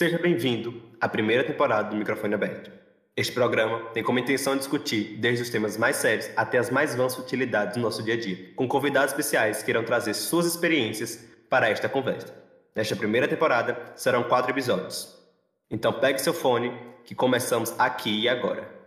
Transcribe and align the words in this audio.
Seja 0.00 0.16
bem-vindo 0.16 0.80
à 0.98 1.06
primeira 1.06 1.44
temporada 1.44 1.90
do 1.90 1.96
Microfone 1.96 2.32
Aberto. 2.32 2.72
Este 3.14 3.32
programa 3.34 3.90
tem 3.92 4.02
como 4.02 4.18
intenção 4.18 4.56
discutir 4.56 5.18
desde 5.18 5.42
os 5.42 5.50
temas 5.50 5.76
mais 5.76 5.96
sérios 5.96 6.30
até 6.34 6.56
as 6.56 6.70
mais 6.70 6.94
vãs 6.94 7.18
utilidades 7.18 7.76
do 7.76 7.82
nosso 7.82 8.02
dia 8.02 8.14
a 8.14 8.16
dia, 8.18 8.50
com 8.56 8.66
convidados 8.66 9.10
especiais 9.10 9.62
que 9.62 9.70
irão 9.70 9.84
trazer 9.84 10.14
suas 10.14 10.46
experiências 10.46 11.22
para 11.50 11.68
esta 11.68 11.86
conversa. 11.86 12.34
Nesta 12.74 12.96
primeira 12.96 13.28
temporada 13.28 13.92
serão 13.94 14.22
quatro 14.22 14.50
episódios. 14.50 15.18
Então 15.70 15.92
pegue 15.92 16.18
seu 16.18 16.32
fone 16.32 16.72
que 17.04 17.14
começamos 17.14 17.78
aqui 17.78 18.22
e 18.22 18.26
agora. 18.26 18.79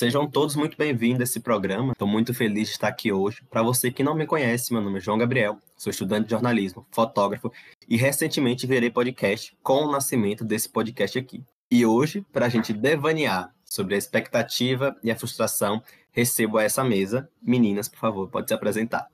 Sejam 0.00 0.26
todos 0.26 0.56
muito 0.56 0.78
bem-vindos 0.78 1.20
a 1.20 1.24
esse 1.24 1.40
programa. 1.40 1.92
Estou 1.92 2.08
muito 2.08 2.32
feliz 2.32 2.68
de 2.68 2.72
estar 2.72 2.88
aqui 2.88 3.12
hoje. 3.12 3.44
Para 3.50 3.62
você 3.62 3.90
que 3.90 4.02
não 4.02 4.14
me 4.14 4.26
conhece, 4.26 4.72
meu 4.72 4.80
nome 4.80 4.96
é 4.96 5.00
João 5.02 5.18
Gabriel, 5.18 5.58
sou 5.76 5.90
estudante 5.90 6.24
de 6.24 6.30
jornalismo, 6.30 6.86
fotógrafo 6.90 7.52
e 7.86 7.98
recentemente 7.98 8.66
virei 8.66 8.90
podcast 8.90 9.54
com 9.62 9.84
o 9.84 9.92
nascimento 9.92 10.42
desse 10.42 10.70
podcast 10.70 11.18
aqui. 11.18 11.44
E 11.70 11.84
hoje, 11.84 12.24
para 12.32 12.46
a 12.46 12.48
gente 12.48 12.72
devanear 12.72 13.54
sobre 13.62 13.94
a 13.94 13.98
expectativa 13.98 14.96
e 15.02 15.10
a 15.10 15.16
frustração, 15.16 15.82
recebo 16.12 16.56
a 16.56 16.62
essa 16.62 16.82
mesa. 16.82 17.28
Meninas, 17.42 17.86
por 17.86 17.98
favor, 17.98 18.26
pode 18.30 18.48
se 18.48 18.54
apresentar. 18.54 19.06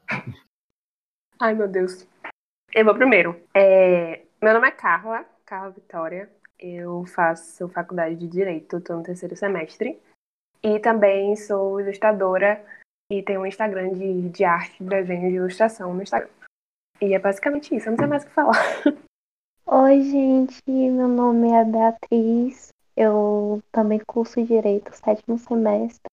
Ai, 1.40 1.52
meu 1.52 1.66
Deus. 1.66 2.06
Eu 2.72 2.84
vou 2.84 2.94
primeiro. 2.94 3.34
É... 3.52 4.22
Meu 4.40 4.54
nome 4.54 4.68
é 4.68 4.70
Carla, 4.70 5.26
Carla 5.44 5.70
Vitória. 5.70 6.30
Eu 6.56 7.04
faço 7.06 7.68
faculdade 7.70 8.14
de 8.14 8.28
Direito, 8.28 8.76
estou 8.76 8.98
no 8.98 9.02
terceiro 9.02 9.34
semestre. 9.34 10.00
E 10.62 10.78
também 10.80 11.36
sou 11.36 11.80
ilustradora 11.80 12.64
e 13.10 13.22
tenho 13.22 13.40
um 13.40 13.46
Instagram 13.46 13.92
de, 13.92 14.28
de 14.30 14.44
arte, 14.44 14.82
desenho 14.82 15.28
de 15.30 15.36
ilustração 15.36 15.94
no 15.94 16.02
Instagram. 16.02 16.28
E 17.00 17.14
é 17.14 17.18
basicamente 17.18 17.74
isso, 17.74 17.88
eu 17.88 17.92
não 17.92 17.98
sei 17.98 18.06
mais 18.06 18.24
o 18.24 18.26
que 18.26 18.32
falar. 18.32 18.62
Oi, 19.66 20.00
gente, 20.02 20.62
meu 20.66 21.08
nome 21.08 21.50
é 21.50 21.64
Beatriz. 21.64 22.68
Eu 22.96 23.62
também 23.70 24.00
curso 24.06 24.42
Direito, 24.42 24.90
sétimo 24.94 25.38
semestre. 25.38 26.08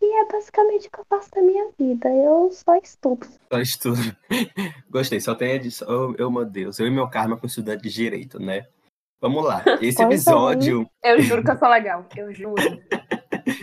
E 0.00 0.20
é 0.20 0.26
basicamente 0.26 0.88
o 0.88 0.90
que 0.90 1.00
eu 1.00 1.04
faço 1.08 1.30
da 1.30 1.42
minha 1.42 1.70
vida. 1.78 2.08
Eu 2.08 2.50
só 2.50 2.76
estudo. 2.76 3.26
Só 3.52 3.60
estudo. 3.60 4.16
Gostei, 4.90 5.20
só 5.20 5.34
tem 5.34 5.52
edição. 5.52 5.86
Oh, 5.88 6.24
oh, 6.24 6.30
meu 6.30 6.44
Deus, 6.44 6.78
eu 6.80 6.86
e 6.86 6.90
meu 6.90 7.08
karma 7.08 7.36
com 7.36 7.46
estudante 7.46 7.82
de 7.82 7.90
Direito, 7.90 8.40
né? 8.40 8.66
Vamos 9.20 9.44
lá. 9.44 9.62
Esse 9.80 9.98
Pois 9.98 9.98
é. 9.98 10.04
episódio. 10.04 10.90
Eu 11.04 11.20
juro 11.20 11.44
que 11.44 11.50
eu 11.50 11.58
sou 11.58 11.68
legal, 11.68 12.06
eu 12.16 12.32
juro. 12.32 12.54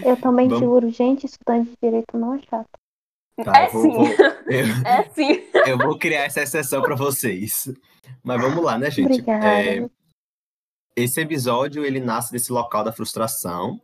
Eu 0.03 0.17
também 0.17 0.47
Vamos- 0.47 0.64
juro, 0.64 0.89
gente, 0.89 1.25
estudante 1.25 1.69
de 1.72 1.78
Direito 1.81 2.17
não 2.17 2.36
é 2.36 2.39
chato. 2.39 2.69
Tá, 3.44 3.58
é 3.58 3.69
vou- 3.69 3.81
sim, 3.81 3.89
vou- 3.89 4.05
eu- 4.47 4.86
é 4.86 5.09
sim. 5.14 5.44
Eu 5.66 5.78
vou 5.78 5.97
criar 5.97 6.25
essa 6.25 6.42
exceção 6.42 6.81
para 6.81 6.95
vocês. 6.95 7.72
Mas 8.23 8.42
vamos 8.42 8.64
lá, 8.64 8.77
né, 8.77 8.92
gente? 8.92 9.05
Obrigada. 9.11 9.45
É, 9.47 9.89
esse 10.95 11.22
episódio 11.22 11.86
ele 11.86 12.00
nasce 12.00 12.31
desse 12.31 12.52
local 12.52 12.83
da 12.83 12.92
frustração, 12.92 13.80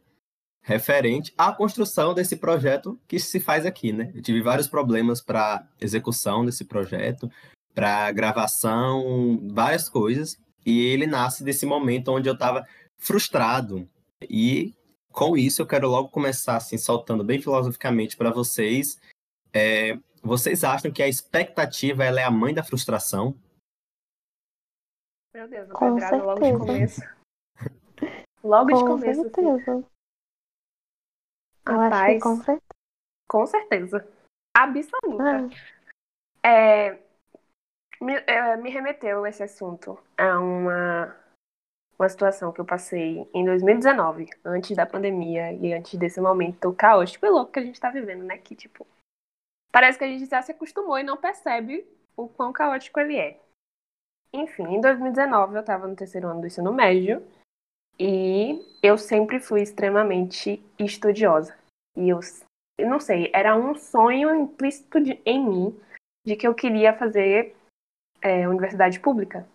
referente 0.61 1.33
à 1.37 1.53
construção 1.53 2.13
desse 2.13 2.35
projeto 2.35 2.99
que 3.07 3.17
se 3.19 3.39
faz 3.39 3.65
aqui, 3.65 3.93
né? 3.93 4.11
Eu 4.13 4.21
tive 4.21 4.41
vários 4.41 4.67
problemas 4.67 5.21
para 5.21 5.65
execução 5.79 6.43
desse 6.45 6.65
projeto, 6.65 7.31
para 7.73 8.11
gravação, 8.11 9.39
várias 9.53 9.87
coisas, 9.87 10.37
e 10.65 10.81
ele 10.87 11.05
nasce 11.07 11.43
desse 11.43 11.65
momento 11.65 12.11
onde 12.11 12.27
eu 12.27 12.33
estava 12.33 12.65
frustrado. 12.97 13.87
E 14.29 14.73
com 15.15 15.37
isso 15.37 15.61
eu 15.61 15.67
quero 15.67 15.87
logo 15.87 16.09
começar 16.09 16.57
assim 16.57 16.77
soltando 16.77 17.23
bem 17.23 17.41
filosoficamente 17.41 18.17
para 18.17 18.29
vocês. 18.31 18.99
É, 19.53 19.97
vocês 20.21 20.63
acham 20.63 20.91
que 20.91 21.01
a 21.01 21.07
expectativa 21.07 22.03
ela 22.03 22.19
é 22.19 22.23
a 22.23 22.31
mãe 22.31 22.53
da 22.53 22.63
frustração? 22.63 23.33
Meu 25.33 25.47
Deus, 25.47 25.71
Com 25.71 25.93
pedrada 25.95 26.23
logo 26.23 26.39
de 26.39 26.45
certeza. 26.45 26.65
começo. 26.65 27.01
Logo 28.43 28.67
de 28.73 28.81
Com 28.81 28.87
começo. 28.87 29.21
assim. 29.21 29.21
certeza. 29.23 29.71
Eu 31.67 31.79
acho 31.79 31.83
Rapaz, 31.83 32.13
que 32.13 32.19
com 32.19 32.35
certeza. 32.35 32.61
com 33.29 33.45
certeza. 33.47 34.07
Absoluta. 34.55 35.23
Ah, 36.43 36.47
É, 36.47 36.91
me, 38.01 38.13
é, 38.27 38.55
me 38.57 38.69
remeteu 38.69 39.25
esse 39.25 39.43
assunto 39.43 39.97
a 40.17 40.39
uma, 40.39 41.15
uma 41.97 42.09
situação 42.09 42.51
que 42.51 42.59
eu 42.59 42.65
passei 42.65 43.27
em 43.33 43.45
2019, 43.45 44.29
antes 44.43 44.75
da 44.75 44.85
pandemia 44.85 45.53
e 45.53 45.73
antes 45.73 45.97
desse 45.97 46.19
momento 46.19 46.73
caótico 46.73 47.25
e 47.25 47.29
louco 47.29 47.51
que 47.51 47.59
a 47.59 47.63
gente 47.63 47.79
tá 47.79 47.89
vivendo, 47.89 48.23
né? 48.23 48.37
Que, 48.37 48.55
tipo, 48.55 48.85
parece 49.71 49.97
que 49.97 50.03
a 50.03 50.07
gente 50.07 50.25
já 50.25 50.41
se 50.41 50.51
acostumou 50.51 50.97
e 50.97 51.03
não 51.03 51.17
percebe 51.17 51.85
o 52.15 52.27
quão 52.27 52.51
caótico 52.51 52.99
ele 52.99 53.17
é. 53.17 53.39
Enfim, 54.33 54.63
em 54.63 54.81
2019 54.81 55.55
eu 55.55 55.63
tava 55.63 55.87
no 55.87 55.95
terceiro 55.95 56.27
ano 56.27 56.41
do 56.41 56.47
ensino 56.47 56.73
médio 56.73 57.25
e 57.97 58.61
eu 58.83 58.97
sempre 58.97 59.39
fui 59.39 59.61
extremamente 59.61 60.61
estudiosa. 60.77 61.57
E 61.95 62.09
eu, 62.09 62.19
eu 62.77 62.89
não 62.89 62.99
sei, 62.99 63.31
era 63.33 63.55
um 63.55 63.73
sonho 63.75 64.35
implícito 64.35 64.99
de- 64.99 65.21
em 65.25 65.41
mim 65.41 65.81
de 66.25 66.35
que 66.35 66.45
eu 66.45 66.53
queria 66.53 66.93
fazer 66.93 67.55
é, 68.21 68.47
universidade 68.47 68.99
pública. 68.99 69.47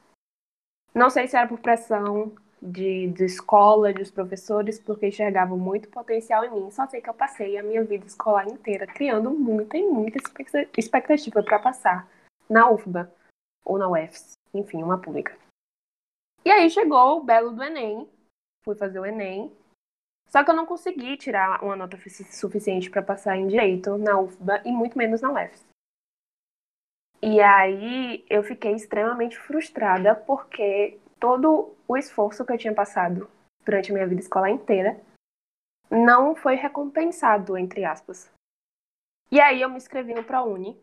Não 0.94 1.08
sei 1.10 1.28
se 1.28 1.36
era 1.36 1.46
por 1.46 1.60
pressão 1.60 2.32
de, 2.60 3.08
de 3.08 3.24
escola, 3.24 3.92
dos 3.92 4.10
professores, 4.10 4.78
porque 4.78 5.06
enxergavam 5.06 5.56
muito 5.56 5.88
potencial 5.88 6.44
em 6.44 6.50
mim. 6.50 6.70
Só 6.70 6.86
sei 6.86 7.00
que 7.00 7.08
eu 7.08 7.14
passei 7.14 7.56
a 7.56 7.62
minha 7.62 7.82
vida 7.84 8.06
escolar 8.06 8.46
inteira 8.48 8.86
criando 8.86 9.30
muita 9.30 9.76
e 9.76 9.82
muita 9.82 10.18
expecta- 10.18 10.68
expectativa 10.76 11.42
para 11.42 11.58
passar 11.58 12.08
na 12.48 12.68
UFBA 12.68 13.10
ou 13.64 13.78
na 13.78 13.88
UFS, 13.88 14.32
enfim, 14.52 14.82
uma 14.82 14.98
pública. 14.98 15.36
E 16.44 16.50
aí 16.50 16.68
chegou 16.68 17.18
o 17.18 17.24
belo 17.24 17.52
do 17.52 17.62
Enem, 17.62 18.08
fui 18.64 18.74
fazer 18.74 18.98
o 18.98 19.06
Enem, 19.06 19.52
só 20.28 20.42
que 20.42 20.50
eu 20.50 20.54
não 20.54 20.66
consegui 20.66 21.16
tirar 21.16 21.62
uma 21.62 21.76
nota 21.76 21.96
sufici- 21.96 22.32
suficiente 22.32 22.90
para 22.90 23.02
passar 23.02 23.36
em 23.36 23.46
direito 23.46 23.96
na 23.98 24.18
UFBA 24.18 24.62
e 24.64 24.72
muito 24.72 24.96
menos 24.98 25.20
na 25.20 25.32
UFS. 25.32 25.69
E 27.22 27.40
aí 27.40 28.24
eu 28.30 28.42
fiquei 28.42 28.72
extremamente 28.72 29.38
frustrada 29.38 30.14
porque 30.14 30.98
todo 31.18 31.74
o 31.86 31.96
esforço 31.96 32.44
que 32.44 32.52
eu 32.52 32.58
tinha 32.58 32.74
passado 32.74 33.28
durante 33.64 33.90
a 33.90 33.94
minha 33.94 34.06
vida 34.06 34.20
escolar 34.20 34.50
inteira 34.50 34.98
não 35.90 36.34
foi 36.34 36.54
recompensado, 36.54 37.58
entre 37.58 37.84
aspas. 37.84 38.30
E 39.30 39.40
aí 39.40 39.60
eu 39.60 39.68
me 39.68 39.76
inscrevi 39.76 40.14
no 40.14 40.24
ProUni, 40.24 40.80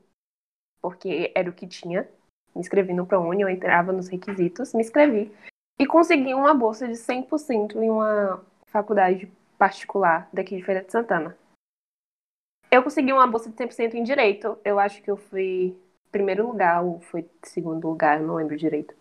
porque 0.81 1.31
era 1.33 1.49
o 1.49 1.53
que 1.53 1.65
tinha. 1.65 2.07
Me 2.53 2.61
inscrevi 2.61 2.93
no 2.93 3.05
ProUni, 3.05 3.41
eu 3.41 3.49
entrava 3.49 3.91
nos 3.91 4.07
requisitos, 4.07 4.73
me 4.73 4.81
inscrevi 4.81 5.31
e 5.79 5.85
consegui 5.85 6.33
uma 6.33 6.53
bolsa 6.53 6.87
de 6.87 6.95
100% 6.95 7.75
em 7.75 7.89
uma 7.89 8.43
faculdade 8.65 9.31
particular 9.57 10.29
daqui 10.31 10.55
de 10.55 10.63
Feira 10.63 10.83
de 10.83 10.91
Santana. 10.91 11.37
Eu 12.69 12.83
consegui 12.83 13.13
uma 13.13 13.27
bolsa 13.27 13.49
de 13.49 13.55
100% 13.55 13.93
em 13.93 14.03
direito. 14.03 14.57
Eu 14.63 14.79
acho 14.79 15.01
que 15.01 15.09
eu 15.09 15.17
fui 15.17 15.77
primeiro 16.11 16.47
lugar 16.47 16.83
ou 16.83 16.99
foi 16.99 17.29
segundo 17.43 17.87
lugar, 17.87 18.19
eu 18.19 18.27
não 18.27 18.35
lembro 18.35 18.57
direito. 18.57 18.95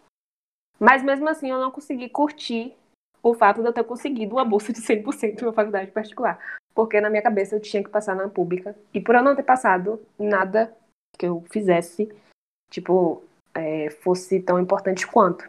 Mas 0.78 1.03
mesmo 1.03 1.28
assim 1.28 1.50
eu 1.50 1.59
não 1.59 1.71
consegui 1.71 2.09
curtir 2.09 2.75
o 3.22 3.34
fato 3.34 3.61
de 3.61 3.69
eu 3.69 3.72
ter 3.72 3.84
conseguido 3.84 4.37
uma 4.37 4.44
bolsa 4.44 4.72
de 4.72 4.81
100% 4.81 5.41
em 5.41 5.44
uma 5.44 5.53
faculdade 5.53 5.91
particular. 5.91 6.39
Porque 6.75 7.00
na 7.00 7.11
minha 7.11 7.22
cabeça 7.22 7.56
eu 7.56 7.61
tinha 7.61 7.83
que 7.83 7.89
passar 7.89 8.15
na 8.15 8.28
pública. 8.28 8.77
E 8.93 9.00
por 9.00 9.15
eu 9.15 9.22
não 9.22 9.34
ter 9.34 9.43
passado, 9.43 10.00
nada 10.19 10.77
que 11.19 11.27
eu 11.27 11.43
fizesse, 11.50 12.15
tipo, 12.71 13.23
é, 13.55 13.91
fosse 13.91 14.41
tão 14.41 14.61
importante 14.61 15.06
quanto. 15.06 15.49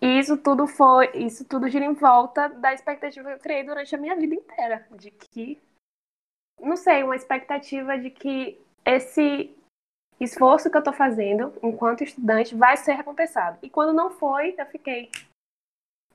E 0.00 0.18
isso 0.18 0.36
tudo 0.36 0.66
foi, 0.66 1.10
isso 1.14 1.44
tudo 1.44 1.68
gira 1.68 1.84
em 1.84 1.94
volta 1.94 2.48
da 2.48 2.72
expectativa 2.72 3.28
que 3.28 3.34
eu 3.34 3.40
criei 3.40 3.64
durante 3.64 3.94
a 3.94 3.98
minha 3.98 4.16
vida 4.16 4.34
inteira. 4.34 4.86
De 4.92 5.10
que, 5.10 5.60
não 6.60 6.76
sei, 6.76 7.02
uma 7.02 7.16
expectativa 7.16 7.98
de 7.98 8.10
que 8.10 8.60
esse 8.84 9.50
esforço 10.20 10.70
que 10.70 10.76
eu 10.76 10.82
tô 10.82 10.92
fazendo 10.92 11.52
enquanto 11.62 12.04
estudante 12.04 12.54
vai 12.54 12.76
ser 12.76 12.94
recompensado. 12.94 13.58
E 13.62 13.70
quando 13.70 13.92
não 13.92 14.10
foi, 14.10 14.54
eu 14.58 14.66
fiquei. 14.66 15.10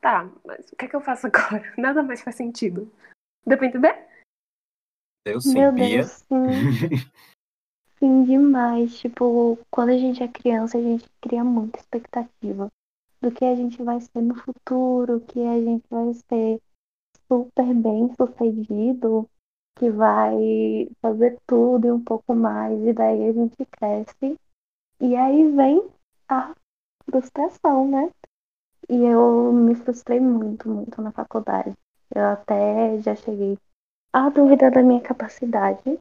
Tá, 0.02 0.30
mas 0.46 0.70
o 0.72 0.76
que 0.76 0.86
é 0.86 0.88
que 0.88 0.96
eu 0.96 1.02
faço 1.02 1.28
agora? 1.34 1.74
Nada 1.78 2.02
mais 2.02 2.22
faz 2.22 2.36
sentido. 2.36 2.92
Deu 3.46 3.58
pra 3.58 3.68
entender? 3.68 4.08
Eu 5.26 5.42
sim, 5.42 5.60
Meu 5.60 5.72
Bia. 5.72 5.98
Deus, 5.98 6.12
sim. 6.12 7.10
Sim, 8.00 8.24
demais. 8.24 8.98
Tipo, 8.98 9.60
quando 9.70 9.90
a 9.90 9.98
gente 9.98 10.24
é 10.24 10.28
criança, 10.30 10.78
a 10.78 10.82
gente 10.82 11.06
cria 11.20 11.44
muita 11.44 11.80
expectativa 11.80 12.72
do 13.22 13.30
que 13.30 13.44
a 13.44 13.54
gente 13.56 13.84
vai 13.84 14.00
ser 14.00 14.22
no 14.22 14.36
futuro, 14.36 15.20
que 15.20 15.46
a 15.46 15.62
gente 15.62 15.84
vai 15.90 16.14
ser 16.14 16.62
super 17.28 17.74
bem 17.74 18.10
sucedido, 18.16 19.30
que 19.80 19.90
vai 19.90 20.90
fazer 21.02 21.38
tudo 21.48 21.88
e 21.88 21.92
um 21.92 22.04
pouco 22.04 22.36
mais, 22.36 22.78
e 22.86 22.92
daí 22.92 23.30
a 23.30 23.32
gente 23.32 23.66
cresce. 23.66 24.38
E 25.00 25.16
aí 25.16 25.50
vem 25.56 25.90
a 26.28 26.54
frustração, 27.06 27.88
né? 27.88 28.12
E 28.90 28.96
eu 29.06 29.54
me 29.54 29.74
frustrei 29.76 30.20
muito, 30.20 30.68
muito 30.68 31.02
na 31.02 31.12
faculdade. 31.14 31.74
Eu 32.14 32.26
até 32.26 33.00
já 33.00 33.16
cheguei 33.16 33.58
a 34.12 34.30
duvidar 34.30 34.72
da 34.72 34.84
minha 34.84 35.02
capacidade 35.02 35.98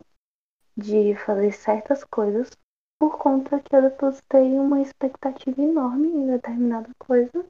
de 0.77 1.15
fazer 1.15 1.53
certas 1.53 2.03
coisas 2.03 2.51
por 2.99 3.17
conta 3.19 3.61
que 3.61 3.77
eu 3.77 3.83
depositei 3.83 4.59
uma 4.59 4.81
expectativa 4.81 5.63
enorme 5.63 6.09
em 6.09 6.27
determinada 6.27 6.91
coisa 6.99 7.47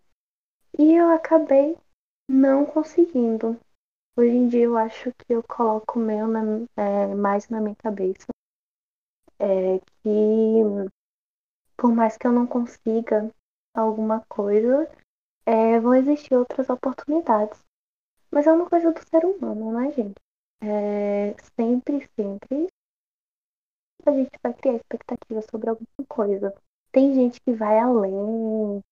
e 0.78 0.94
eu 0.94 1.08
acabei 1.10 1.78
não 2.28 2.66
conseguindo. 2.66 3.58
Hoje 4.18 4.34
em 4.34 4.48
dia 4.48 4.64
eu 4.64 4.76
acho 4.76 5.12
que 5.12 5.32
eu 5.32 5.44
coloco 5.44 5.96
meu 5.96 6.26
na, 6.26 6.40
é, 6.76 7.14
mais 7.14 7.48
na 7.50 7.60
minha 7.60 7.76
cabeça 7.76 8.26
é 9.38 9.78
que 9.78 10.90
por 11.76 11.94
mais 11.94 12.16
que 12.16 12.26
eu 12.26 12.32
não 12.32 12.44
consiga 12.44 13.30
alguma 13.72 14.24
coisa, 14.28 14.90
é, 15.46 15.78
vão 15.78 15.94
existir 15.94 16.34
outras 16.34 16.68
oportunidades. 16.68 17.60
Mas 18.28 18.48
é 18.48 18.52
uma 18.52 18.68
coisa 18.68 18.90
do 18.90 19.00
ser 19.08 19.24
humano, 19.24 19.70
né, 19.70 19.92
gente? 19.92 20.16
É, 20.64 21.36
sempre, 21.54 22.04
sempre 22.16 22.66
a 24.04 24.10
gente 24.10 24.32
vai 24.42 24.52
criar 24.52 24.74
expectativa 24.74 25.42
sobre 25.48 25.70
alguma 25.70 26.06
coisa. 26.08 26.52
Tem 26.90 27.14
gente 27.14 27.40
que 27.40 27.52
vai 27.52 27.78
além, 27.78 28.82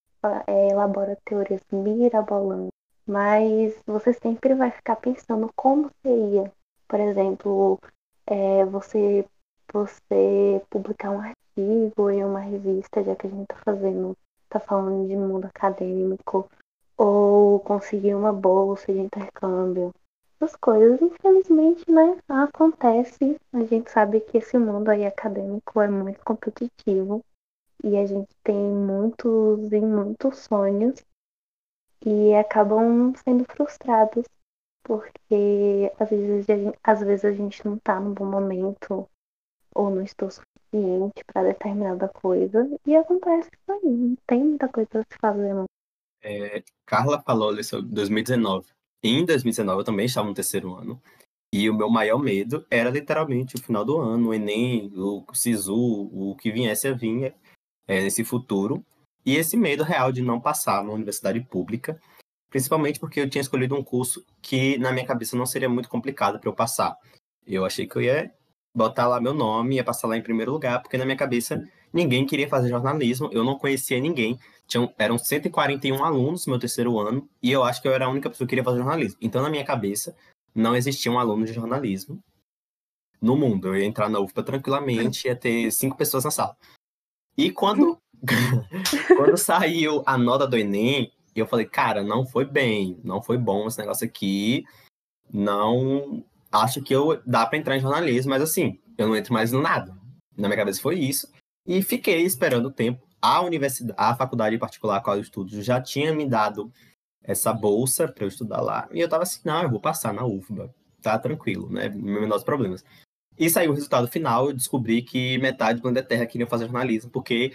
é, 0.47 0.69
elabora 0.71 1.19
teorias 1.25 1.63
mirabolantes, 1.73 2.76
mas 3.07 3.75
você 3.87 4.13
sempre 4.13 4.55
vai 4.55 4.71
ficar 4.71 4.97
pensando 4.97 5.51
como 5.55 5.91
seria. 6.03 6.53
Por 6.89 7.01
exemplo, 7.01 7.79
é, 8.27 8.65
você, 8.65 9.25
você 9.73 10.61
publicar 10.69 11.11
um 11.11 11.21
artigo 11.21 12.11
em 12.11 12.25
uma 12.25 12.41
revista, 12.41 13.05
já 13.05 13.15
que 13.15 13.27
a 13.27 13.31
gente 13.31 13.43
está 13.43 13.57
fazendo, 13.65 14.17
tá 14.49 14.59
falando 14.59 15.07
de 15.07 15.17
mundo 15.17 15.47
acadêmico, 15.47 16.49
ou 16.97 17.61
conseguir 17.61 18.15
uma 18.15 18.33
bolsa 18.33 18.93
de 18.93 18.99
intercâmbio. 18.99 19.93
Essas 20.41 20.57
coisas, 20.57 21.01
infelizmente, 21.01 21.91
né, 21.91 22.19
acontece. 22.29 23.37
A 23.53 23.65
gente 23.65 23.91
sabe 23.91 24.21
que 24.21 24.39
esse 24.39 24.59
mundo 24.59 24.89
aí 24.91 25.07
acadêmico 25.07 25.81
é 25.81 25.89
muito 25.89 26.23
competitivo 26.25 27.23
e 27.83 27.97
a 27.97 28.05
gente 28.07 28.29
tem 28.43 28.57
muitos 28.57 29.73
e 29.73 29.81
muitos 29.81 30.39
sonhos 30.41 31.03
e 32.07 32.35
acabam 32.35 33.13
sendo 33.17 33.45
frustrados 33.45 34.25
porque 34.85 35.93
às 35.99 36.09
vezes 36.09 36.47
às 36.83 37.01
vezes 37.01 37.25
a 37.25 37.33
gente 37.33 37.67
não 37.67 37.77
tá 37.79 37.99
no 37.99 38.15
bom 38.15 38.25
momento 38.25 39.09
ou 39.75 39.91
não 39.91 40.03
estou 40.03 40.31
suficiente 40.31 41.25
para 41.27 41.49
determinada 41.49 42.09
coisa 42.09 42.69
e 42.87 42.95
acontece 42.95 43.51
isso 43.53 43.73
aí, 43.73 43.91
não 43.91 44.17
tem 44.27 44.45
muita 44.45 44.69
coisa 44.69 45.01
a 45.01 45.03
se 45.03 45.19
fazer 45.21 45.53
não. 45.53 45.65
É, 46.23 46.63
Carla 46.87 47.21
falou 47.21 47.63
sobre 47.63 47.93
2019. 47.93 48.69
Em 49.03 49.25
2019 49.25 49.81
eu 49.81 49.85
também 49.85 50.07
estava 50.07 50.29
no 50.29 50.35
terceiro 50.35 50.75
ano. 50.75 51.01
E 51.53 51.71
o 51.71 51.75
meu 51.75 51.89
maior 51.89 52.19
medo 52.19 52.67
era 52.71 52.91
literalmente 52.91 53.55
o 53.55 53.63
final 53.63 53.85
do 53.85 53.99
ano, 53.99 54.29
o 54.29 54.35
Enem, 54.35 54.93
o 54.97 55.25
SISU, 55.33 55.75
o 55.75 56.37
que 56.37 56.51
viesse 56.51 56.89
a 56.89 56.93
vir 56.93 57.35
é, 57.87 58.03
nesse 58.03 58.25
futuro. 58.25 58.85
E 59.27 59.35
esse 59.35 59.57
medo 59.57 59.83
real 59.83 60.13
de 60.13 60.23
não 60.23 60.41
passar 60.41 60.85
na 60.85 60.93
universidade 60.93 61.41
pública, 61.41 62.01
principalmente 62.49 63.01
porque 63.01 63.21
eu 63.21 63.29
tinha 63.29 63.43
escolhido 63.43 63.75
um 63.75 63.83
curso 63.83 64.25
que 64.41 64.79
na 64.79 64.93
minha 64.93 65.05
cabeça 65.05 65.37
não 65.37 65.45
seria 65.45 65.69
muito 65.69 65.89
complicado 65.89 66.39
para 66.39 66.49
eu 66.49 66.55
passar. 66.55 66.97
Eu 67.45 67.65
achei 67.67 67.89
que 67.89 67.97
eu 67.97 68.03
ia 68.03 68.33
botar 68.73 69.09
lá 69.09 69.21
meu 69.21 69.35
nome, 69.35 69.77
ia 69.77 69.85
passar 69.85 70.07
lá 70.07 70.17
em 70.17 70.23
primeiro 70.23 70.53
lugar, 70.53 70.81
porque 70.81 70.97
na 70.97 71.05
minha 71.05 71.17
cabeça 71.17 71.67
ninguém 71.93 72.25
queria 72.25 72.49
fazer 72.49 72.69
jornalismo, 72.69 73.29
eu 73.33 73.43
não 73.43 73.59
conhecia 73.59 73.99
ninguém. 73.99 74.39
Tinham, 74.69 74.93
eram 74.99 75.19
141 75.19 76.05
alunos 76.05 76.47
no 76.47 76.53
meu 76.53 76.61
terceiro 76.61 76.99
ano, 76.99 77.29
e 77.43 77.51
eu 77.51 77.65
acho 77.65 77.83
que 77.83 77.89
eu 77.89 77.93
era 77.93 78.07
a 78.07 78.11
única 78.11 78.31
pessoa 78.31 78.47
que 78.47 78.51
queria 78.51 78.65
fazer 78.65 78.79
jornalismo. 78.79 79.19
Então, 79.21 79.43
na 79.43 79.51
minha 79.51 79.65
cabeça, 79.65 80.15
não 80.55 80.77
existia 80.77 81.11
um 81.11 81.19
aluno 81.19 81.45
de 81.45 81.53
jornalismo 81.53 82.23
no 83.21 83.37
mundo. 83.37 83.69
Eu 83.69 83.77
ia 83.77 83.85
entrar 83.85 84.09
na 84.09 84.21
UFPA 84.21 84.43
tranquilamente, 84.43 85.27
ia 85.27 85.35
ter 85.35 85.71
cinco 85.73 85.97
pessoas 85.97 86.25
na 86.25 86.31
sala. 86.31 86.57
E 87.37 87.51
quando, 87.51 87.99
quando 89.17 89.37
saiu 89.37 90.03
a 90.07 90.17
nota 90.17 90.47
do 90.47 90.57
Enem, 90.57 91.13
eu 91.35 91.47
falei, 91.47 91.67
cara, 91.67 92.03
não 92.03 92.27
foi 92.27 92.45
bem, 92.45 92.99
não 93.05 93.23
foi 93.23 93.37
bom 93.37 93.67
esse 93.67 93.79
negócio 93.79 94.07
aqui, 94.07 94.65
não 95.33 96.25
acho 96.51 96.83
que 96.83 96.95
eu 96.95 97.21
dá 97.27 97.47
para 97.47 97.59
entrar 97.59 97.77
em 97.77 97.81
jornalismo, 97.81 98.31
mas 98.31 98.43
assim, 98.43 98.79
eu 98.97 99.07
não 99.07 99.17
entro 99.17 99.33
mais 99.33 99.53
no 99.53 99.61
nada. 99.61 99.95
Na 100.37 100.49
minha 100.49 100.59
cabeça 100.59 100.81
foi 100.81 100.99
isso. 100.99 101.29
E 101.67 101.83
fiquei 101.83 102.23
esperando 102.23 102.67
o 102.67 102.73
tempo. 102.73 103.07
A 103.21 103.41
universidade, 103.41 103.99
a 103.99 104.15
faculdade 104.15 104.59
particular 104.59 104.97
a 104.97 105.01
qual 105.01 105.17
eu 105.17 105.23
estudo 105.23 105.63
já 105.63 105.81
tinha 105.81 106.15
me 106.15 106.27
dado 106.27 106.73
essa 107.23 107.53
bolsa 107.53 108.07
para 108.07 108.25
eu 108.25 108.29
estudar 108.29 108.61
lá. 108.61 108.89
E 108.93 109.01
eu 109.01 109.09
tava 109.09 109.25
assim, 109.25 109.41
não, 109.45 109.63
eu 109.63 109.71
vou 109.71 109.81
passar 109.81 110.15
na 110.15 110.25
UFBA. 110.25 110.73
Tá 111.03 111.19
tranquilo, 111.19 111.69
né? 111.69 111.89
Menores 111.89 112.45
problemas. 112.45 112.85
E 113.39 113.51
saiu 113.51 113.71
o 113.71 113.75
resultado 113.75 114.09
final, 114.09 114.47
eu 114.47 114.55
descobri 114.55 115.03
que 115.03 115.37
metade 115.39 115.79
do 115.79 115.83
planeta 115.83 116.09
Terra 116.09 116.27
queria 116.27 116.47
fazer 116.47 116.65
jornalismo, 116.65 117.11
porque 117.11 117.53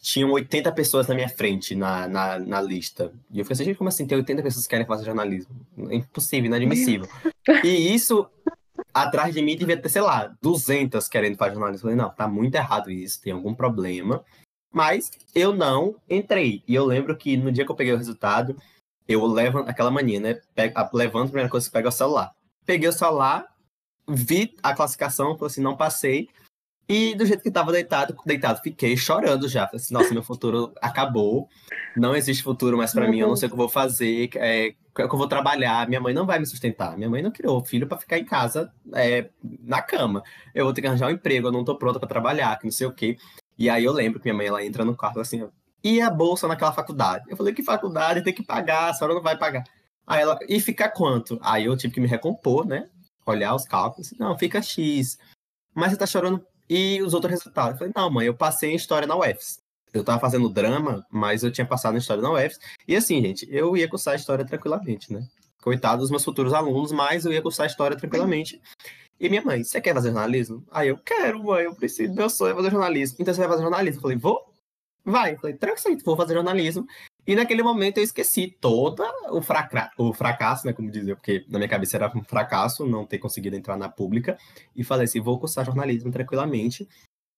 tinham 0.00 0.30
80 0.30 0.72
pessoas 0.72 1.06
na 1.06 1.14
minha 1.14 1.28
frente 1.28 1.74
na, 1.74 2.08
na, 2.08 2.38
na 2.38 2.60
lista. 2.60 3.12
E 3.30 3.38
eu 3.38 3.44
falei 3.44 3.54
assim, 3.54 3.64
gente, 3.64 3.76
como 3.76 3.88
assim 3.88 4.06
tem 4.06 4.16
80 4.16 4.42
pessoas 4.42 4.66
que 4.66 4.70
querem 4.70 4.86
fazer 4.86 5.04
jornalismo? 5.04 5.54
É 5.90 5.96
impossível, 5.96 6.46
inadmissível. 6.46 7.06
e 7.62 7.94
isso, 7.94 8.26
atrás 8.94 9.34
de 9.34 9.42
mim, 9.42 9.56
devia 9.56 9.76
ter, 9.76 9.90
sei 9.90 10.00
lá, 10.00 10.34
200 10.40 11.06
querendo 11.06 11.36
fazer 11.36 11.54
jornalismo. 11.54 11.88
Eu 11.88 11.92
falei, 11.92 11.96
não, 11.96 12.14
tá 12.14 12.26
muito 12.26 12.54
errado 12.54 12.90
isso, 12.90 13.20
tem 13.20 13.32
algum 13.32 13.54
problema. 13.54 14.24
Mas 14.72 15.10
eu 15.34 15.54
não 15.54 15.96
entrei. 16.08 16.62
E 16.66 16.74
eu 16.74 16.86
lembro 16.86 17.16
que 17.16 17.36
no 17.36 17.52
dia 17.52 17.64
que 17.64 17.70
eu 17.70 17.76
peguei 17.76 17.92
o 17.92 17.98
resultado, 17.98 18.56
eu 19.06 19.26
levanto, 19.26 19.68
aquela 19.68 19.90
mania, 19.90 20.20
né? 20.20 20.40
Pego, 20.54 20.88
levanto, 20.94 21.24
a 21.24 21.28
primeira 21.28 21.50
coisa 21.50 21.66
que 21.66 21.72
pego 21.72 21.88
é 21.88 21.90
o 21.90 21.92
celular. 21.92 22.32
Peguei 22.64 22.88
o 22.88 22.92
celular, 22.92 23.46
vi 24.08 24.54
a 24.62 24.74
classificação, 24.74 25.36
falei 25.36 25.50
assim, 25.50 25.60
não 25.60 25.76
passei. 25.76 26.28
E 26.90 27.14
do 27.14 27.24
jeito 27.24 27.40
que 27.40 27.48
estava 27.48 27.70
deitado, 27.70 28.16
deitado, 28.26 28.60
fiquei 28.64 28.96
chorando 28.96 29.48
já. 29.48 29.64
Falei 29.64 29.80
assim, 29.80 29.94
nossa, 29.94 30.12
meu 30.12 30.24
futuro 30.24 30.74
acabou. 30.82 31.48
Não 31.96 32.16
existe 32.16 32.42
futuro 32.42 32.76
mais 32.76 32.92
para 32.92 33.08
mim, 33.08 33.20
eu 33.20 33.28
não 33.28 33.36
sei 33.36 33.46
o 33.46 33.50
que 33.50 33.54
eu 33.54 33.58
vou 33.58 33.68
fazer, 33.68 34.28
é, 34.34 34.70
que 34.72 35.00
eu 35.00 35.08
vou 35.08 35.28
trabalhar. 35.28 35.88
Minha 35.88 36.00
mãe 36.00 36.12
não 36.12 36.26
vai 36.26 36.40
me 36.40 36.46
sustentar. 36.46 36.96
Minha 36.96 37.08
mãe 37.08 37.22
não 37.22 37.30
criou 37.30 37.64
filho 37.64 37.86
para 37.86 37.96
ficar 37.96 38.18
em 38.18 38.24
casa 38.24 38.72
é, 38.92 39.30
na 39.62 39.80
cama. 39.80 40.24
Eu 40.52 40.64
vou 40.64 40.74
ter 40.74 40.80
que 40.80 40.88
arranjar 40.88 41.06
um 41.06 41.12
emprego, 41.12 41.46
eu 41.46 41.52
não 41.52 41.64
tô 41.64 41.76
pronta 41.76 42.00
para 42.00 42.08
trabalhar, 42.08 42.58
que 42.58 42.64
não 42.64 42.72
sei 42.72 42.88
o 42.88 42.92
quê. 42.92 43.16
E 43.56 43.70
aí 43.70 43.84
eu 43.84 43.92
lembro 43.92 44.18
que 44.18 44.24
minha 44.24 44.36
mãe 44.36 44.48
ela 44.48 44.66
entra 44.66 44.84
no 44.84 44.96
quarto 44.96 45.20
assim, 45.20 45.48
e 45.84 46.00
a 46.00 46.10
bolsa 46.10 46.48
naquela 46.48 46.72
faculdade? 46.72 47.24
Eu 47.28 47.36
falei, 47.36 47.54
que 47.54 47.62
faculdade? 47.62 48.24
Tem 48.24 48.34
que 48.34 48.42
pagar, 48.42 48.90
a 48.90 48.94
senhora 48.94 49.14
não 49.14 49.22
vai 49.22 49.38
pagar. 49.38 49.62
Aí 50.04 50.22
ela, 50.22 50.36
e 50.48 50.58
fica 50.58 50.88
quanto? 50.88 51.38
Aí 51.40 51.66
eu 51.66 51.76
tive 51.76 51.94
que 51.94 52.00
me 52.00 52.08
recompor, 52.08 52.66
né? 52.66 52.88
Olhar 53.24 53.54
os 53.54 53.64
cálculos. 53.64 54.12
Não, 54.18 54.36
fica 54.36 54.60
X. 54.60 55.16
Mas 55.72 55.92
você 55.92 55.96
tá 55.96 56.06
chorando 56.06 56.44
e 56.70 57.02
os 57.02 57.12
outros 57.14 57.32
resultados. 57.32 57.72
Eu 57.72 57.78
falei, 57.78 57.92
não, 57.96 58.08
mãe, 58.08 58.26
eu 58.28 58.34
passei 58.34 58.70
em 58.70 58.76
História 58.76 59.06
na 59.06 59.16
UFS. 59.16 59.60
Eu 59.92 60.04
tava 60.04 60.20
fazendo 60.20 60.48
drama, 60.48 61.04
mas 61.10 61.42
eu 61.42 61.50
tinha 61.50 61.66
passado 61.66 61.96
em 61.96 61.98
História 61.98 62.22
na 62.22 62.32
UFS. 62.32 62.60
E 62.86 62.94
assim, 62.94 63.20
gente, 63.20 63.46
eu 63.50 63.76
ia 63.76 63.88
cursar 63.88 64.14
História 64.14 64.44
tranquilamente, 64.44 65.12
né? 65.12 65.26
Coitado 65.60 66.00
dos 66.00 66.10
meus 66.10 66.24
futuros 66.24 66.52
alunos, 66.54 66.92
mas 66.92 67.24
eu 67.24 67.32
ia 67.32 67.42
cursar 67.42 67.66
História 67.66 67.96
tranquilamente. 67.96 68.62
E 69.18 69.28
minha 69.28 69.42
mãe, 69.42 69.64
você 69.64 69.80
quer 69.80 69.92
fazer 69.92 70.12
jornalismo? 70.12 70.64
Aí 70.70 70.88
eu, 70.88 70.96
quero, 70.96 71.42
mãe, 71.42 71.64
eu 71.64 71.74
preciso, 71.74 72.14
meu 72.14 72.30
sonho 72.30 72.52
é 72.52 72.54
fazer 72.54 72.70
jornalismo. 72.70 73.16
Então 73.18 73.34
você 73.34 73.40
vai 73.40 73.48
fazer 73.48 73.62
jornalismo? 73.62 73.98
Eu 73.98 74.02
falei, 74.02 74.16
vou? 74.16 74.54
Vai. 75.04 75.34
Eu 75.34 75.38
falei, 75.40 75.56
tranquilo, 75.56 76.00
vou 76.04 76.16
fazer 76.16 76.34
jornalismo. 76.34 76.86
E 77.26 77.34
naquele 77.34 77.62
momento 77.62 77.98
eu 77.98 78.04
esqueci 78.04 78.56
todo 78.60 79.02
o, 79.30 79.42
fraca 79.42 79.90
o 79.96 80.12
fracasso, 80.12 80.66
né, 80.66 80.72
como 80.72 80.90
dizer, 80.90 81.14
porque 81.14 81.44
na 81.48 81.58
minha 81.58 81.68
cabeça 81.68 81.96
era 81.96 82.10
um 82.16 82.24
fracasso 82.24 82.86
não 82.86 83.06
ter 83.06 83.18
conseguido 83.18 83.56
entrar 83.56 83.76
na 83.76 83.88
pública, 83.88 84.38
e 84.74 84.82
falei 84.82 85.04
assim, 85.04 85.20
vou 85.20 85.38
cursar 85.38 85.64
jornalismo 85.64 86.10
tranquilamente. 86.10 86.88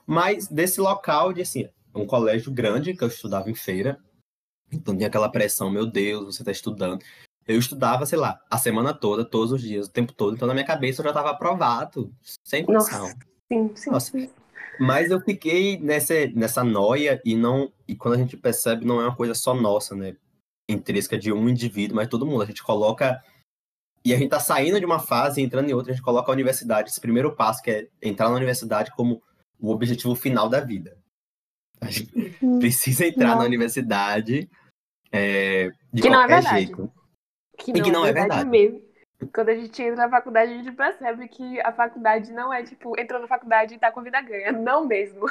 Mas 0.06 0.48
desse 0.48 0.80
local 0.80 1.32
de, 1.32 1.42
assim, 1.42 1.68
um 1.94 2.06
colégio 2.06 2.52
grande, 2.52 2.94
que 2.94 3.04
eu 3.04 3.08
estudava 3.08 3.50
em 3.50 3.54
feira, 3.54 3.98
então 4.70 4.96
tinha 4.96 5.08
aquela 5.08 5.30
pressão, 5.30 5.70
meu 5.70 5.86
Deus, 5.86 6.36
você 6.36 6.42
está 6.42 6.52
estudando. 6.52 7.04
Eu 7.46 7.58
estudava, 7.58 8.06
sei 8.06 8.18
lá, 8.18 8.40
a 8.48 8.56
semana 8.56 8.94
toda, 8.94 9.24
todos 9.24 9.52
os 9.52 9.60
dias, 9.60 9.86
o 9.86 9.92
tempo 9.92 10.12
todo, 10.12 10.34
então 10.34 10.46
na 10.46 10.54
minha 10.54 10.66
cabeça 10.66 11.00
eu 11.00 11.04
já 11.04 11.10
estava 11.10 11.30
aprovado, 11.30 12.12
sem 12.44 12.64
condição. 12.64 13.00
Nossa, 13.00 13.16
sim, 13.52 13.72
sim, 13.74 13.90
Nossa. 13.90 14.10
sim. 14.12 14.30
Mas 14.78 15.10
eu 15.10 15.20
fiquei 15.20 15.78
nessa, 15.78 16.14
nessa 16.34 16.64
noia 16.64 17.20
e 17.24 17.36
não. 17.36 17.72
E 17.86 17.94
quando 17.94 18.14
a 18.14 18.18
gente 18.18 18.36
percebe, 18.36 18.84
não 18.84 19.00
é 19.00 19.04
uma 19.04 19.16
coisa 19.16 19.34
só 19.34 19.54
nossa, 19.54 19.94
né? 19.94 20.16
Intrínseca 20.68 21.18
de 21.18 21.32
um 21.32 21.48
indivíduo, 21.48 21.96
mas 21.96 22.08
todo 22.08 22.26
mundo. 22.26 22.42
A 22.42 22.46
gente 22.46 22.62
coloca. 22.62 23.22
E 24.04 24.12
a 24.12 24.18
gente 24.18 24.30
tá 24.30 24.40
saindo 24.40 24.80
de 24.80 24.86
uma 24.86 24.98
fase 24.98 25.40
e 25.40 25.44
entrando 25.44 25.70
em 25.70 25.74
outra, 25.74 25.92
a 25.92 25.94
gente 25.94 26.04
coloca 26.04 26.30
a 26.30 26.34
universidade, 26.34 26.90
esse 26.90 27.00
primeiro 27.00 27.36
passo, 27.36 27.62
que 27.62 27.70
é 27.70 27.88
entrar 28.02 28.28
na 28.28 28.34
universidade 28.34 28.90
como 28.96 29.22
o 29.60 29.70
objetivo 29.70 30.16
final 30.16 30.48
da 30.48 30.58
vida. 30.58 30.98
A 31.80 31.88
gente 31.88 32.36
hum, 32.42 32.58
precisa 32.58 33.06
entrar 33.06 33.28
não. 33.28 33.38
na 33.38 33.44
universidade 33.44 34.50
é, 35.12 35.70
de 35.92 36.02
que 36.02 36.08
qualquer 36.08 36.10
não 36.10 36.22
é 36.22 36.26
verdade. 36.26 36.56
jeito. 36.56 36.92
Que 37.58 37.72
não, 37.72 37.78
e 37.78 37.82
que 37.82 37.90
não 37.92 38.06
é 38.06 38.12
verdade. 38.12 38.40
É 38.40 38.44
verdade. 38.44 38.50
Mesmo. 38.50 38.91
Quando 39.32 39.48
a 39.50 39.54
gente 39.54 39.82
entra 39.82 39.96
na 39.96 40.08
faculdade, 40.08 40.52
a 40.52 40.56
gente 40.56 40.72
percebe 40.72 41.28
que 41.28 41.60
a 41.60 41.72
faculdade 41.72 42.32
não 42.32 42.52
é 42.52 42.62
tipo, 42.62 42.98
entrou 42.98 43.20
na 43.20 43.28
faculdade 43.28 43.74
e 43.74 43.78
tá 43.78 43.90
com 43.90 44.00
a 44.00 44.02
vida 44.02 44.20
ganha. 44.20 44.52
Não 44.52 44.86
mesmo. 44.86 45.26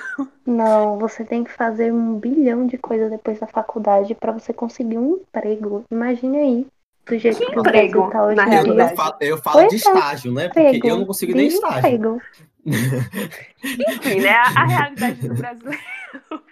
Não, 0.45 0.98
você 1.00 1.25
tem 1.25 1.43
que 1.43 1.51
fazer 1.51 1.91
um 1.91 2.19
bilhão 2.19 2.67
de 2.67 2.77
coisas 2.77 3.10
depois 3.10 3.39
da 3.39 3.48
faculdade 3.48 4.15
para 4.15 4.31
você 4.31 4.53
conseguir 4.53 4.98
um 4.98 5.17
emprego. 5.17 5.83
Imagine 5.91 6.38
aí 6.38 6.67
do 7.05 7.17
jeito 7.17 7.39
Que 7.39 7.45
que 7.48 7.60
emprego, 7.60 8.10
tá 8.10 8.25
hoje 8.25 8.36
na 8.36 8.45
realidade. 8.45 8.91
eu 8.91 8.98
falo, 8.98 9.15
eu 9.19 9.38
falo 9.38 9.67
de 9.67 9.75
é, 9.75 9.77
estágio, 9.77 10.33
né? 10.33 10.48
Porque 10.48 10.60
Emprego, 10.62 10.88
eu 10.88 10.98
não 10.98 11.05
consigo 11.05 11.33
nem 11.33 11.48
estágio. 11.48 11.81
desemprego. 11.81 12.21
Enfim, 13.63 14.19
né? 14.21 14.29
A, 14.29 14.62
a 14.62 14.65
realidade 14.67 15.27
do 15.27 15.36
Brasil. 15.36 15.71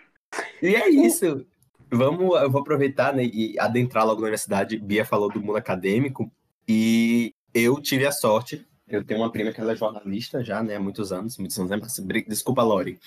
E 0.62 0.76
é 0.76 0.88
isso. 0.88 1.44
Vamos, 1.92 2.40
eu 2.40 2.52
vou 2.52 2.62
aproveitar 2.62 3.14
né, 3.14 3.24
e 3.24 3.56
adentrar 3.60 4.06
logo 4.06 4.20
na 4.22 4.26
universidade. 4.28 4.78
Bia 4.78 5.04
falou 5.04 5.28
do 5.28 5.42
mundo 5.42 5.58
acadêmico 5.58 6.32
e 6.70 7.34
eu 7.52 7.82
tive 7.82 8.06
a 8.06 8.12
sorte. 8.12 8.64
Eu 8.88 9.04
tenho 9.04 9.22
uma 9.22 9.32
prima 9.32 9.52
que 9.52 9.60
ela 9.60 9.72
é 9.72 9.76
jornalista 9.76 10.44
já, 10.44 10.62
né, 10.62 10.76
há 10.76 10.80
muitos 10.80 11.12
anos, 11.12 11.38
muitos 11.38 11.58
anos, 11.60 11.72
né, 11.72 12.24
desculpa, 12.28 12.62
Lori. 12.62 13.00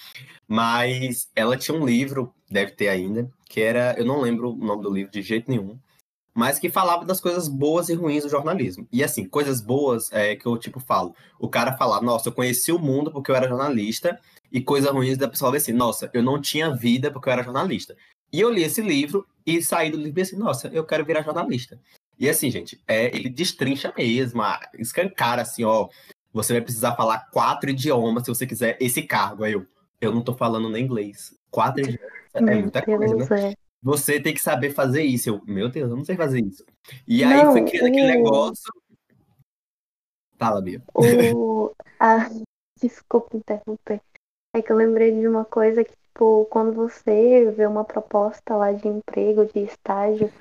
Mas 0.49 1.29
ela 1.35 1.57
tinha 1.57 1.77
um 1.77 1.87
livro, 1.87 2.35
deve 2.51 2.73
ter 2.73 2.89
ainda, 2.89 3.31
que 3.49 3.61
era, 3.61 3.95
eu 3.99 4.05
não 4.05 4.21
lembro 4.21 4.51
o 4.51 4.57
nome 4.57 4.83
do 4.83 4.93
livro 4.93 5.13
de 5.13 5.23
jeito 5.23 5.49
nenhum, 5.49 5.79
mas 6.35 6.59
que 6.59 6.71
falava 6.71 7.05
das 7.05 7.21
coisas 7.21 7.47
boas 7.47 7.89
e 7.89 7.95
ruins 7.95 8.25
do 8.25 8.31
jornalismo. 8.31 8.87
E 8.93 9.03
assim, 9.05 9.29
coisas 9.29 9.61
boas 9.61 10.11
é 10.13 10.35
que 10.35 10.47
eu 10.47 10.57
tipo 10.59 10.81
falo, 10.81 11.15
o 11.39 11.49
cara 11.49 11.77
falar, 11.77 12.01
nossa, 12.01 12.29
eu 12.29 12.33
conheci 12.33 12.73
o 12.73 12.79
mundo 12.79 13.13
porque 13.13 13.31
eu 13.31 13.37
era 13.37 13.49
jornalista, 13.49 14.19
e 14.53 14.61
coisas 14.61 14.91
ruins 14.91 15.17
da 15.17 15.29
pessoa 15.29 15.57
assim, 15.57 15.73
nossa, 15.73 16.11
eu 16.13 16.23
não 16.23 16.41
tinha 16.41 16.75
vida 16.75 17.11
porque 17.11 17.29
eu 17.29 17.33
era 17.33 17.43
jornalista. 17.45 17.97
E 18.33 18.41
eu 18.41 18.51
li 18.51 18.63
esse 18.63 18.83
livro 18.83 19.27
e 19.47 19.63
saí 19.63 19.91
do 19.91 19.97
livro 19.97 20.19
e 20.19 20.23
assim, 20.23 20.37
nossa, 20.37 20.69
eu 20.69 20.85
quero 20.85 21.05
virar 21.05 21.23
jornalista. 21.23 21.81
E 22.19 22.29
assim, 22.29 22.51
gente, 22.51 22.83
é, 22.87 23.07
ele 23.07 23.29
destrincha 23.29 23.93
mesmo, 23.97 24.43
escancara 24.79 25.43
assim, 25.43 25.65
ó, 25.65 25.89
você 26.33 26.53
vai 26.53 26.63
precisar 26.63 26.95
falar 26.95 27.31
quatro 27.31 27.71
idiomas 27.71 28.25
se 28.25 28.29
você 28.29 28.47
quiser 28.47 28.77
esse 28.81 29.03
cargo. 29.03 29.45
Aí 29.45 29.53
eu, 29.53 29.67
eu 30.01 30.13
não 30.13 30.23
tô 30.23 30.35
falando 30.35 30.69
nem 30.69 30.85
inglês. 30.85 31.35
Quatro 31.51 31.83
idiomas 31.83 32.13
é 32.35 32.41
Meu 32.41 32.61
muita 32.61 32.83
coisa, 32.83 33.15
né? 33.15 33.27
Deus, 33.27 33.31
é. 33.31 33.55
Você 33.83 34.21
tem 34.21 34.33
que 34.33 34.41
saber 34.41 34.71
fazer 34.71 35.03
isso. 35.03 35.29
Eu, 35.29 35.43
meu 35.45 35.69
Deus, 35.69 35.91
eu 35.91 35.97
não 35.97 36.05
sei 36.05 36.17
fazer 36.17 36.41
isso. 36.41 36.65
E 37.07 37.25
aí 37.25 37.43
Não, 37.43 37.53
foi 37.53 37.65
criando 37.65 37.89
aquele 37.89 38.07
negócio. 38.07 38.73
Fala, 40.39 40.63
Bia. 40.63 40.83
O... 40.95 41.73
Ah, 41.99 42.29
desculpa 42.81 43.37
interromper. 43.37 44.01
É 44.55 44.63
que 44.63 44.71
eu 44.71 44.77
lembrei 44.77 45.13
de 45.13 45.27
uma 45.27 45.45
coisa 45.45 45.83
que, 45.83 45.93
tipo, 45.93 46.47
quando 46.47 46.75
você 46.75 47.51
vê 47.51 47.67
uma 47.67 47.85
proposta 47.85 48.55
lá 48.55 48.73
de 48.73 48.87
emprego, 48.87 49.47
de 49.47 49.61
estágio, 49.61 50.33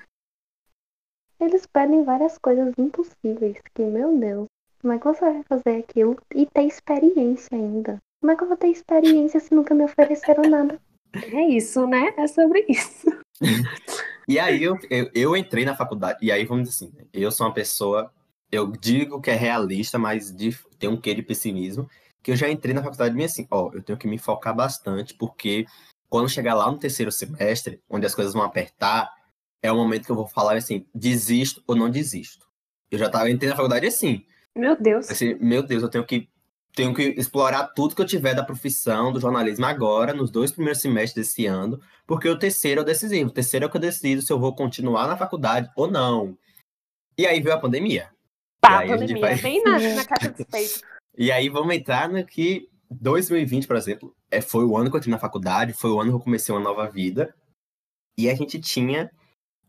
eles 1.43 1.65
pedem 1.65 2.03
várias 2.03 2.37
coisas 2.37 2.73
impossíveis. 2.77 3.57
Que, 3.73 3.83
meu 3.83 4.17
Deus, 4.17 4.47
como 4.81 4.93
é 4.93 4.99
que 4.99 5.05
você 5.05 5.21
vai 5.21 5.43
fazer 5.43 5.77
aquilo 5.77 6.17
e 6.35 6.45
ter 6.45 6.63
experiência 6.63 7.49
ainda? 7.51 7.97
Como 8.21 8.31
é 8.31 8.35
que 8.35 8.43
eu 8.43 8.47
vou 8.47 8.57
ter 8.57 8.67
experiência 8.67 9.39
se 9.39 9.53
nunca 9.53 9.73
me 9.73 9.83
ofereceram 9.83 10.43
nada? 10.43 10.79
É 11.13 11.41
isso, 11.47 11.85
né? 11.87 12.13
É 12.17 12.27
sobre 12.27 12.65
isso. 12.69 13.07
E 14.27 14.39
aí 14.39 14.63
eu, 14.63 14.77
eu, 14.89 15.11
eu 15.13 15.35
entrei 15.35 15.65
na 15.65 15.75
faculdade. 15.75 16.19
E 16.21 16.31
aí, 16.31 16.45
vamos 16.45 16.69
dizer 16.69 16.85
assim, 16.85 16.95
né, 16.95 17.05
eu 17.11 17.29
sou 17.31 17.45
uma 17.45 17.53
pessoa, 17.53 18.09
eu 18.49 18.71
digo 18.71 19.19
que 19.19 19.29
é 19.29 19.35
realista, 19.35 19.99
mas 19.99 20.33
de, 20.33 20.57
tem 20.79 20.89
um 20.89 20.95
quê 20.95 21.13
de 21.13 21.21
pessimismo. 21.21 21.89
Que 22.23 22.31
eu 22.31 22.35
já 22.37 22.49
entrei 22.49 22.73
na 22.73 22.83
faculdade 22.83 23.13
meio 23.13 23.25
assim, 23.25 23.45
ó, 23.51 23.71
eu 23.73 23.83
tenho 23.83 23.97
que 23.97 24.07
me 24.07 24.17
focar 24.17 24.55
bastante, 24.55 25.15
porque 25.15 25.65
quando 26.07 26.29
chegar 26.29 26.53
lá 26.53 26.71
no 26.71 26.77
terceiro 26.77 27.11
semestre, 27.11 27.81
onde 27.89 28.05
as 28.05 28.15
coisas 28.15 28.33
vão 28.33 28.43
apertar, 28.43 29.11
é 29.63 29.71
o 29.71 29.75
momento 29.75 30.05
que 30.05 30.11
eu 30.11 30.15
vou 30.15 30.27
falar 30.27 30.55
assim, 30.55 30.85
desisto 30.93 31.63
ou 31.67 31.75
não 31.75 31.89
desisto. 31.89 32.47
Eu 32.89 32.97
já 32.99 33.09
tava 33.09 33.29
entrei 33.29 33.49
na 33.49 33.55
faculdade 33.55 33.85
assim. 33.87 34.25
Meu 34.55 34.75
Deus. 34.79 35.09
Assim, 35.09 35.35
meu 35.35 35.63
Deus, 35.63 35.81
eu 35.83 35.89
tenho 35.89 36.05
que 36.05 36.29
tenho 36.73 36.93
que 36.93 37.03
explorar 37.17 37.67
tudo 37.67 37.93
que 37.93 38.01
eu 38.01 38.05
tiver 38.05 38.33
da 38.33 38.45
profissão 38.45 39.11
do 39.11 39.19
jornalismo 39.19 39.65
agora, 39.65 40.13
nos 40.13 40.31
dois 40.31 40.53
primeiros 40.53 40.81
semestres 40.81 41.27
desse 41.27 41.45
ano, 41.45 41.81
porque 42.07 42.29
o 42.29 42.39
terceiro 42.39 42.79
é 42.79 42.83
o 42.83 42.85
decisivo. 42.85 43.29
O 43.29 43.33
terceiro 43.33 43.65
é 43.65 43.67
o 43.67 43.69
que 43.69 43.75
eu 43.75 43.81
decido 43.81 44.21
se 44.21 44.31
eu 44.31 44.39
vou 44.39 44.55
continuar 44.55 45.05
na 45.05 45.17
faculdade 45.17 45.69
ou 45.75 45.91
não. 45.91 46.37
E 47.17 47.27
aí 47.27 47.41
veio 47.41 47.55
a 47.55 47.59
pandemia. 47.59 48.09
Pá, 48.61 48.83
a 48.85 48.87
pandemia. 48.87 49.19
vai- 49.19 49.35
Bem 49.41 49.61
na, 49.63 49.71
na 49.95 50.05
caixa 50.05 50.33
peitos. 50.49 50.81
E 51.17 51.29
aí 51.29 51.49
vamos 51.49 51.75
entrar 51.75 52.07
no 52.07 52.25
que 52.25 52.69
2020, 52.89 53.67
por 53.67 53.75
exemplo, 53.75 54.15
é, 54.29 54.39
foi 54.39 54.63
o 54.63 54.77
ano 54.77 54.89
que 54.89 54.95
eu 54.95 54.99
entrei 54.99 55.11
na 55.11 55.19
faculdade, 55.19 55.73
foi 55.73 55.89
o 55.91 55.99
ano 55.99 56.11
que 56.11 56.15
eu 56.15 56.21
comecei 56.21 56.55
uma 56.55 56.61
nova 56.61 56.89
vida. 56.89 57.35
E 58.17 58.29
a 58.29 58.33
gente 58.35 58.61
tinha, 58.61 59.11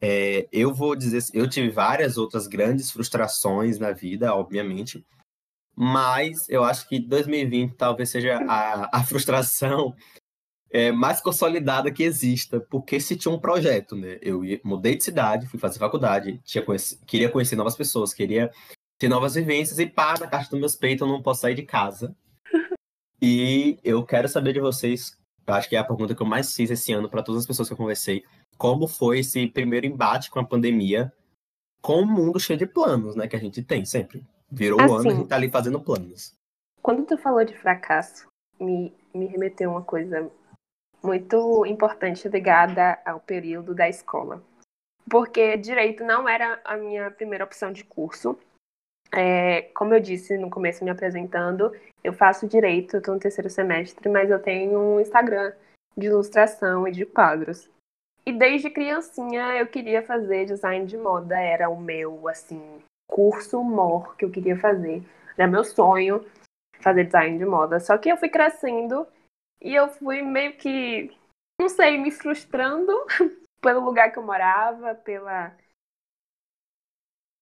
é, 0.05 0.49
eu 0.51 0.75
vou 0.75 0.97
dizer, 0.97 1.19
assim, 1.19 1.31
eu 1.33 1.49
tive 1.49 1.71
várias 1.71 2.19
outras 2.19 2.49
grandes 2.49 2.91
frustrações 2.91 3.79
na 3.79 3.93
vida, 3.93 4.35
obviamente, 4.35 5.07
mas 5.77 6.49
eu 6.49 6.65
acho 6.65 6.89
que 6.89 6.99
2020 6.99 7.75
talvez 7.77 8.11
seja 8.11 8.39
a, 8.49 8.99
a 8.99 9.05
frustração 9.05 9.95
é, 10.73 10.91
mais 10.91 11.21
consolidada 11.21 11.93
que 11.93 12.03
exista, 12.03 12.61
porque 12.69 12.99
se 12.99 13.15
tinha 13.17 13.33
um 13.33 13.39
projeto, 13.39 13.95
né? 13.95 14.19
Eu 14.21 14.45
ia- 14.45 14.61
mudei 14.65 14.97
de 14.97 15.05
cidade, 15.05 15.47
fui 15.47 15.59
fazer 15.61 15.79
faculdade, 15.79 16.41
tinha 16.45 16.65
conheci- 16.65 16.99
queria 17.07 17.29
conhecer 17.29 17.55
novas 17.55 17.77
pessoas, 17.77 18.13
queria 18.13 18.51
ter 18.99 19.09
novas 19.09 19.35
vivências 19.35 19.79
e 19.79 19.87
pá, 19.87 20.15
na 20.19 20.27
caixa 20.27 20.51
dos 20.51 20.59
meus 20.59 20.75
peitos 20.75 21.07
eu 21.07 21.13
não 21.13 21.23
posso 21.23 21.43
sair 21.43 21.55
de 21.55 21.63
casa. 21.63 22.15
E 23.25 23.79
eu 23.85 24.05
quero 24.05 24.29
saber 24.29 24.53
de 24.53 24.59
vocês, 24.59 25.17
acho 25.47 25.69
que 25.69 25.77
é 25.77 25.79
a 25.79 25.85
pergunta 25.85 26.13
que 26.13 26.21
eu 26.21 26.27
mais 26.27 26.57
fiz 26.57 26.73
esse 26.73 26.93
ano 26.93 27.09
para 27.09 27.23
todas 27.23 27.43
as 27.43 27.47
pessoas 27.47 27.69
que 27.69 27.73
eu 27.73 27.77
conversei, 27.77 28.25
como 28.63 28.87
foi 28.87 29.19
esse 29.19 29.45
primeiro 29.49 29.87
embate 29.87 30.31
com 30.31 30.39
a 30.39 30.47
pandemia, 30.47 31.13
com 31.83 32.03
o 32.03 32.07
mundo 32.07 32.39
cheio 32.39 32.57
de 32.57 32.65
planos, 32.65 33.17
né, 33.17 33.27
que 33.27 33.35
a 33.35 33.39
gente 33.41 33.61
tem 33.61 33.85
sempre. 33.85 34.25
Virou 34.49 34.79
o 34.79 34.85
ano, 34.85 34.95
a 34.95 34.99
Assim. 34.99 35.17
gente 35.17 35.29
tá 35.29 35.35
ali 35.35 35.51
fazendo 35.51 35.81
planos. 35.81 36.33
Quando 36.81 37.05
tu 37.05 37.19
falou 37.19 37.45
de 37.45 37.59
fracasso, 37.59 38.29
me, 38.61 38.95
me 39.13 39.27
remeteu 39.27 39.69
uma 39.69 39.83
coisa 39.83 40.31
muito 41.03 41.67
importante 41.67 42.29
ligada 42.29 43.01
ao 43.05 43.19
período 43.19 43.75
da 43.75 43.89
escola. 43.89 44.41
Porque 45.11 45.57
direito 45.57 46.05
não 46.05 46.29
era 46.29 46.61
a 46.65 46.77
minha 46.77 47.11
primeira 47.11 47.45
opção 47.45 47.73
de 47.73 47.83
curso. 47.83 48.39
É, 49.13 49.63
como 49.75 49.93
eu 49.93 49.99
disse 49.99 50.39
no 50.39 50.49
começo, 50.49 50.85
me 50.85 50.91
apresentando, 50.91 51.73
eu 52.05 52.13
faço 52.13 52.47
direito, 52.47 52.99
estou 52.99 53.15
no 53.15 53.21
terceiro 53.21 53.51
semestre, 53.51 54.09
mas 54.09 54.31
eu 54.31 54.41
tenho 54.41 54.79
um 54.79 55.01
Instagram 55.01 55.53
de 55.97 56.07
ilustração 56.07 56.87
e 56.87 56.93
de 56.93 57.05
quadros. 57.05 57.69
E 58.25 58.33
desde 58.33 58.71
criancinha 58.71 59.57
eu 59.59 59.67
queria 59.67 60.03
fazer 60.03 60.47
design 60.47 60.87
de 60.87 60.97
moda, 60.97 61.39
era 61.39 61.69
o 61.69 61.81
meu, 61.81 62.29
assim, 62.29 62.81
curso 63.09 63.63
mor 63.63 64.17
que 64.17 64.25
eu 64.25 64.31
queria 64.31 64.57
fazer. 64.57 65.03
Era 65.37 65.49
meu 65.49 65.65
sonho 65.65 66.25
fazer 66.81 67.05
design 67.05 67.39
de 67.39 67.45
moda. 67.45 67.81
Só 67.81 67.99
que 67.99 68.11
eu 68.11 68.17
fui 68.17 68.29
crescendo 68.29 69.07
e 69.61 69.75
eu 69.75 69.89
fui 69.89 70.23
meio 70.23 70.57
que, 70.57 71.11
não 71.61 71.69
sei, 71.69 71.99
me 71.99 72.11
frustrando 72.11 72.93
pelo 73.61 73.85
lugar 73.85 74.13
que 74.13 74.19
eu 74.19 74.23
morava, 74.23 74.95
pela 74.95 75.57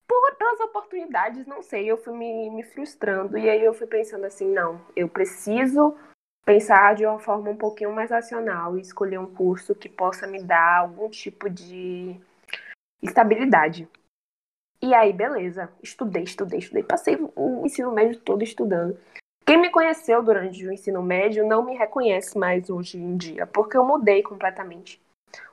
por, 0.09 0.35
pelas 0.35 0.59
oportunidades, 0.61 1.47
não 1.47 1.63
sei, 1.63 1.89
eu 1.89 1.97
fui 1.97 2.13
me, 2.13 2.51
me 2.51 2.65
frustrando 2.65 3.39
e 3.39 3.49
aí 3.49 3.65
eu 3.65 3.73
fui 3.73 3.87
pensando 3.87 4.25
assim, 4.25 4.49
não, 4.51 4.85
eu 4.97 5.09
preciso 5.09 5.97
pensar 6.45 6.95
de 6.95 7.07
uma 7.07 7.19
forma 7.19 7.51
um 7.51 7.57
pouquinho 7.57 7.93
mais 7.93 8.11
racional 8.11 8.77
e 8.77 8.81
escolher 8.81 9.19
um 9.19 9.33
curso 9.35 9.75
que 9.75 9.89
possa 9.89 10.27
me 10.27 10.43
dar 10.43 10.79
algum 10.79 11.09
tipo 11.09 11.49
de 11.49 12.19
estabilidade. 13.03 13.89
E 14.83 14.95
aí, 14.95 15.13
beleza, 15.13 15.71
estudei, 15.83 16.23
estudei, 16.23 16.59
estudei, 16.59 16.83
passei 16.83 17.19
o 17.37 17.67
ensino 17.67 17.93
médio 17.93 18.19
todo 18.21 18.43
estudando. 18.43 18.99
Quem 19.45 19.61
me 19.61 19.71
conheceu 19.71 20.23
durante 20.23 20.67
o 20.67 20.73
ensino 20.73 21.03
médio 21.03 21.47
não 21.47 21.65
me 21.65 21.77
reconhece 21.77 22.39
mais 22.39 22.71
hoje 22.71 22.97
em 22.97 23.17
dia, 23.17 23.47
porque 23.47 23.77
eu 23.77 23.85
mudei 23.85 24.23
completamente. 24.23 25.03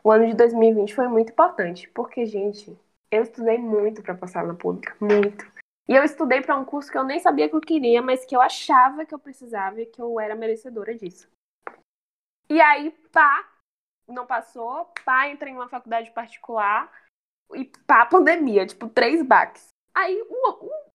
O 0.03 0.11
ano 0.11 0.27
de 0.27 0.33
2020 0.33 0.95
foi 0.95 1.07
muito 1.07 1.31
importante, 1.31 1.89
porque, 1.89 2.25
gente, 2.25 2.77
eu 3.11 3.23
estudei 3.23 3.57
muito 3.57 4.01
para 4.01 4.15
passar 4.15 4.45
na 4.45 4.53
pública, 4.53 4.95
muito. 4.99 5.45
E 5.87 5.93
eu 5.93 6.03
estudei 6.03 6.41
para 6.41 6.57
um 6.57 6.65
curso 6.65 6.91
que 6.91 6.97
eu 6.97 7.03
nem 7.03 7.19
sabia 7.19 7.47
que 7.47 7.55
eu 7.55 7.61
queria, 7.61 8.01
mas 8.01 8.25
que 8.25 8.35
eu 8.35 8.41
achava 8.41 9.05
que 9.05 9.13
eu 9.13 9.19
precisava 9.19 9.81
e 9.81 9.85
que 9.85 10.01
eu 10.01 10.19
era 10.19 10.35
merecedora 10.35 10.93
disso. 10.93 11.29
E 12.49 12.59
aí, 12.59 12.91
pá, 13.11 13.49
não 14.07 14.25
passou, 14.25 14.91
pá, 15.05 15.27
entrei 15.27 15.53
em 15.53 15.55
uma 15.55 15.69
faculdade 15.69 16.11
particular 16.11 16.91
e 17.53 17.65
pá, 17.85 18.05
pandemia, 18.05 18.65
tipo, 18.65 18.89
três 18.89 19.21
baques. 19.21 19.69
Aí, 19.93 20.21
o, 20.29 20.65
o 20.65 20.87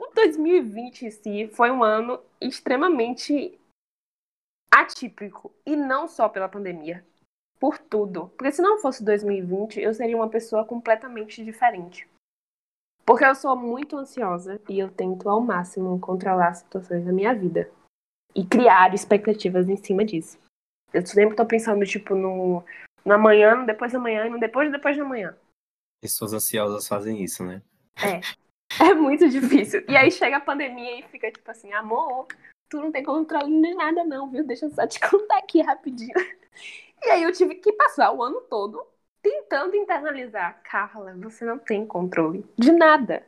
o 0.00 0.06
2020 0.14 1.02
em 1.02 1.10
si 1.10 1.48
foi 1.52 1.70
um 1.70 1.84
ano 1.84 2.22
extremamente 2.40 3.60
atípico. 4.70 5.54
E 5.66 5.76
não 5.76 6.08
só 6.08 6.26
pela 6.26 6.48
pandemia. 6.48 7.04
Por 7.58 7.76
tudo. 7.76 8.28
Porque 8.30 8.50
se 8.50 8.62
não 8.62 8.78
fosse 8.78 9.04
2020, 9.04 9.78
eu 9.78 9.92
seria 9.92 10.16
uma 10.16 10.30
pessoa 10.30 10.64
completamente 10.64 11.44
diferente. 11.44 12.08
Porque 13.10 13.24
eu 13.24 13.34
sou 13.34 13.56
muito 13.56 13.96
ansiosa 13.96 14.60
e 14.68 14.78
eu 14.78 14.88
tento 14.88 15.28
ao 15.28 15.40
máximo 15.40 15.98
controlar 15.98 16.50
as 16.50 16.58
situações 16.58 17.04
da 17.04 17.12
minha 17.12 17.34
vida. 17.34 17.68
E 18.36 18.46
criar 18.46 18.94
expectativas 18.94 19.68
em 19.68 19.74
cima 19.74 20.04
disso. 20.04 20.38
Eu 20.94 21.04
sempre 21.04 21.34
tô 21.34 21.44
pensando, 21.44 21.84
tipo, 21.84 22.14
no, 22.14 22.62
no 23.04 23.12
amanhã, 23.12 23.56
no 23.56 23.66
depois 23.66 23.90
da 23.90 23.98
manhã 23.98 24.26
e 24.26 24.30
no 24.30 24.38
depois 24.38 24.68
do 24.68 24.76
depois 24.76 24.96
da 24.96 25.04
manhã. 25.04 25.36
Pessoas 26.00 26.32
ansiosas 26.32 26.86
fazem 26.86 27.20
isso, 27.20 27.44
né? 27.44 27.60
É 28.80 28.94
muito 28.94 29.28
difícil. 29.28 29.84
E 29.88 29.96
aí 29.96 30.12
chega 30.12 30.36
a 30.36 30.40
pandemia 30.40 31.00
e 31.00 31.02
fica 31.08 31.32
tipo 31.32 31.50
assim, 31.50 31.72
amor, 31.72 32.28
tu 32.68 32.76
não 32.76 32.92
tem 32.92 33.02
controle 33.02 33.60
de 33.60 33.74
nada 33.74 34.04
não, 34.04 34.30
viu? 34.30 34.46
Deixa 34.46 34.66
eu 34.66 34.70
só 34.70 34.86
te 34.86 35.00
contar 35.10 35.38
aqui 35.38 35.60
rapidinho. 35.60 36.14
E 37.02 37.08
aí 37.10 37.24
eu 37.24 37.32
tive 37.32 37.56
que 37.56 37.72
passar 37.72 38.12
o 38.12 38.22
ano 38.22 38.40
todo 38.42 38.86
tentando 39.22 39.76
internalizar. 39.76 40.60
Carla, 40.62 41.14
você 41.16 41.44
não 41.44 41.58
tem 41.58 41.86
controle 41.86 42.44
de 42.56 42.72
nada. 42.72 43.26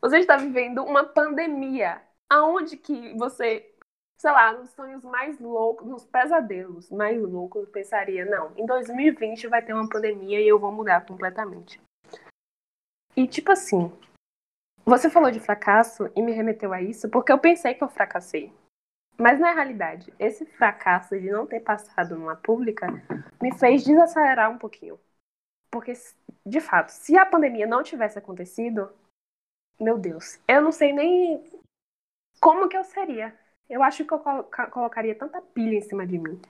Você 0.00 0.18
está 0.18 0.36
vivendo 0.36 0.82
uma 0.82 1.04
pandemia. 1.04 2.00
Aonde 2.28 2.76
que 2.76 3.12
você, 3.18 3.74
sei 4.18 4.30
lá, 4.30 4.52
nos 4.52 4.70
sonhos 4.70 5.04
mais 5.04 5.38
loucos, 5.40 5.86
nos 5.86 6.06
pesadelos 6.06 6.90
mais 6.90 7.20
loucos, 7.20 7.68
pensaria, 7.68 8.24
não, 8.24 8.52
em 8.56 8.64
2020 8.64 9.48
vai 9.48 9.62
ter 9.62 9.72
uma 9.72 9.88
pandemia 9.88 10.40
e 10.40 10.48
eu 10.48 10.58
vou 10.58 10.70
mudar 10.70 11.04
completamente. 11.04 11.80
E 13.16 13.26
tipo 13.26 13.50
assim, 13.50 13.92
você 14.84 15.10
falou 15.10 15.30
de 15.30 15.40
fracasso 15.40 16.10
e 16.14 16.22
me 16.22 16.32
remeteu 16.32 16.72
a 16.72 16.80
isso 16.80 17.08
porque 17.08 17.32
eu 17.32 17.38
pensei 17.38 17.74
que 17.74 17.82
eu 17.82 17.88
fracassei. 17.88 18.52
Mas 19.18 19.38
na 19.38 19.52
realidade, 19.52 20.12
esse 20.18 20.46
fracasso 20.46 21.18
de 21.18 21.30
não 21.30 21.46
ter 21.46 21.60
passado 21.60 22.16
numa 22.16 22.36
pública 22.36 22.86
me 23.42 23.52
fez 23.58 23.84
desacelerar 23.84 24.50
um 24.50 24.56
pouquinho. 24.56 24.98
Porque, 25.70 25.92
de 26.44 26.60
fato, 26.60 26.90
se 26.90 27.16
a 27.16 27.24
pandemia 27.24 27.66
não 27.66 27.82
tivesse 27.82 28.18
acontecido, 28.18 28.90
meu 29.78 29.98
Deus, 29.98 30.38
eu 30.48 30.60
não 30.60 30.72
sei 30.72 30.92
nem 30.92 31.42
como 32.40 32.68
que 32.68 32.76
eu 32.76 32.84
seria. 32.84 33.38
Eu 33.68 33.82
acho 33.82 34.04
que 34.04 34.12
eu 34.12 34.18
colocaria 34.70 35.14
tanta 35.14 35.40
pilha 35.40 35.76
em 35.76 35.82
cima 35.82 36.06
de 36.06 36.18
mim 36.18 36.40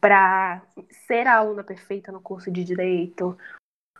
para 0.00 0.62
ser 1.06 1.26
a 1.26 1.36
aluna 1.36 1.64
perfeita 1.64 2.12
no 2.12 2.20
curso 2.20 2.50
de 2.50 2.62
direito, 2.62 3.36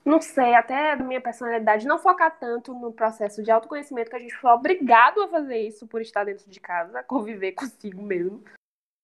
não 0.06 0.20
sei, 0.20 0.54
até 0.54 0.94
da 0.94 1.02
minha 1.02 1.20
personalidade, 1.20 1.84
não 1.84 1.98
focar 1.98 2.38
tanto 2.38 2.72
no 2.72 2.92
processo 2.92 3.42
de 3.42 3.50
autoconhecimento 3.50 4.08
que 4.08 4.14
a 4.14 4.20
gente 4.20 4.36
foi 4.36 4.52
obrigado 4.52 5.20
a 5.20 5.28
fazer 5.28 5.58
isso 5.58 5.84
por 5.88 6.00
estar 6.00 6.22
dentro 6.22 6.48
de 6.48 6.60
casa, 6.60 7.02
conviver 7.04 7.52
consigo 7.52 8.00
mesmo. 8.00 8.44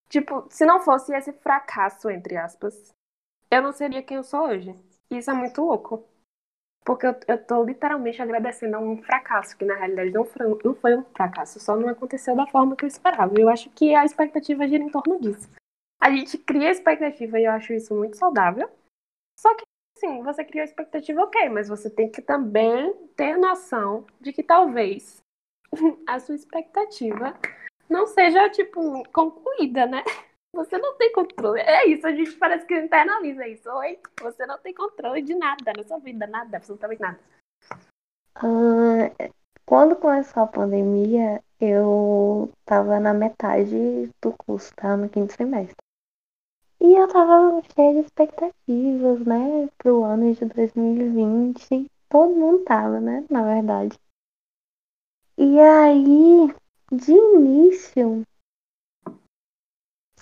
Tipo, 0.08 0.46
se 0.48 0.64
não 0.64 0.78
fosse 0.78 1.12
esse 1.12 1.32
fracasso, 1.32 2.08
entre 2.08 2.36
aspas, 2.36 2.94
eu 3.50 3.60
não 3.60 3.72
seria 3.72 4.02
quem 4.02 4.18
eu 4.18 4.22
sou 4.22 4.42
hoje. 4.42 4.72
Isso 5.12 5.30
é 5.30 5.34
muito 5.34 5.60
louco. 5.62 6.04
Porque 6.84 7.06
eu, 7.06 7.14
eu 7.28 7.44
tô 7.44 7.62
literalmente 7.62 8.20
agradecendo 8.20 8.76
a 8.76 8.80
um 8.80 9.00
fracasso, 9.02 9.56
que 9.56 9.64
na 9.64 9.76
realidade 9.76 10.10
não 10.10 10.24
foi, 10.24 10.58
não 10.64 10.74
foi 10.74 10.96
um 10.96 11.04
fracasso, 11.04 11.60
só 11.60 11.76
não 11.76 11.88
aconteceu 11.88 12.34
da 12.34 12.46
forma 12.46 12.74
que 12.74 12.84
eu 12.84 12.88
esperava. 12.88 13.38
Eu 13.38 13.48
acho 13.48 13.70
que 13.70 13.94
a 13.94 14.04
expectativa 14.04 14.66
gira 14.66 14.82
em 14.82 14.90
torno 14.90 15.20
disso. 15.20 15.48
A 16.00 16.10
gente 16.10 16.36
cria 16.38 16.70
expectativa 16.70 17.38
e 17.38 17.44
eu 17.44 17.52
acho 17.52 17.72
isso 17.72 17.94
muito 17.94 18.16
saudável. 18.16 18.68
Só 19.38 19.54
que 19.54 19.62
sim, 19.96 20.22
você 20.22 20.44
criou 20.44 20.64
expectativa, 20.64 21.22
ok, 21.22 21.48
mas 21.48 21.68
você 21.68 21.88
tem 21.88 22.10
que 22.10 22.20
também 22.20 22.92
ter 23.16 23.36
noção 23.36 24.04
de 24.20 24.32
que 24.32 24.42
talvez 24.42 25.22
a 26.08 26.18
sua 26.18 26.34
expectativa 26.34 27.38
não 27.88 28.08
seja, 28.08 28.50
tipo, 28.50 29.04
concluída, 29.12 29.86
né? 29.86 30.02
Você 30.54 30.76
não 30.78 30.96
tem 30.96 31.12
controle. 31.12 31.60
É 31.60 31.86
isso, 31.86 32.06
a 32.06 32.12
gente 32.12 32.32
parece 32.32 32.66
que 32.66 32.74
internaliza 32.74 33.46
isso. 33.48 33.70
Oi, 33.70 33.98
você 34.20 34.44
não 34.46 34.58
tem 34.58 34.74
controle 34.74 35.22
de 35.22 35.34
nada 35.34 35.72
na 35.76 35.82
sua 35.84 35.98
vida, 35.98 36.26
nada, 36.26 36.58
absolutamente 36.58 37.00
nada. 37.00 37.18
Uh, 38.36 39.32
quando 39.64 39.96
começou 39.96 40.42
a 40.42 40.46
pandemia, 40.46 41.42
eu 41.60 42.50
tava 42.66 43.00
na 43.00 43.14
metade 43.14 44.10
do 44.20 44.32
curso, 44.32 44.74
tá? 44.74 44.96
No 44.96 45.08
quinto 45.08 45.32
semestre. 45.32 45.76
E 46.80 46.96
eu 46.96 47.08
tava 47.08 47.62
cheia 47.74 47.94
de 47.94 48.00
expectativas, 48.00 49.24
né, 49.24 49.68
pro 49.78 50.02
ano 50.02 50.34
de 50.34 50.44
2020. 50.44 51.86
Todo 52.08 52.34
mundo 52.34 52.64
tava, 52.64 53.00
né, 53.00 53.24
na 53.30 53.42
verdade. 53.44 53.96
E 55.38 55.58
aí, 55.60 56.54
de 56.90 57.12
início, 57.12 58.26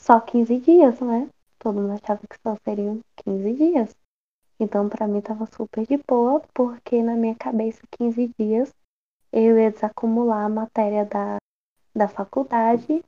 só 0.00 0.21
15 0.21 0.59
dias, 0.59 0.99
né? 1.00 1.28
Todo 1.59 1.80
mundo 1.80 1.92
achava 1.92 2.21
que 2.26 2.37
só 2.42 2.57
seriam 2.64 3.00
15 3.16 3.52
dias. 3.52 3.97
Então, 4.59 4.88
para 4.88 5.07
mim, 5.07 5.21
tava 5.21 5.47
super 5.47 5.87
de 5.87 5.99
boa, 5.99 6.42
porque 6.52 7.02
na 7.02 7.14
minha 7.14 7.35
cabeça, 7.35 7.80
15 7.99 8.30
dias, 8.38 8.75
eu 9.33 9.59
ia 9.59 9.71
desacumular 9.71 10.45
a 10.45 10.49
matéria 10.49 11.04
da, 11.04 11.37
da 11.95 12.09
faculdade 12.09 13.02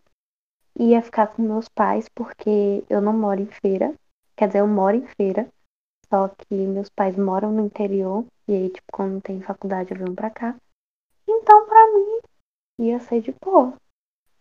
ia 0.79 1.03
ficar 1.03 1.27
com 1.29 1.43
meus 1.43 1.69
pais 1.69 2.09
porque 2.09 2.85
eu 2.89 3.01
não 3.01 3.13
moro 3.13 3.41
em 3.41 3.47
feira. 3.47 3.95
Quer 4.37 4.49
dizer, 4.49 4.61
eu 4.61 4.67
moro 4.67 4.97
em 4.97 5.07
feira, 5.07 5.49
só 6.09 6.29
que 6.29 6.55
meus 6.55 6.89
pais 6.89 7.17
moram 7.17 7.53
no 7.53 7.67
interior 7.67 8.25
e 8.49 8.55
aí, 8.55 8.71
tipo, 8.71 8.87
quando 8.93 9.21
tem 9.21 9.41
faculdade 9.41 9.93
eu 9.93 9.99
venho 9.99 10.15
pra 10.15 10.31
cá. 10.31 10.57
Então, 11.29 11.67
pra 11.67 11.93
mim, 11.93 12.21
ia 12.79 12.99
ser 13.01 13.21
de 13.21 13.33
boa. 13.33 13.75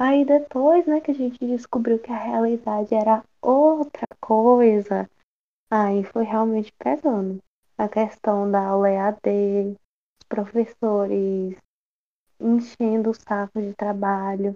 Aí 0.03 0.25
depois, 0.25 0.87
né, 0.87 0.99
que 0.99 1.11
a 1.11 1.13
gente 1.13 1.37
descobriu 1.45 1.99
que 1.99 2.11
a 2.11 2.17
realidade 2.17 2.91
era 2.91 3.23
outra 3.39 4.07
coisa, 4.19 5.07
aí 5.69 6.03
foi 6.05 6.23
realmente 6.23 6.73
pesando. 6.79 7.37
A 7.77 7.87
questão 7.87 8.49
da 8.49 8.65
aula 8.65 8.89
EAD, 8.89 9.77
os 9.77 10.27
professores 10.27 11.55
enchendo 12.39 13.11
o 13.11 13.13
saco 13.13 13.61
de 13.61 13.75
trabalho, 13.75 14.55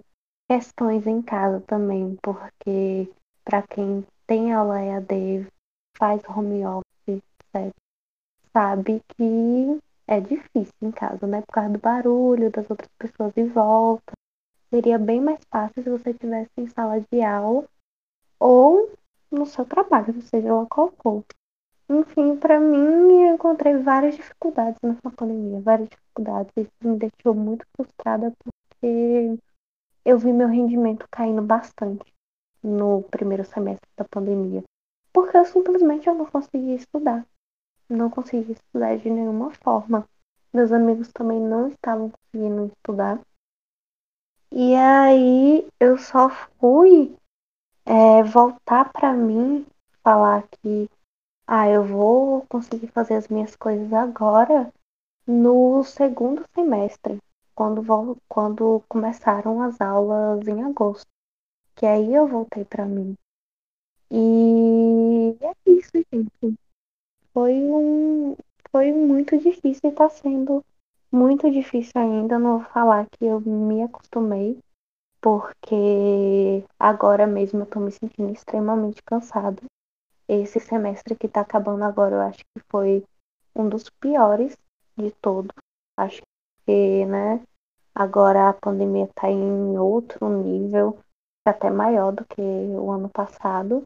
questões 0.50 1.06
em 1.06 1.22
casa 1.22 1.60
também, 1.60 2.18
porque 2.20 3.08
para 3.44 3.62
quem 3.68 4.04
tem 4.26 4.52
aula 4.52 4.82
EAD, 4.82 5.46
faz 5.96 6.20
home 6.28 6.66
office, 6.66 7.22
etc., 7.54 7.72
sabe 8.52 9.00
que 9.16 9.78
é 10.08 10.18
difícil 10.18 10.74
em 10.82 10.90
casa, 10.90 11.24
né? 11.24 11.40
Por 11.42 11.52
causa 11.52 11.70
do 11.70 11.78
barulho 11.78 12.50
das 12.50 12.68
outras 12.68 12.90
pessoas 12.98 13.32
em 13.36 13.46
volta. 13.46 14.12
Seria 14.70 14.98
bem 14.98 15.20
mais 15.20 15.40
fácil 15.50 15.82
se 15.82 15.90
você 15.90 16.12
tivesse 16.12 16.50
em 16.56 16.66
sala 16.68 17.00
de 17.12 17.22
aula 17.22 17.64
ou 18.38 18.90
no 19.30 19.46
seu 19.46 19.64
trabalho, 19.64 20.20
seja 20.22 20.52
lá 20.52 20.66
qual 20.66 20.92
for. 21.02 21.24
Enfim, 21.88 22.36
para 22.36 22.58
mim, 22.58 23.22
eu 23.22 23.34
encontrei 23.34 23.76
várias 23.76 24.16
dificuldades 24.16 24.80
nessa 24.82 25.10
pandemia, 25.10 25.60
várias 25.60 25.88
dificuldades. 25.88 26.52
Isso 26.56 26.70
me 26.82 26.98
deixou 26.98 27.32
muito 27.32 27.64
frustrada 27.76 28.32
porque 28.42 29.38
eu 30.04 30.18
vi 30.18 30.32
meu 30.32 30.48
rendimento 30.48 31.06
caindo 31.10 31.42
bastante 31.42 32.12
no 32.62 33.02
primeiro 33.04 33.44
semestre 33.44 33.88
da 33.96 34.04
pandemia. 34.04 34.64
Porque 35.12 35.36
eu 35.36 35.44
simplesmente 35.44 36.08
eu 36.08 36.14
não 36.14 36.26
conseguia 36.26 36.74
estudar. 36.74 37.24
Não 37.88 38.10
conseguia 38.10 38.52
estudar 38.52 38.96
de 38.98 39.08
nenhuma 39.08 39.52
forma. 39.52 40.08
Meus 40.52 40.72
amigos 40.72 41.12
também 41.12 41.40
não 41.40 41.68
estavam 41.68 42.10
conseguindo 42.10 42.66
estudar. 42.66 43.20
E 44.58 44.74
aí 44.74 45.68
eu 45.78 45.98
só 45.98 46.30
fui 46.58 47.14
é, 47.84 48.22
voltar 48.22 48.90
para 48.90 49.12
mim, 49.12 49.66
falar 50.02 50.48
que 50.48 50.88
ah, 51.46 51.68
eu 51.68 51.84
vou 51.84 52.40
conseguir 52.48 52.86
fazer 52.86 53.16
as 53.16 53.28
minhas 53.28 53.54
coisas 53.54 53.92
agora 53.92 54.72
no 55.26 55.84
segundo 55.84 56.42
semestre 56.54 57.18
quando, 57.54 57.82
quando 58.26 58.82
começaram 58.88 59.60
as 59.60 59.78
aulas 59.78 60.48
em 60.48 60.64
agosto. 60.64 61.04
Que 61.74 61.84
aí 61.84 62.14
eu 62.14 62.26
voltei 62.26 62.64
para 62.64 62.86
mim. 62.86 63.14
E 64.10 65.36
é 65.38 65.52
isso, 65.66 66.02
gente. 66.10 66.58
Foi 67.34 67.52
um. 67.52 68.34
Foi 68.70 68.90
muito 68.90 69.36
difícil 69.36 69.90
e 69.90 69.92
tá 69.92 70.08
sendo 70.08 70.64
muito 71.16 71.50
difícil 71.50 71.92
ainda. 71.96 72.38
Não 72.38 72.58
vou 72.58 72.68
falar 72.68 73.06
que 73.10 73.24
eu 73.24 73.40
me 73.40 73.82
acostumei, 73.82 74.58
porque 75.20 76.62
agora 76.78 77.26
mesmo 77.26 77.60
eu 77.60 77.66
tô 77.66 77.80
me 77.80 77.90
sentindo 77.90 78.32
extremamente 78.32 79.02
cansada. 79.02 79.62
Esse 80.28 80.60
semestre 80.60 81.16
que 81.16 81.28
tá 81.28 81.40
acabando 81.40 81.84
agora, 81.84 82.16
eu 82.16 82.20
acho 82.20 82.38
que 82.38 82.62
foi 82.68 83.04
um 83.54 83.68
dos 83.68 83.88
piores 83.88 84.56
de 84.96 85.10
todos. 85.12 85.54
Acho 85.96 86.20
porque, 86.66 87.06
né, 87.06 87.40
agora 87.94 88.48
a 88.48 88.52
pandemia 88.52 89.04
está 89.04 89.30
em 89.30 89.78
outro 89.78 90.28
nível, 90.28 90.98
até 91.46 91.70
maior 91.70 92.12
do 92.12 92.24
que 92.24 92.42
o 92.42 92.90
ano 92.90 93.08
passado. 93.08 93.84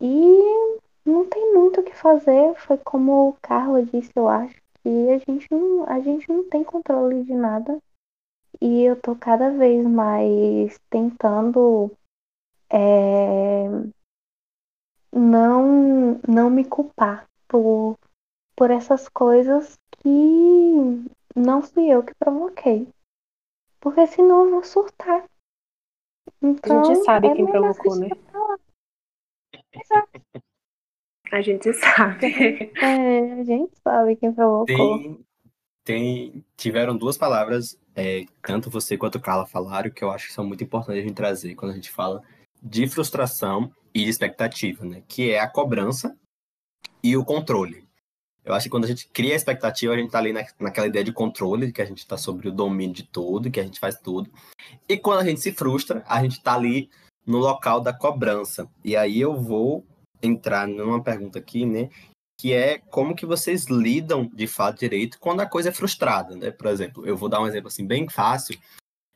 E 0.00 0.78
não 1.04 1.28
tem 1.28 1.52
muito 1.52 1.80
o 1.80 1.84
que 1.84 1.94
fazer, 1.94 2.54
foi 2.54 2.78
como 2.78 3.30
o 3.30 3.36
Carla 3.42 3.84
disse, 3.84 4.12
eu 4.14 4.28
acho, 4.28 4.54
que 4.82 5.10
a 5.10 5.18
gente 5.18 5.46
não, 5.50 5.88
a 5.88 6.00
gente 6.00 6.28
não 6.28 6.48
tem 6.48 6.64
controle 6.64 7.24
de 7.24 7.34
nada. 7.34 7.78
E 8.60 8.82
eu 8.82 9.00
tô 9.00 9.14
cada 9.14 9.50
vez 9.50 9.86
mais 9.86 10.78
tentando 10.90 11.90
é, 12.70 13.68
não, 15.12 16.20
não 16.26 16.50
me 16.50 16.64
culpar 16.64 17.28
por, 17.46 17.98
por 18.56 18.70
essas 18.70 19.08
coisas 19.08 19.78
que 19.98 20.08
não 21.34 21.62
fui 21.62 21.88
eu 21.88 22.02
que 22.02 22.14
provoquei. 22.14 22.88
Porque 23.80 24.06
senão 24.06 24.44
eu 24.44 24.50
vou 24.50 24.64
surtar. 24.64 25.24
Então, 26.42 26.80
a 26.80 26.84
gente 26.84 27.04
sabe 27.04 27.28
é 27.28 27.34
quem 27.34 27.46
provocou, 27.46 27.96
né? 27.96 28.08
A 31.32 31.40
gente 31.40 31.72
sabe. 31.74 32.72
É, 32.80 33.32
a 33.32 33.44
gente 33.44 33.72
sabe 33.82 34.16
quem 34.16 34.32
provocou. 34.32 34.98
Tem, 34.98 35.18
tem, 35.84 36.44
tiveram 36.56 36.96
duas 36.96 37.16
palavras, 37.16 37.78
é, 37.94 38.24
tanto 38.42 38.70
você 38.70 38.96
quanto 38.96 39.20
Carla 39.20 39.46
falaram, 39.46 39.90
que 39.90 40.02
eu 40.02 40.10
acho 40.10 40.28
que 40.28 40.32
são 40.32 40.46
muito 40.46 40.64
importantes 40.64 41.02
a 41.02 41.06
gente 41.06 41.16
trazer 41.16 41.54
quando 41.54 41.72
a 41.72 41.74
gente 41.74 41.90
fala 41.90 42.22
de 42.62 42.88
frustração 42.88 43.70
e 43.94 44.04
de 44.04 44.10
expectativa, 44.10 44.84
né? 44.84 45.02
Que 45.06 45.30
é 45.30 45.40
a 45.40 45.48
cobrança 45.48 46.16
e 47.02 47.16
o 47.16 47.24
controle. 47.24 47.86
Eu 48.44 48.54
acho 48.54 48.64
que 48.64 48.70
quando 48.70 48.84
a 48.84 48.88
gente 48.88 49.08
cria 49.08 49.34
a 49.34 49.36
expectativa, 49.36 49.92
a 49.92 49.96
gente 49.98 50.10
tá 50.10 50.18
ali 50.18 50.32
na, 50.32 50.42
naquela 50.58 50.86
ideia 50.86 51.04
de 51.04 51.12
controle, 51.12 51.70
que 51.70 51.82
a 51.82 51.84
gente 51.84 52.06
tá 52.06 52.16
sobre 52.16 52.48
o 52.48 52.52
domínio 52.52 52.94
de 52.94 53.02
tudo, 53.02 53.50
que 53.50 53.60
a 53.60 53.62
gente 53.62 53.78
faz 53.78 53.98
tudo. 53.98 54.30
E 54.88 54.96
quando 54.96 55.20
a 55.20 55.24
gente 55.24 55.40
se 55.40 55.52
frustra, 55.52 56.02
a 56.06 56.22
gente 56.22 56.42
tá 56.42 56.54
ali 56.54 56.88
no 57.26 57.36
local 57.36 57.78
da 57.80 57.92
cobrança. 57.92 58.66
E 58.82 58.96
aí 58.96 59.20
eu 59.20 59.36
vou 59.36 59.84
entrar 60.22 60.66
numa 60.66 61.02
pergunta 61.02 61.38
aqui, 61.38 61.64
né? 61.64 61.88
Que 62.40 62.52
é 62.52 62.78
como 62.78 63.14
que 63.14 63.26
vocês 63.26 63.66
lidam 63.66 64.28
de 64.32 64.46
fato 64.46 64.78
direito 64.78 65.18
quando 65.18 65.40
a 65.40 65.46
coisa 65.46 65.70
é 65.70 65.72
frustrada, 65.72 66.36
né? 66.36 66.50
Por 66.50 66.66
exemplo, 66.68 67.06
eu 67.06 67.16
vou 67.16 67.28
dar 67.28 67.40
um 67.40 67.46
exemplo 67.46 67.68
assim 67.68 67.86
bem 67.86 68.08
fácil. 68.08 68.58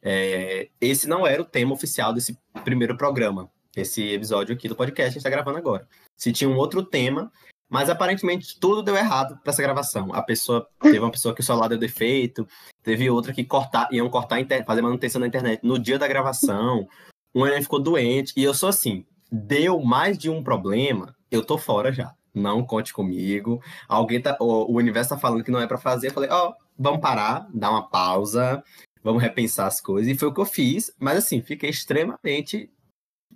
É, 0.03 0.69
esse 0.81 1.09
não 1.09 1.27
era 1.27 1.41
o 1.41 1.45
tema 1.45 1.73
oficial 1.73 2.12
desse 2.12 2.37
primeiro 2.65 2.97
programa, 2.97 3.49
esse 3.77 4.03
episódio 4.03 4.55
aqui 4.55 4.69
do 4.69 4.75
podcast 4.75 4.97
que 4.97 5.03
a 5.03 5.07
gente 5.11 5.17
está 5.19 5.31
gravando 5.31 5.59
agora. 5.59 5.87
Se 6.19 6.33
tinha 6.33 6.51
um 6.51 6.57
outro 6.57 6.83
tema, 6.83 7.31
mas 7.73 7.88
aparentemente 7.88 8.61
tudo 8.61 8.83
deu 8.83 8.95
errado 8.95 9.38
para 9.43 9.51
essa 9.51 9.62
gravação. 9.62 10.12
A 10.12 10.21
pessoa 10.21 10.69
teve 10.81 10.99
uma 10.99 11.11
pessoa 11.11 11.35
que 11.35 11.41
o 11.41 11.45
celular 11.45 11.69
deu 11.69 11.79
defeito, 11.79 12.47
teve 12.83 13.09
outra 13.09 13.33
que 13.33 13.45
cortar, 13.45 13.88
iam 13.91 14.11
cortar, 14.11 14.38
fazer 14.67 14.83
manutenção 14.83 15.21
na 15.21 15.27
internet 15.27 15.65
no 15.65 15.79
dia 15.79 15.99
da 15.99 16.07
gravação. 16.07 16.87
Um 17.35 17.47
neném 17.47 17.62
ficou 17.62 17.81
doente 17.81 18.35
e 18.37 18.45
eu 18.45 18.53
sou 18.53 18.69
assim, 18.69 19.07
deu 19.33 19.81
mais 19.81 20.18
de 20.18 20.29
um 20.29 20.42
problema, 20.42 21.16
eu 21.31 21.42
tô 21.45 21.57
fora 21.57 21.90
já. 21.90 22.14
Não 22.35 22.64
conte 22.64 22.92
comigo. 22.92 23.62
Alguém 23.88 24.21
tá, 24.21 24.37
o, 24.40 24.73
o 24.73 24.77
universo 24.77 25.11
tá 25.11 25.18
falando 25.18 25.45
que 25.45 25.51
não 25.51 25.61
é 25.61 25.66
para 25.66 25.79
fazer. 25.79 26.09
Eu 26.09 26.12
falei, 26.12 26.31
ó, 26.31 26.51
oh, 26.51 26.55
vamos 26.79 27.01
parar, 27.01 27.49
dar 27.53 27.71
uma 27.71 27.88
pausa, 27.88 28.62
vamos 29.03 29.23
repensar 29.23 29.66
as 29.66 29.81
coisas. 29.81 30.11
E 30.11 30.18
foi 30.18 30.29
o 30.29 30.35
que 30.35 30.40
eu 30.40 30.47
fiz, 30.47 30.95
mas 30.99 31.18
assim, 31.18 31.42
fiquei 31.42 31.71
extremamente 31.71 32.71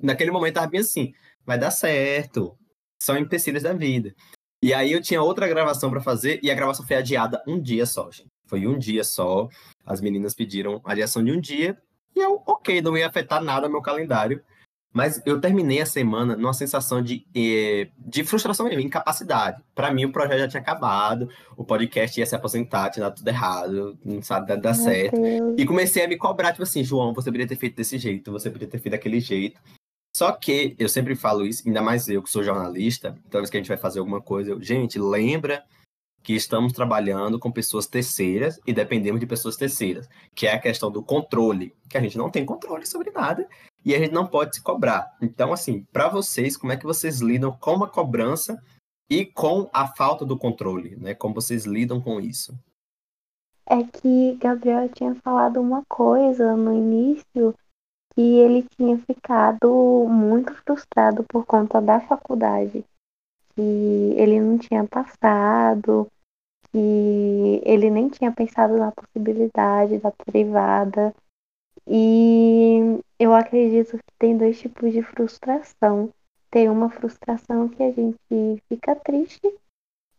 naquele 0.00 0.30
momento 0.30 0.54
tava 0.54 0.66
bem 0.66 0.80
assim, 0.80 1.14
vai 1.44 1.58
dar 1.58 1.70
certo, 1.70 2.56
são 3.00 3.16
empecilhos 3.16 3.62
da 3.62 3.72
vida. 3.72 4.14
E 4.62 4.72
aí 4.72 4.92
eu 4.92 5.02
tinha 5.02 5.22
outra 5.22 5.48
gravação 5.48 5.90
para 5.90 6.00
fazer 6.00 6.40
e 6.42 6.50
a 6.50 6.54
gravação 6.54 6.86
foi 6.86 6.96
adiada 6.96 7.42
um 7.46 7.60
dia 7.60 7.86
só, 7.86 8.10
gente. 8.10 8.28
Foi 8.46 8.66
um 8.66 8.78
dia 8.78 9.04
só. 9.04 9.48
As 9.84 10.00
meninas 10.00 10.34
pediram 10.34 10.80
adiação 10.84 11.22
de 11.22 11.32
um 11.32 11.40
dia 11.40 11.76
e 12.14 12.20
eu, 12.20 12.42
ok, 12.46 12.80
não 12.80 12.96
ia 12.96 13.06
afetar 13.06 13.42
nada 13.42 13.68
meu 13.68 13.82
calendário. 13.82 14.42
Mas 14.96 15.20
eu 15.26 15.38
terminei 15.38 15.82
a 15.82 15.84
semana 15.84 16.34
numa 16.34 16.54
sensação 16.54 17.02
de, 17.02 17.26
eh, 17.36 17.88
de 17.98 18.24
frustração 18.24 18.64
mesmo, 18.64 18.80
incapacidade. 18.80 19.62
Para 19.74 19.92
mim, 19.92 20.06
o 20.06 20.10
projeto 20.10 20.38
já 20.38 20.48
tinha 20.48 20.62
acabado, 20.62 21.28
o 21.54 21.62
podcast 21.62 22.18
ia 22.18 22.24
se 22.24 22.34
aposentar, 22.34 22.88
tinha 22.88 23.02
dado 23.02 23.16
tudo 23.16 23.28
errado, 23.28 23.98
não 24.02 24.22
sabe 24.22 24.46
dar, 24.46 24.56
dar 24.56 24.72
certo. 24.72 25.20
Deus. 25.20 25.54
E 25.58 25.66
comecei 25.66 26.02
a 26.02 26.08
me 26.08 26.16
cobrar, 26.16 26.52
tipo 26.52 26.62
assim, 26.62 26.82
João, 26.82 27.12
você 27.12 27.26
poderia 27.26 27.46
ter 27.46 27.56
feito 27.56 27.76
desse 27.76 27.98
jeito, 27.98 28.32
você 28.32 28.48
poderia 28.48 28.70
ter 28.70 28.78
feito 28.78 28.92
daquele 28.92 29.20
jeito. 29.20 29.60
Só 30.16 30.32
que 30.32 30.74
eu 30.78 30.88
sempre 30.88 31.14
falo 31.14 31.44
isso, 31.44 31.62
ainda 31.66 31.82
mais 31.82 32.08
eu 32.08 32.22
que 32.22 32.30
sou 32.30 32.42
jornalista, 32.42 33.18
toda 33.24 33.42
vez 33.42 33.50
que 33.50 33.58
a 33.58 33.60
gente 33.60 33.68
vai 33.68 33.76
fazer 33.76 33.98
alguma 33.98 34.22
coisa, 34.22 34.52
eu, 34.52 34.62
gente, 34.62 34.98
lembra 34.98 35.62
que 36.26 36.34
estamos 36.34 36.72
trabalhando 36.72 37.38
com 37.38 37.52
pessoas 37.52 37.86
terceiras 37.86 38.58
e 38.66 38.72
dependemos 38.72 39.20
de 39.20 39.28
pessoas 39.28 39.56
terceiras, 39.56 40.08
que 40.34 40.44
é 40.44 40.54
a 40.54 40.58
questão 40.58 40.90
do 40.90 41.00
controle, 41.00 41.72
que 41.88 41.96
a 41.96 42.00
gente 42.00 42.18
não 42.18 42.28
tem 42.28 42.44
controle 42.44 42.84
sobre 42.84 43.12
nada 43.12 43.48
e 43.84 43.94
a 43.94 43.98
gente 44.00 44.12
não 44.12 44.26
pode 44.26 44.56
se 44.56 44.60
cobrar. 44.60 45.16
Então, 45.22 45.52
assim, 45.52 45.86
para 45.92 46.08
vocês, 46.08 46.56
como 46.56 46.72
é 46.72 46.76
que 46.76 46.84
vocês 46.84 47.20
lidam 47.20 47.52
com 47.52 47.84
a 47.84 47.88
cobrança 47.88 48.60
e 49.08 49.24
com 49.24 49.70
a 49.72 49.86
falta 49.86 50.26
do 50.26 50.36
controle, 50.36 50.96
né? 50.96 51.14
Como 51.14 51.32
vocês 51.32 51.64
lidam 51.64 52.00
com 52.00 52.20
isso? 52.20 52.58
É 53.64 53.84
que 53.84 54.34
Gabriel 54.34 54.88
tinha 54.88 55.14
falado 55.22 55.60
uma 55.60 55.84
coisa 55.88 56.56
no 56.56 56.76
início 56.76 57.54
que 58.16 58.20
ele 58.20 58.66
tinha 58.76 58.98
ficado 58.98 60.08
muito 60.08 60.52
frustrado 60.64 61.22
por 61.22 61.46
conta 61.46 61.80
da 61.80 62.00
faculdade, 62.00 62.84
que 63.54 63.62
ele 64.16 64.40
não 64.40 64.58
tinha 64.58 64.82
passado, 64.88 66.10
que 66.76 67.62
ele 67.64 67.88
nem 67.88 68.10
tinha 68.10 68.30
pensado 68.30 68.76
na 68.76 68.92
possibilidade 68.92 69.96
da 69.96 70.10
privada. 70.10 71.14
E 71.86 73.00
eu 73.18 73.32
acredito 73.32 73.96
que 73.96 74.12
tem 74.18 74.36
dois 74.36 74.60
tipos 74.60 74.92
de 74.92 75.02
frustração. 75.02 76.12
Tem 76.50 76.68
uma 76.68 76.90
frustração 76.90 77.66
que 77.66 77.82
a 77.82 77.90
gente 77.90 78.62
fica 78.68 78.94
triste, 78.94 79.40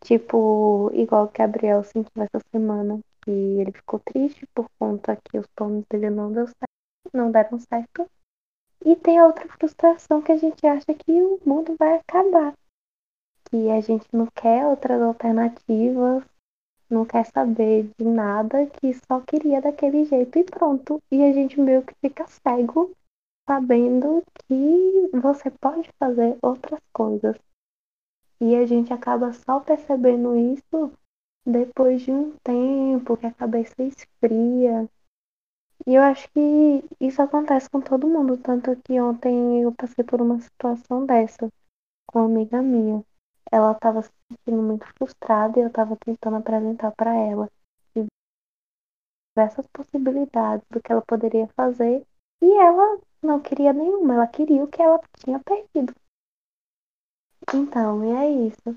tipo, 0.02 0.90
igual 0.96 1.26
o 1.26 1.32
Gabriel 1.32 1.84
sentiu 1.84 2.24
essa 2.24 2.44
semana, 2.52 3.00
que 3.22 3.30
ele 3.30 3.72
ficou 3.72 4.00
triste 4.00 4.48
por 4.56 4.68
conta 4.80 5.16
que 5.16 5.38
os 5.38 5.46
planos 5.56 5.86
dele 5.92 6.10
não 6.10 6.32
deu 6.32 6.48
certo 6.48 6.68
não 7.14 7.32
deram 7.32 7.60
certo. 7.60 8.10
E 8.84 8.96
tem 8.96 9.20
a 9.20 9.28
outra 9.28 9.48
frustração 9.48 10.24
que 10.24 10.32
a 10.32 10.38
gente 10.38 10.66
acha 10.66 10.92
que 10.94 11.12
o 11.12 11.40
mundo 11.46 11.76
vai 11.78 11.98
acabar. 11.98 12.54
Que 13.50 13.70
a 13.70 13.80
gente 13.80 14.08
não 14.12 14.28
quer 14.28 14.66
outras 14.66 15.02
alternativas, 15.02 16.24
não 16.90 17.06
quer 17.06 17.26
saber 17.26 17.90
de 17.98 18.06
nada, 18.06 18.66
que 18.68 18.94
só 18.94 19.22
queria 19.22 19.62
daquele 19.62 20.06
jeito 20.06 20.40
e 20.40 20.44
pronto. 20.44 21.02
E 21.12 21.24
a 21.24 21.32
gente 21.34 21.60
meio 21.60 21.84
que 21.84 21.94
fica 22.02 22.26
cego, 22.28 22.92
sabendo 23.48 24.24
que 24.48 25.10
você 25.14 25.50
pode 25.52 25.90
fazer 26.00 26.38
outras 26.42 26.80
coisas. 26.94 27.36
E 28.40 28.56
a 28.56 28.66
gente 28.66 28.94
acaba 28.94 29.34
só 29.34 29.60
percebendo 29.60 30.36
isso 30.36 30.92
depois 31.46 32.02
de 32.02 32.12
um 32.12 32.34
tempo, 32.44 33.18
que 33.18 33.26
a 33.26 33.34
cabeça 33.34 33.82
esfria, 33.82 34.88
e 35.86 35.96
eu 35.96 36.02
acho 36.02 36.30
que 36.32 36.84
isso 37.00 37.22
acontece 37.22 37.70
com 37.70 37.80
todo 37.80 38.08
mundo, 38.08 38.38
tanto 38.38 38.76
que 38.78 39.00
ontem 39.00 39.62
eu 39.62 39.72
passei 39.72 40.04
por 40.04 40.22
uma 40.22 40.40
situação 40.42 41.06
dessa 41.06 41.48
com 42.06 42.20
uma 42.20 42.26
amiga 42.26 42.62
minha. 42.62 43.06
Ela 43.52 43.72
estava 43.72 44.02
se 44.02 44.12
sentindo 44.32 44.62
muito 44.62 44.86
frustrada 44.98 45.60
e 45.60 45.64
eu 45.64 45.68
estava 45.68 45.96
tentando 45.98 46.38
apresentar 46.38 46.92
para 46.92 47.16
ela 47.16 47.50
diversas 49.36 49.68
possibilidades 49.68 50.66
do 50.70 50.82
que 50.82 50.92
ela 50.92 51.02
poderia 51.02 51.48
fazer 51.56 52.04
e 52.42 52.54
ela 52.58 53.00
não 53.22 53.40
queria 53.40 53.72
nenhuma, 53.72 54.16
ela 54.16 54.28
queria 54.28 54.64
o 54.64 54.68
que 54.68 54.82
ela 54.82 55.00
tinha 55.24 55.40
perdido. 55.40 55.94
Então, 57.54 58.04
e 58.04 58.12
é 58.12 58.48
isso. 58.48 58.76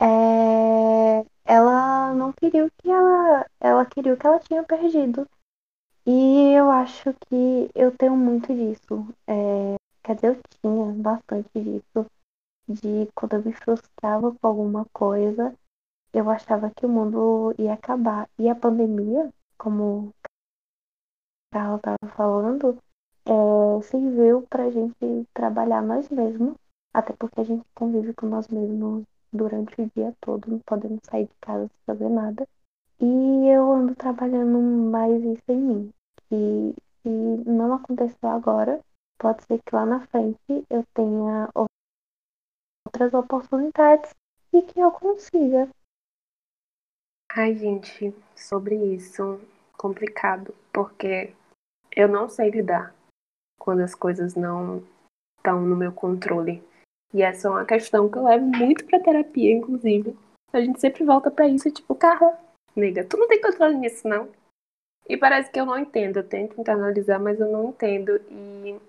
É... 0.00 1.24
Ela 1.44 2.12
não 2.14 2.32
queria 2.32 2.66
o 2.66 2.70
que 2.70 2.90
ela. 2.90 3.46
Ela 3.60 3.86
queria 3.86 4.14
o 4.14 4.16
que 4.16 4.26
ela 4.26 4.38
tinha 4.40 4.62
perdido. 4.62 5.26
E 6.06 6.52
eu 6.52 6.70
acho 6.70 7.12
que 7.28 7.70
eu 7.74 7.96
tenho 7.96 8.16
muito 8.16 8.54
disso. 8.54 9.08
É, 9.26 9.76
quer 10.04 10.14
dizer, 10.14 10.36
eu 10.36 10.40
tinha 10.60 10.92
bastante 11.02 11.48
disso. 11.54 12.06
De 12.68 13.08
quando 13.14 13.34
eu 13.34 13.44
me 13.44 13.52
frustrava 13.52 14.32
com 14.32 14.46
alguma 14.46 14.84
coisa, 14.92 15.54
eu 16.12 16.28
achava 16.30 16.70
que 16.70 16.84
o 16.84 16.88
mundo 16.88 17.54
ia 17.58 17.74
acabar. 17.74 18.28
E 18.38 18.48
a 18.48 18.54
pandemia, 18.54 19.32
como 19.56 20.08
o 20.08 20.14
Carlos 21.52 21.78
estava 21.78 22.14
falando, 22.16 22.78
é, 23.24 23.82
serviu 23.82 24.42
pra 24.48 24.70
gente 24.70 25.26
trabalhar 25.32 25.82
nós 25.82 26.08
mesmos. 26.08 26.56
Até 26.94 27.12
porque 27.12 27.40
a 27.40 27.44
gente 27.44 27.64
convive 27.74 28.14
com 28.14 28.26
nós 28.26 28.48
mesmos 28.48 29.04
durante 29.32 29.80
o 29.80 29.90
dia 29.94 30.14
todo, 30.20 30.50
não 30.50 30.58
podemos 30.60 31.00
sair 31.04 31.26
de 31.26 31.34
casa 31.40 31.68
sem 31.68 31.78
fazer 31.84 32.08
nada. 32.08 32.48
E 32.98 33.48
eu 33.48 33.72
ando 33.72 33.94
trabalhando 33.94 34.58
mais 34.58 35.22
isso 35.22 35.44
em 35.48 35.60
mim. 35.60 35.90
E 36.32 36.74
se 37.02 37.08
não 37.46 37.74
aconteceu 37.74 38.30
agora, 38.30 38.80
pode 39.18 39.44
ser 39.44 39.60
que 39.62 39.74
lá 39.74 39.84
na 39.84 40.00
frente 40.06 40.38
eu 40.70 40.82
tenha 40.94 41.50
outras 42.96 43.14
oportunidades 43.14 44.10
e 44.52 44.62
que 44.62 44.80
eu 44.80 44.90
consiga. 44.90 45.68
Ai, 47.30 47.54
gente, 47.54 48.14
sobre 48.34 48.74
isso, 48.94 49.38
complicado, 49.76 50.54
porque 50.72 51.34
eu 51.94 52.08
não 52.08 52.28
sei 52.28 52.50
lidar 52.50 52.94
quando 53.60 53.80
as 53.80 53.94
coisas 53.94 54.34
não 54.34 54.82
estão 55.36 55.60
no 55.60 55.76
meu 55.76 55.92
controle. 55.92 56.62
E 57.12 57.22
essa 57.22 57.48
é 57.48 57.50
uma 57.50 57.66
questão 57.66 58.08
que 58.08 58.16
eu 58.16 58.24
levo 58.24 58.46
muito 58.46 58.84
pra 58.86 59.00
terapia, 59.00 59.52
inclusive. 59.52 60.16
A 60.52 60.60
gente 60.60 60.80
sempre 60.80 61.04
volta 61.04 61.30
para 61.30 61.46
isso, 61.46 61.70
tipo, 61.70 61.94
carro, 61.94 62.34
nega, 62.74 63.04
tu 63.04 63.18
não 63.18 63.28
tem 63.28 63.40
controle 63.40 63.76
nisso, 63.76 64.08
não. 64.08 64.28
E 65.08 65.16
parece 65.16 65.50
que 65.50 65.60
eu 65.60 65.66
não 65.66 65.78
entendo, 65.78 66.18
eu 66.18 66.28
tento 66.28 66.58
internalizar, 66.60 67.20
mas 67.20 67.38
eu 67.38 67.50
não 67.50 67.68
entendo. 67.68 68.16
E 68.30 68.80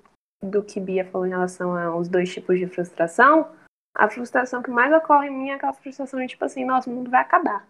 do 0.41 0.63
que 0.63 0.79
Bia 0.79 1.05
falou 1.05 1.27
em 1.27 1.31
relação 1.31 1.75
aos 1.77 2.07
dois 2.07 2.31
tipos 2.31 2.57
de 2.57 2.67
frustração, 2.67 3.51
a 3.97 4.07
frustração 4.09 4.61
que 4.61 4.69
mais 4.69 4.93
ocorre 4.93 5.27
em 5.27 5.31
mim 5.31 5.49
é 5.49 5.53
aquela 5.55 5.73
frustração 5.73 6.19
de 6.19 6.27
tipo 6.27 6.45
assim, 6.45 6.63
nossa, 6.63 6.89
o 6.89 6.93
mundo 6.93 7.09
vai 7.09 7.21
acabar. 7.21 7.67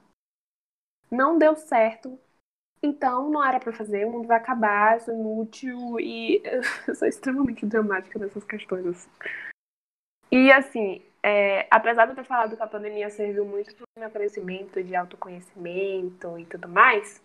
Não 1.10 1.38
deu 1.38 1.56
certo, 1.56 2.20
então 2.84 3.30
não 3.30 3.44
era 3.44 3.62
para 3.62 3.72
fazer, 3.72 4.06
o 4.06 4.12
mundo 4.12 4.28
vai 4.28 4.38
acabar, 4.38 4.96
eu 4.96 5.00
sou 5.00 5.14
inútil 5.14 6.00
e 6.00 6.42
eu 6.86 6.96
sou 6.96 7.08
extremamente 7.08 7.66
dramática 7.66 8.20
nessas 8.20 8.44
questões. 8.44 9.08
E 10.30 10.52
assim, 10.52 11.02
é, 11.24 11.66
apesar 11.72 12.06
de 12.06 12.12
eu 12.12 12.16
ter 12.18 12.26
falado 12.26 12.58
que 12.58 12.62
a 12.62 12.68
pandemia 12.68 13.10
serviu 13.10 13.46
muito 13.46 13.74
para 13.74 13.84
o 13.84 14.00
meu 14.00 14.12
crescimento 14.12 14.84
de 14.84 14.96
autoconhecimento 14.96 16.38
e 16.38 16.46
tudo 16.46 16.68
mais, 16.68 17.22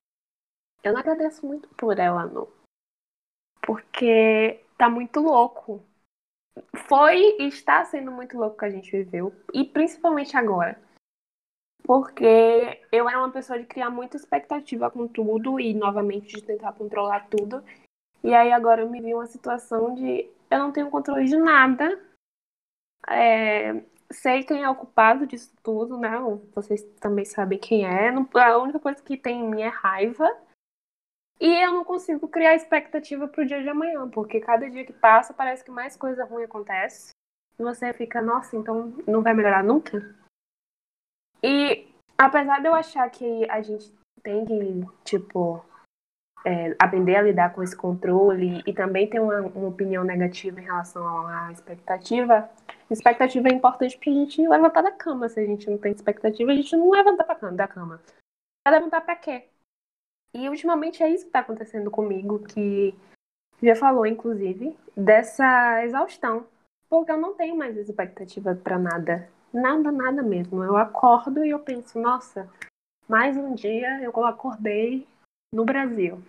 eu 0.85 0.93
não 0.93 1.01
agradeço 1.01 1.45
muito 1.45 1.69
por 1.71 1.99
ela, 1.99 2.27
não. 2.27 2.49
Porque 3.67 4.61
tá 4.79 4.89
muito 4.89 5.21
louco. 5.21 5.85
Foi 6.89 7.37
e 7.39 7.49
está 7.49 7.85
sendo 7.85 8.11
muito 8.11 8.37
louco 8.37 8.59
que 8.59 8.65
a 8.65 8.71
gente 8.71 8.91
viveu. 8.91 9.33
E 9.53 9.65
principalmente 9.65 10.37
agora. 10.37 10.79
Porque 11.85 12.81
eu 12.93 13.09
era 13.09 13.19
uma 13.19 13.33
pessoa 13.33 13.59
de 13.59 13.67
criar 13.67 13.91
muita 13.91 14.17
expectativa 14.17 14.91
com 14.91 15.09
tudo 15.09 15.59
e, 15.59 15.75
novamente, 15.75 16.37
de 16.37 16.43
tentar 16.43 16.73
controlar 16.73 17.29
tudo. 17.29 17.63
E 18.23 18.33
aí 18.35 18.53
agora 18.53 18.83
eu 18.83 18.89
me 18.91 19.01
vi 19.01 19.13
uma 19.15 19.27
situação 19.27 19.95
de 19.95 20.31
eu 20.51 20.59
não 20.59 20.71
tenho 20.71 20.91
controle 20.91 21.25
de 21.25 21.37
nada. 21.37 22.01
É, 23.09 23.83
sei 24.13 24.45
quem 24.45 24.63
é 24.63 24.69
o 24.69 24.77
culpado 24.77 25.27
disso 25.27 25.53
tudo, 25.63 25.99
né? 25.99 26.11
Vocês 26.55 26.83
também 27.01 27.25
sabem 27.25 27.59
quem 27.59 27.85
é. 27.85 28.11
A 28.11 28.59
única 28.59 28.79
coisa 28.79 29.03
que 29.03 29.17
tem 29.17 29.41
em 29.41 29.49
mim 29.49 29.63
é 29.63 29.69
raiva. 29.69 30.29
E 31.43 31.61
eu 31.61 31.73
não 31.73 31.85
consigo 31.85 32.29
criar 32.29 32.55
expectativa 32.55 33.27
pro 33.27 33.45
dia 33.45 33.61
de 33.61 33.69
amanhã, 33.69 34.09
porque 34.09 34.39
cada 34.39 34.71
dia 34.71 34.87
que 34.87 34.93
passa 34.93 35.35
parece 35.35 35.65
que 35.65 35.73
mais 35.73 35.97
coisa 35.97 36.25
ruim 36.25 36.45
acontece. 36.45 37.11
E 37.59 37.63
você 37.65 37.93
fica, 37.93 38.23
nossa, 38.23 38.57
então 38.57 38.95
não 39.09 39.23
vai 39.23 39.35
melhorar 39.35 39.65
nunca? 39.65 40.15
E 41.43 41.89
apesar 42.17 42.61
de 42.61 42.69
eu 42.69 42.75
achar 42.75 43.11
que 43.11 43.51
a 43.51 43.61
gente 43.61 43.93
tem 44.23 44.45
que, 44.45 44.87
tipo, 45.03 45.67
é, 46.47 46.77
aprender 46.79 47.17
a 47.17 47.23
lidar 47.23 47.53
com 47.53 47.61
esse 47.61 47.77
controle 47.77 48.63
e 48.65 48.73
também 48.73 49.11
ter 49.11 49.19
uma, 49.19 49.41
uma 49.41 49.69
opinião 49.69 50.05
negativa 50.05 50.61
em 50.61 50.65
relação 50.65 51.27
à 51.27 51.51
expectativa, 51.51 52.49
expectativa 52.89 53.49
é 53.49 53.53
importante 53.53 53.99
pra 53.99 54.13
gente 54.13 54.47
levantar 54.47 54.83
da 54.83 54.93
cama. 54.93 55.29
Se 55.29 55.41
a 55.41 55.45
gente 55.45 55.69
não 55.69 55.77
tem 55.77 55.91
expectativa, 55.91 56.53
a 56.53 56.55
gente 56.55 56.77
não 56.77 56.89
levanta 56.89 57.25
pra 57.25 57.35
cama, 57.35 57.57
da 57.57 57.67
cama. 57.67 58.01
Vai 58.65 58.75
levantar 58.75 59.01
pra 59.01 59.17
quê? 59.17 59.49
E 60.35 60.49
ultimamente 60.49 61.03
é 61.03 61.11
isso 61.11 61.27
que 61.27 61.31
tá 61.31 61.41
acontecendo 61.41 61.91
comigo, 61.91 62.39
que 62.39 62.95
já 63.63 63.77
falou, 63.77 64.07
inclusive, 64.07 64.77
dessa 64.97 65.85
exaustão. 65.85 66.47
Porque 66.89 67.13
eu 67.13 67.19
não 67.19 67.35
tenho 67.35 67.57
mais 67.57 67.77
expectativa 67.77 68.55
para 68.55 68.79
nada. 68.79 69.29
Nada, 69.53 69.93
nada 69.93 70.23
mesmo. 70.23 70.63
Eu 70.65 70.77
acordo 70.77 71.45
e 71.45 71.51
eu 71.51 71.59
penso, 71.59 71.99
nossa, 71.99 72.49
mais 73.09 73.37
um 73.37 73.55
dia 73.55 74.03
eu 74.03 74.25
acordei 74.25 75.07
no 75.53 75.65
Brasil. 75.65 76.23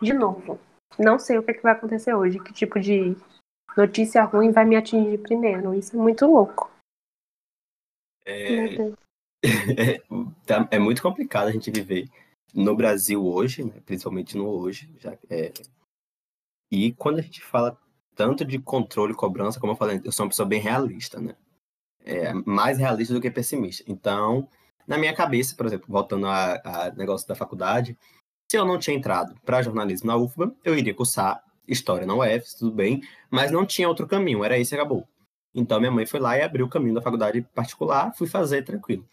De 0.00 0.12
novo. 0.12 0.58
Não 0.98 1.18
sei 1.18 1.38
o 1.38 1.42
que, 1.42 1.50
é 1.50 1.54
que 1.54 1.62
vai 1.62 1.72
acontecer 1.72 2.14
hoje, 2.14 2.42
que 2.42 2.52
tipo 2.52 2.80
de 2.80 3.16
notícia 3.76 4.22
ruim 4.24 4.50
vai 4.50 4.64
me 4.64 4.76
atingir 4.76 5.18
primeiro. 5.18 5.74
Isso 5.74 5.96
é 5.96 5.98
muito 5.98 6.26
louco. 6.26 6.70
É, 8.24 8.74
é, 8.74 8.92
tá, 10.46 10.68
é 10.70 10.78
muito 10.78 11.02
complicado 11.02 11.48
a 11.48 11.52
gente 11.52 11.70
viver 11.70 12.08
no 12.54 12.76
Brasil 12.76 13.24
hoje, 13.24 13.64
né, 13.64 13.80
principalmente 13.84 14.36
no 14.36 14.48
hoje. 14.48 14.92
Já, 14.98 15.16
é, 15.28 15.52
e 16.70 16.92
quando 16.92 17.18
a 17.18 17.22
gente 17.22 17.42
fala 17.42 17.76
tanto 18.14 18.44
de 18.44 18.58
controle 18.58 19.12
e 19.12 19.16
cobrança, 19.16 19.58
como 19.60 19.72
eu 19.72 19.76
falei, 19.76 20.00
eu 20.04 20.12
sou 20.12 20.24
uma 20.24 20.30
pessoa 20.30 20.46
bem 20.46 20.60
realista, 20.60 21.20
né? 21.20 21.34
é, 22.04 22.32
mais 22.46 22.78
realista 22.78 23.14
do 23.14 23.20
que 23.20 23.30
pessimista. 23.30 23.84
Então, 23.86 24.48
na 24.86 24.98
minha 24.98 25.14
cabeça, 25.14 25.54
por 25.56 25.66
exemplo, 25.66 25.86
voltando 25.88 26.26
a, 26.26 26.92
negócio 26.96 27.26
da 27.28 27.34
faculdade, 27.34 27.96
se 28.50 28.58
eu 28.58 28.64
não 28.64 28.78
tinha 28.78 28.96
entrado 28.96 29.34
para 29.44 29.62
jornalismo 29.62 30.08
na 30.08 30.16
UFBA, 30.16 30.52
eu 30.64 30.76
iria 30.76 30.94
cursar 30.94 31.42
história 31.68 32.06
na 32.06 32.14
UF, 32.14 32.58
tudo 32.58 32.72
bem, 32.72 33.00
mas 33.30 33.52
não 33.52 33.64
tinha 33.64 33.88
outro 33.88 34.06
caminho, 34.06 34.42
era 34.42 34.58
esse 34.58 34.74
e 34.74 34.76
acabou. 34.76 35.06
Então 35.54 35.78
minha 35.78 35.92
mãe 35.92 36.06
foi 36.06 36.18
lá 36.18 36.36
e 36.36 36.42
abriu 36.42 36.66
o 36.66 36.68
caminho 36.68 36.94
da 36.94 37.02
faculdade 37.02 37.42
particular, 37.54 38.12
fui 38.14 38.26
fazer 38.26 38.62
tranquilo. 38.62 39.06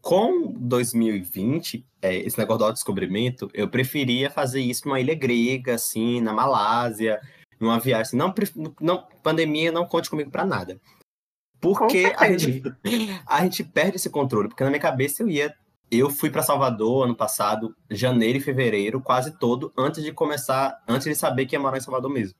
Com 0.00 0.52
2020, 0.52 1.84
é, 2.00 2.16
esse 2.16 2.38
negócio 2.38 2.58
do 2.58 2.64
autodescobrimento, 2.64 3.50
eu 3.52 3.68
preferia 3.68 4.30
fazer 4.30 4.60
isso 4.60 4.86
numa 4.86 5.00
ilha 5.00 5.14
grega, 5.14 5.74
assim, 5.74 6.20
na 6.20 6.32
Malásia, 6.32 7.20
numa 7.60 7.78
viagem. 7.78 8.02
Assim, 8.02 8.16
não, 8.16 8.34
não, 8.80 9.06
pandemia, 9.22 9.72
não 9.72 9.86
conte 9.86 10.08
comigo 10.08 10.30
para 10.30 10.44
nada. 10.44 10.80
Porque 11.60 12.12
a 12.16 12.30
gente, 12.30 12.62
a 13.26 13.42
gente 13.42 13.64
perde 13.64 13.96
esse 13.96 14.08
controle. 14.08 14.48
Porque 14.48 14.62
na 14.62 14.70
minha 14.70 14.80
cabeça 14.80 15.22
eu 15.22 15.28
ia. 15.28 15.54
Eu 15.90 16.10
fui 16.10 16.28
para 16.28 16.42
Salvador 16.42 17.06
ano 17.06 17.16
passado, 17.16 17.74
janeiro 17.90 18.36
e 18.36 18.42
fevereiro, 18.42 19.00
quase 19.00 19.38
todo, 19.38 19.72
antes 19.76 20.04
de 20.04 20.12
começar, 20.12 20.82
antes 20.86 21.06
de 21.06 21.14
saber 21.14 21.46
que 21.46 21.56
ia 21.56 21.60
morar 21.60 21.78
em 21.78 21.80
Salvador 21.80 22.10
mesmo. 22.10 22.36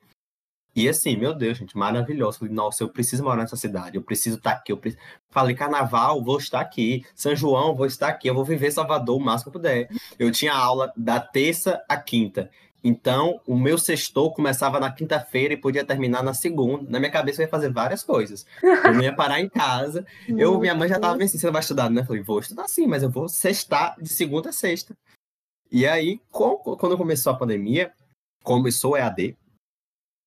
E 0.75 0.89
assim, 0.89 1.17
meu 1.17 1.35
Deus, 1.35 1.59
gente, 1.59 1.77
maravilhoso. 1.77 2.39
Falei, 2.39 2.55
nossa, 2.55 2.83
eu 2.83 2.89
preciso 2.89 3.25
morar 3.25 3.43
nessa 3.43 3.57
cidade, 3.57 3.97
eu 3.97 4.03
preciso 4.03 4.37
estar 4.37 4.53
tá 4.53 4.57
aqui. 4.57 4.73
Eu 4.73 4.77
preciso... 4.77 5.03
Falei, 5.31 5.55
carnaval, 5.55 6.23
vou 6.23 6.39
estar 6.39 6.61
aqui. 6.61 7.05
São 7.15 7.35
João, 7.35 7.75
vou 7.75 7.87
estar 7.87 8.09
aqui. 8.09 8.29
Eu 8.29 8.35
vou 8.35 8.45
viver 8.45 8.71
Salvador 8.71 9.17
o 9.17 9.21
máximo 9.21 9.51
que 9.51 9.57
eu 9.57 9.61
puder. 9.61 9.89
Eu 10.19 10.31
tinha 10.31 10.55
aula 10.55 10.93
da 10.97 11.19
terça 11.19 11.83
à 11.89 11.97
quinta. 11.97 12.51
Então, 12.83 13.41
o 13.47 13.57
meu 13.57 13.77
sextou 13.77 14.33
começava 14.33 14.79
na 14.79 14.91
quinta-feira 14.93 15.53
e 15.53 15.57
podia 15.57 15.85
terminar 15.85 16.23
na 16.23 16.33
segunda. 16.33 16.89
Na 16.89 17.01
minha 17.01 17.11
cabeça 17.11 17.43
eu 17.43 17.47
ia 17.47 17.51
fazer 17.51 17.73
várias 17.73 18.05
coisas. 18.05 18.47
Eu 18.63 18.95
não 18.95 19.03
ia 19.03 19.15
parar 19.15 19.41
em 19.41 19.49
casa. 19.49 20.07
eu, 20.29 20.59
minha 20.61 20.75
mãe 20.75 20.89
já 20.89 20.99
tava 20.99 21.17
me 21.17 21.25
assim, 21.25 21.39
você 21.39 21.51
vai 21.51 21.61
estudar, 21.61 21.91
né? 21.91 22.03
Eu 22.03 22.07
falei, 22.07 22.23
vou 22.23 22.39
estudar 22.39 22.69
sim, 22.69 22.87
mas 22.87 23.03
eu 23.03 23.11
vou 23.11 23.29
sextar 23.29 23.97
de 24.01 24.09
segunda 24.09 24.51
a 24.51 24.53
sexta. 24.53 24.97
E 25.71 25.87
aí, 25.87 26.21
quando 26.31 26.97
começou 26.97 27.33
a 27.33 27.37
pandemia, 27.37 27.93
começou 28.43 28.93
o 28.93 28.97
EAD, 28.97 29.37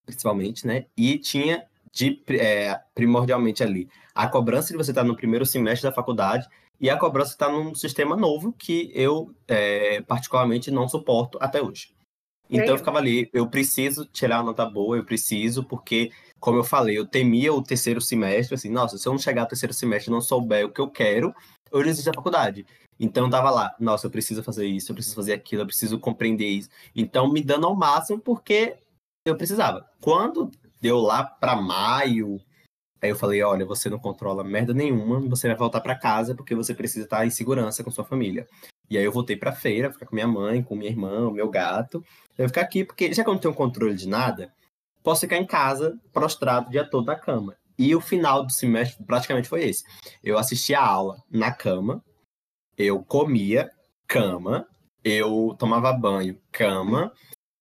principalmente, 0.05 0.65
né? 0.65 0.85
E 0.95 1.17
tinha 1.17 1.65
de, 1.91 2.21
é, 2.29 2.79
primordialmente 2.93 3.63
ali 3.63 3.89
a 4.15 4.27
cobrança 4.27 4.71
de 4.71 4.77
você 4.77 4.91
estar 4.91 5.03
no 5.03 5.15
primeiro 5.15 5.45
semestre 5.45 5.89
da 5.89 5.95
faculdade 5.95 6.47
e 6.79 6.89
a 6.89 6.97
cobrança 6.97 7.31
está 7.31 7.49
num 7.49 7.75
sistema 7.75 8.15
novo 8.15 8.53
que 8.53 8.91
eu 8.95 9.33
é, 9.47 10.01
particularmente 10.01 10.71
não 10.71 10.87
suporto 10.87 11.37
até 11.41 11.61
hoje. 11.61 11.93
Então 12.49 12.73
eu 12.73 12.77
ficava 12.77 12.97
ali, 12.97 13.29
eu 13.31 13.47
preciso 13.47 14.05
tirar 14.05 14.39
uma 14.39 14.47
nota 14.47 14.65
boa, 14.65 14.97
eu 14.97 15.05
preciso, 15.05 15.63
porque, 15.63 16.11
como 16.37 16.57
eu 16.57 16.65
falei, 16.65 16.97
eu 16.97 17.05
temia 17.05 17.53
o 17.53 17.63
terceiro 17.63 18.01
semestre, 18.01 18.55
assim, 18.55 18.69
nossa, 18.69 18.97
se 18.97 19.07
eu 19.07 19.13
não 19.13 19.19
chegar 19.19 19.43
ao 19.43 19.47
terceiro 19.47 19.73
semestre 19.73 20.11
e 20.11 20.13
não 20.13 20.19
souber 20.19 20.65
o 20.65 20.69
que 20.69 20.81
eu 20.81 20.89
quero, 20.89 21.33
eu 21.71 21.81
desisto 21.81 22.11
da 22.11 22.15
faculdade. 22.15 22.65
Então 22.99 23.25
eu 23.25 23.29
tava 23.29 23.49
lá, 23.49 23.73
nossa, 23.79 24.07
eu 24.07 24.11
preciso 24.11 24.43
fazer 24.43 24.65
isso, 24.65 24.91
eu 24.91 24.95
preciso 24.95 25.15
fazer 25.15 25.33
aquilo, 25.33 25.61
eu 25.61 25.65
preciso 25.65 25.97
compreender 25.97 26.47
isso. 26.47 26.69
Então 26.93 27.31
me 27.31 27.41
dando 27.41 27.67
ao 27.67 27.75
máximo 27.75 28.19
porque 28.19 28.75
eu 29.25 29.35
precisava. 29.37 29.85
Quando 30.01 30.49
deu 30.81 30.99
lá 30.99 31.23
para 31.23 31.55
maio, 31.55 32.39
aí 33.01 33.09
eu 33.09 33.15
falei, 33.15 33.41
olha, 33.43 33.65
você 33.65 33.89
não 33.89 33.99
controla 33.99 34.43
merda 34.43 34.73
nenhuma, 34.73 35.19
você 35.21 35.47
vai 35.47 35.57
voltar 35.57 35.81
para 35.81 35.97
casa 35.97 36.35
porque 36.35 36.55
você 36.55 36.73
precisa 36.73 37.05
estar 37.05 37.25
em 37.25 37.29
segurança 37.29 37.83
com 37.83 37.91
sua 37.91 38.05
família. 38.05 38.47
E 38.89 38.97
aí 38.97 39.03
eu 39.03 39.11
voltei 39.11 39.37
pra 39.37 39.53
feira, 39.53 39.91
ficar 39.91 40.05
com 40.05 40.15
minha 40.15 40.27
mãe, 40.27 40.61
com 40.61 40.75
minha 40.75 40.89
irmã, 40.89 41.31
meu 41.31 41.49
gato. 41.49 42.03
Eu 42.37 42.47
ficar 42.47 42.61
aqui, 42.61 42.83
porque 42.83 43.13
já 43.13 43.23
que 43.23 43.29
eu 43.29 43.33
não 43.33 43.39
tenho 43.39 43.53
controle 43.53 43.95
de 43.95 44.07
nada, 44.07 44.51
posso 45.03 45.21
ficar 45.21 45.37
em 45.37 45.45
casa, 45.45 45.97
prostrado 46.11 46.67
o 46.67 46.71
dia 46.71 46.83
todo 46.83 47.05
na 47.05 47.15
cama. 47.15 47.55
E 47.77 47.95
o 47.95 48.01
final 48.01 48.45
do 48.45 48.51
semestre 48.51 49.03
praticamente 49.05 49.47
foi 49.47 49.63
esse. 49.63 49.83
Eu 50.23 50.37
assistia 50.37 50.79
a 50.79 50.85
aula 50.85 51.23
na 51.31 51.51
cama, 51.51 52.03
eu 52.77 53.01
comia, 53.01 53.71
cama, 54.07 54.67
eu 55.03 55.55
tomava 55.57 55.93
banho, 55.93 56.37
cama, 56.51 57.13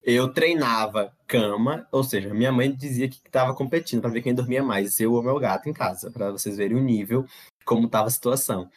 eu 0.03 0.33
treinava, 0.33 1.13
cama, 1.31 1.87
ou 1.93 2.03
seja, 2.03 2.35
minha 2.35 2.51
mãe 2.51 2.73
dizia 2.73 3.09
que 3.09 3.21
estava 3.25 3.55
competindo 3.55 4.01
para 4.01 4.11
ver 4.11 4.21
quem 4.21 4.35
dormia 4.35 4.65
mais, 4.65 4.99
eu 4.99 5.13
ou 5.13 5.23
meu 5.23 5.39
gato 5.39 5.69
em 5.69 5.73
casa, 5.73 6.11
para 6.11 6.33
vocês 6.33 6.57
verem 6.57 6.77
o 6.77 6.83
nível, 6.83 7.25
como 7.65 7.87
estava 7.87 8.09
a 8.09 8.11
situação. 8.11 8.69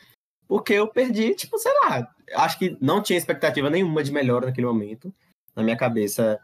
Porque 0.48 0.74
eu 0.74 0.88
perdi, 0.88 1.34
tipo, 1.34 1.58
sei 1.58 1.72
lá, 1.84 2.08
acho 2.36 2.60
que 2.60 2.78
não 2.80 3.02
tinha 3.02 3.18
expectativa 3.18 3.72
nenhuma 3.72 4.04
de 4.04 4.12
melhora 4.12 4.46
naquele 4.46 4.68
momento. 4.68 5.12
Na 5.56 5.63
minha 5.63 5.76
cabeça, 5.76 6.39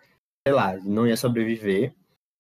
sei 0.48 0.56
lá, 0.56 0.76
não 0.78 1.06
ia 1.06 1.15
sobreviver. 1.15 1.93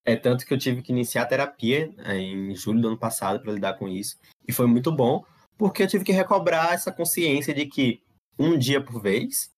É 0.03 0.15
tanto 0.15 0.47
que 0.47 0.53
eu 0.53 0.57
tive 0.57 0.81
que 0.81 0.91
iniciar 0.91 1.23
a 1.23 1.27
terapia 1.27 1.93
é, 1.99 2.17
em 2.17 2.55
julho 2.55 2.81
do 2.81 2.87
ano 2.87 2.97
passado 2.97 3.39
para 3.39 3.53
lidar 3.53 3.75
com 3.75 3.87
isso. 3.87 4.17
E 4.47 4.51
foi 4.51 4.65
muito 4.65 4.91
bom, 4.91 5.23
porque 5.55 5.83
eu 5.83 5.87
tive 5.87 6.03
que 6.03 6.11
recobrar 6.11 6.73
essa 6.73 6.91
consciência 6.91 7.53
de 7.53 7.67
que 7.67 8.01
um 8.39 8.57
dia 8.57 8.81
por 8.81 8.99
vez, 8.99 9.51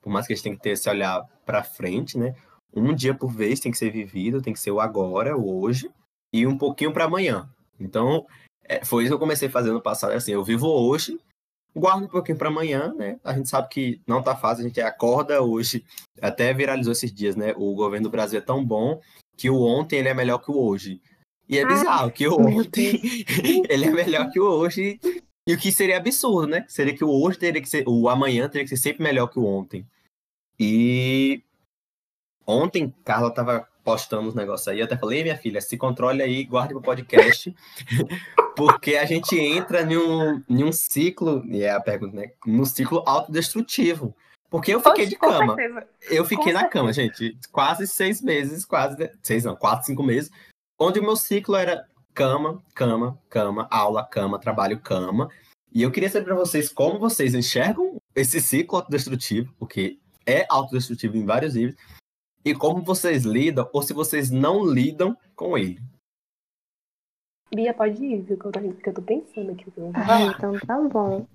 por 0.00 0.08
mais 0.08 0.26
que 0.26 0.32
a 0.32 0.36
gente 0.36 0.44
tenha 0.44 0.56
que 0.56 0.62
ter 0.62 0.70
esse 0.70 0.88
olhar 0.88 1.22
para 1.44 1.62
frente, 1.62 2.16
né? 2.16 2.34
Um 2.74 2.94
dia 2.94 3.14
por 3.14 3.32
vez 3.32 3.60
tem 3.60 3.72
que 3.72 3.78
ser 3.78 3.90
vivido, 3.90 4.42
tem 4.42 4.52
que 4.52 4.60
ser 4.60 4.70
o 4.70 4.80
agora, 4.80 5.36
o 5.36 5.62
hoje, 5.62 5.90
e 6.32 6.46
um 6.46 6.56
pouquinho 6.56 6.92
para 6.92 7.04
amanhã. 7.04 7.48
Então, 7.78 8.26
é, 8.64 8.84
foi 8.84 9.02
isso 9.02 9.10
que 9.10 9.14
eu 9.14 9.18
comecei 9.18 9.48
a 9.48 9.50
fazer 9.50 9.72
no 9.72 9.80
passado. 9.80 10.12
Assim, 10.12 10.32
eu 10.32 10.44
vivo 10.44 10.66
hoje 10.66 11.18
guarda 11.74 12.04
um 12.04 12.08
pouquinho 12.08 12.38
para 12.38 12.48
amanhã, 12.48 12.92
né? 12.94 13.18
A 13.22 13.32
gente 13.32 13.48
sabe 13.48 13.68
que 13.68 14.00
não 14.06 14.22
tá 14.22 14.36
fácil, 14.36 14.64
a 14.64 14.68
gente 14.68 14.80
acorda 14.80 15.42
hoje, 15.42 15.84
até 16.20 16.52
viralizou 16.52 16.92
esses 16.92 17.12
dias, 17.12 17.36
né? 17.36 17.54
O 17.56 17.74
governo 17.74 18.08
do 18.08 18.10
Brasil 18.10 18.38
é 18.38 18.42
tão 18.42 18.64
bom 18.64 19.00
que 19.36 19.48
o 19.48 19.60
ontem 19.62 19.98
ele 19.98 20.08
é 20.08 20.14
melhor 20.14 20.38
que 20.38 20.50
o 20.50 20.58
hoje. 20.58 21.00
E 21.48 21.58
é 21.58 21.62
ah, 21.62 21.66
bizarro 21.66 22.10
que 22.10 22.26
o 22.26 22.40
ontem 22.40 23.00
ele 23.68 23.86
é 23.86 23.90
melhor 23.90 24.30
que 24.30 24.40
o 24.40 24.44
hoje. 24.44 25.00
E 25.46 25.54
o 25.54 25.58
que 25.58 25.72
seria 25.72 25.96
absurdo, 25.96 26.48
né? 26.48 26.64
Seria 26.68 26.94
que 26.94 27.04
o 27.04 27.10
hoje 27.10 27.38
teria 27.38 27.60
que 27.60 27.68
ser, 27.68 27.84
o 27.86 28.08
amanhã 28.08 28.48
teria 28.48 28.64
que 28.64 28.76
ser 28.76 28.82
sempre 28.82 29.02
melhor 29.02 29.28
que 29.28 29.38
o 29.38 29.44
ontem. 29.44 29.86
E 30.58 31.42
ontem 32.46 32.94
Carla 33.04 33.32
tava 33.32 33.66
postando 33.84 34.28
os 34.28 34.34
negócios 34.34 34.68
aí, 34.68 34.80
eu 34.80 34.84
até 34.84 34.96
falei, 34.96 35.22
minha 35.22 35.36
filha, 35.36 35.60
se 35.60 35.76
controle 35.76 36.22
aí, 36.22 36.44
guarde 36.44 36.74
pro 36.74 36.82
podcast, 36.82 37.54
porque 38.56 38.96
a 38.96 39.04
gente 39.04 39.38
entra 39.38 39.82
em 39.82 39.96
um, 39.96 40.42
em 40.48 40.64
um 40.64 40.72
ciclo, 40.72 41.44
e 41.46 41.62
é 41.62 41.70
a 41.70 41.80
pergunta, 41.80 42.16
né? 42.16 42.30
No 42.46 42.66
ciclo 42.66 43.02
autodestrutivo. 43.06 44.14
Porque 44.50 44.74
eu 44.74 44.80
fiquei 44.80 45.04
Oxe, 45.04 45.10
de 45.10 45.16
cama. 45.16 45.56
Eu 46.10 46.24
fiquei 46.24 46.46
com 46.46 46.52
na 46.52 46.60
certeza. 46.60 46.68
cama, 46.68 46.92
gente, 46.92 47.38
quase 47.52 47.86
seis 47.86 48.20
meses, 48.20 48.64
quase, 48.64 49.10
seis 49.22 49.44
não, 49.44 49.54
quatro, 49.54 49.86
cinco 49.86 50.02
meses, 50.02 50.30
onde 50.78 50.98
o 50.98 51.02
meu 51.02 51.14
ciclo 51.14 51.54
era 51.54 51.86
cama, 52.12 52.60
cama, 52.74 53.18
cama, 53.28 53.68
aula, 53.70 54.04
cama, 54.04 54.40
trabalho, 54.40 54.80
cama. 54.80 55.30
E 55.72 55.82
eu 55.82 55.90
queria 55.92 56.10
saber 56.10 56.24
para 56.26 56.34
vocês 56.34 56.68
como 56.68 56.98
vocês 56.98 57.32
enxergam 57.32 57.96
esse 58.14 58.40
ciclo 58.40 58.78
autodestrutivo, 58.78 59.54
porque 59.56 59.98
é 60.26 60.44
autodestrutivo 60.48 61.16
em 61.16 61.24
vários 61.24 61.54
níveis, 61.54 61.76
e 62.44 62.54
como 62.54 62.82
vocês 62.82 63.24
lidam, 63.24 63.68
ou 63.72 63.82
se 63.82 63.92
vocês 63.92 64.30
não 64.30 64.64
lidam 64.64 65.16
com 65.36 65.56
ele. 65.56 65.80
Bia, 67.52 67.74
pode 67.74 68.04
ir, 68.04 68.22
viu? 68.22 68.38
Que 68.38 68.46
eu 68.88 68.94
tô, 68.94 69.02
pensando 69.02 69.52
aqui. 69.52 69.72
Ah, 69.94 70.22
então 70.22 70.58
tá 70.60 70.80
bom. 70.88 71.26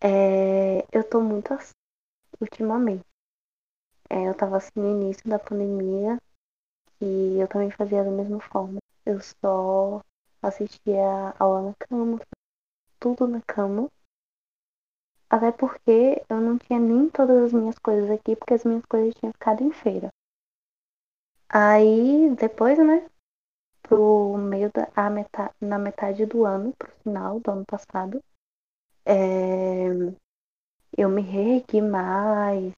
É, 0.00 0.86
eu 0.90 1.04
tô 1.04 1.20
muito 1.20 1.52
assim, 1.52 1.74
ultimamente. 2.40 3.04
É, 4.08 4.28
eu 4.28 4.34
tava 4.34 4.56
assim 4.56 4.70
no 4.76 5.02
início 5.02 5.28
da 5.28 5.38
pandemia 5.38 6.18
e 7.00 7.38
eu 7.38 7.46
também 7.48 7.70
fazia 7.70 8.02
da 8.02 8.10
mesma 8.10 8.40
forma. 8.40 8.78
Eu 9.04 9.20
só 9.20 10.02
assistia 10.42 11.34
aula 11.38 11.68
na 11.68 11.74
cama, 11.74 12.18
tudo 12.98 13.28
na 13.28 13.42
cama. 13.42 13.90
Até 15.30 15.52
porque 15.52 16.24
eu 16.28 16.40
não 16.40 16.58
tinha 16.58 16.80
nem 16.80 17.08
todas 17.08 17.44
as 17.44 17.52
minhas 17.52 17.78
coisas 17.78 18.10
aqui, 18.10 18.34
porque 18.34 18.54
as 18.54 18.64
minhas 18.64 18.84
coisas 18.86 19.14
tinham 19.14 19.32
ficado 19.32 19.62
em 19.62 19.70
feira. 19.70 20.10
Aí, 21.48 22.34
depois, 22.36 22.76
né, 22.78 23.08
pro 23.82 24.36
meio 24.38 24.70
da 24.72 24.88
a 24.96 25.08
metade, 25.08 25.54
na 25.60 25.78
metade 25.78 26.26
do 26.26 26.44
ano, 26.44 26.72
pro 26.76 26.90
final 27.02 27.38
do 27.40 27.50
ano 27.50 27.64
passado, 27.64 28.20
é, 29.06 29.86
eu 30.96 31.08
me 31.08 31.22
reergui 31.22 31.80
mais, 31.80 32.72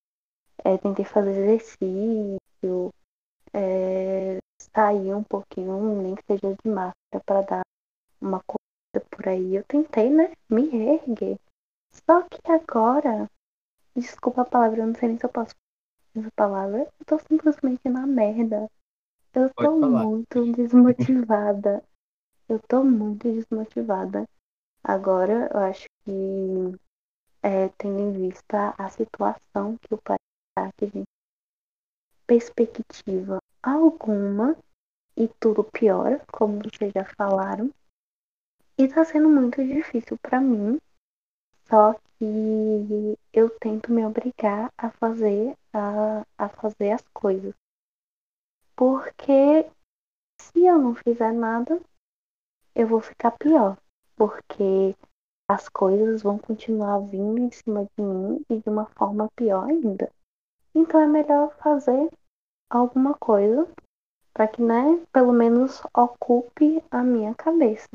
é, 0.64 0.76
tentei 0.78 1.04
fazer 1.04 1.30
exercício, 1.30 2.92
é, 3.54 4.38
sair 4.74 5.14
um 5.14 5.24
pouquinho, 5.24 6.02
nem 6.02 6.14
que 6.14 6.24
seja 6.24 6.54
de 6.62 6.70
máscara, 6.70 7.24
para 7.24 7.42
dar 7.42 7.62
uma 8.20 8.42
coisa 8.44 9.06
por 9.10 9.28
aí. 9.28 9.56
Eu 9.56 9.64
tentei, 9.64 10.10
né, 10.10 10.32
me 10.50 10.68
reerguer. 10.68 11.38
Só 11.92 12.22
que 12.22 12.40
agora, 12.50 13.30
desculpa 13.94 14.42
a 14.42 14.46
palavra, 14.46 14.80
eu 14.80 14.86
não 14.86 14.94
sei 14.94 15.10
nem 15.10 15.18
se 15.18 15.24
eu 15.24 15.30
posso 15.30 15.54
essa 16.14 16.30
palavra, 16.36 16.80
eu 16.80 17.06
tô 17.06 17.18
simplesmente 17.18 17.88
na 17.88 18.06
merda. 18.06 18.70
Eu 19.34 19.50
tô 19.54 19.76
muito 19.76 20.52
desmotivada. 20.52 21.82
Eu 22.48 22.60
tô 22.68 22.84
muito 22.84 23.32
desmotivada. 23.32 24.28
Agora, 24.84 25.48
eu 25.54 25.60
acho 25.60 25.86
que, 26.04 26.12
é, 27.42 27.68
tendo 27.78 27.98
em 27.98 28.12
vista 28.12 28.74
a 28.76 28.90
situação 28.90 29.78
que 29.78 29.94
o 29.94 30.02
país 30.02 30.18
está, 30.50 30.70
que 30.76 30.84
a 30.84 30.88
gente 30.88 31.06
perspectiva 32.26 33.38
alguma 33.62 34.54
e 35.16 35.28
tudo 35.40 35.64
piora, 35.64 36.22
como 36.30 36.58
vocês 36.58 36.92
já 36.92 37.06
falaram. 37.16 37.70
E 38.76 38.86
tá 38.88 39.02
sendo 39.04 39.30
muito 39.30 39.64
difícil 39.64 40.18
para 40.20 40.40
mim 40.40 40.78
só 41.64 41.94
que 42.18 43.18
eu 43.32 43.50
tento 43.58 43.92
me 43.92 44.04
obrigar 44.04 44.72
a 44.76 44.90
fazer 44.90 45.56
a, 45.72 46.24
a 46.38 46.48
fazer 46.48 46.92
as 46.92 47.04
coisas. 47.12 47.54
Porque 48.76 49.66
se 50.40 50.64
eu 50.64 50.78
não 50.78 50.94
fizer 50.94 51.32
nada, 51.32 51.80
eu 52.74 52.86
vou 52.86 53.00
ficar 53.00 53.32
pior. 53.32 53.76
Porque 54.16 54.96
as 55.48 55.68
coisas 55.68 56.22
vão 56.22 56.38
continuar 56.38 56.98
vindo 57.00 57.38
em 57.38 57.50
cima 57.50 57.86
de 57.96 58.02
mim 58.02 58.44
e 58.48 58.58
de 58.58 58.68
uma 58.68 58.86
forma 58.86 59.28
pior 59.36 59.68
ainda. 59.68 60.10
Então 60.74 61.00
é 61.00 61.06
melhor 61.06 61.54
fazer 61.58 62.10
alguma 62.70 63.14
coisa 63.14 63.68
para 64.32 64.48
que, 64.48 64.62
né, 64.62 65.04
pelo 65.12 65.32
menos 65.32 65.82
ocupe 65.94 66.82
a 66.90 67.02
minha 67.02 67.34
cabeça. 67.34 67.88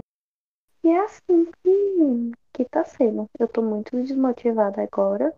E 0.83 0.89
é 0.89 0.99
assim 0.99 1.51
que, 1.63 2.31
que 2.57 2.65
tá 2.65 2.83
sendo. 2.83 3.29
Eu 3.39 3.47
tô 3.47 3.61
muito 3.61 3.95
desmotivada 3.95 4.81
agora, 4.81 5.31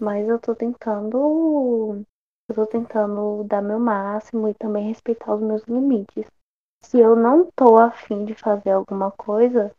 mas 0.00 0.28
eu 0.28 0.38
tô 0.38 0.54
tentando. 0.54 2.04
Eu 2.48 2.54
tô 2.54 2.66
tentando 2.66 3.44
dar 3.44 3.60
meu 3.60 3.78
máximo 3.78 4.48
e 4.48 4.54
também 4.54 4.88
respeitar 4.88 5.34
os 5.34 5.42
meus 5.42 5.62
limites. 5.64 6.26
Se 6.82 6.98
eu 6.98 7.16
não 7.16 7.50
tô 7.50 7.76
afim 7.76 8.24
de 8.24 8.34
fazer 8.34 8.70
alguma 8.70 9.10
coisa, 9.10 9.74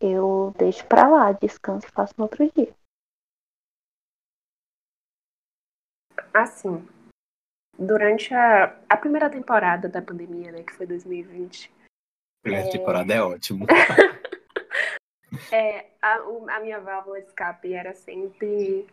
eu 0.00 0.52
deixo 0.58 0.84
pra 0.86 1.08
lá, 1.08 1.32
descanso 1.32 1.86
e 1.86 1.92
faço 1.92 2.14
no 2.18 2.24
outro 2.24 2.50
dia. 2.52 2.74
Assim, 6.34 6.86
durante 7.78 8.34
a, 8.34 8.76
a 8.88 8.96
primeira 8.96 9.30
temporada 9.30 9.88
da 9.88 10.02
pandemia, 10.02 10.52
né, 10.52 10.62
que 10.62 10.72
foi 10.72 10.86
2020. 10.86 11.72
Primeira 12.42 12.68
é... 12.68 12.70
temporada 12.70 13.14
é 13.14 13.22
ótimo. 13.22 13.66
É, 15.50 15.86
a, 16.00 16.16
a 16.56 16.60
minha 16.60 16.80
válvula 16.80 17.18
escape 17.18 17.72
era 17.72 17.94
sempre 17.94 18.86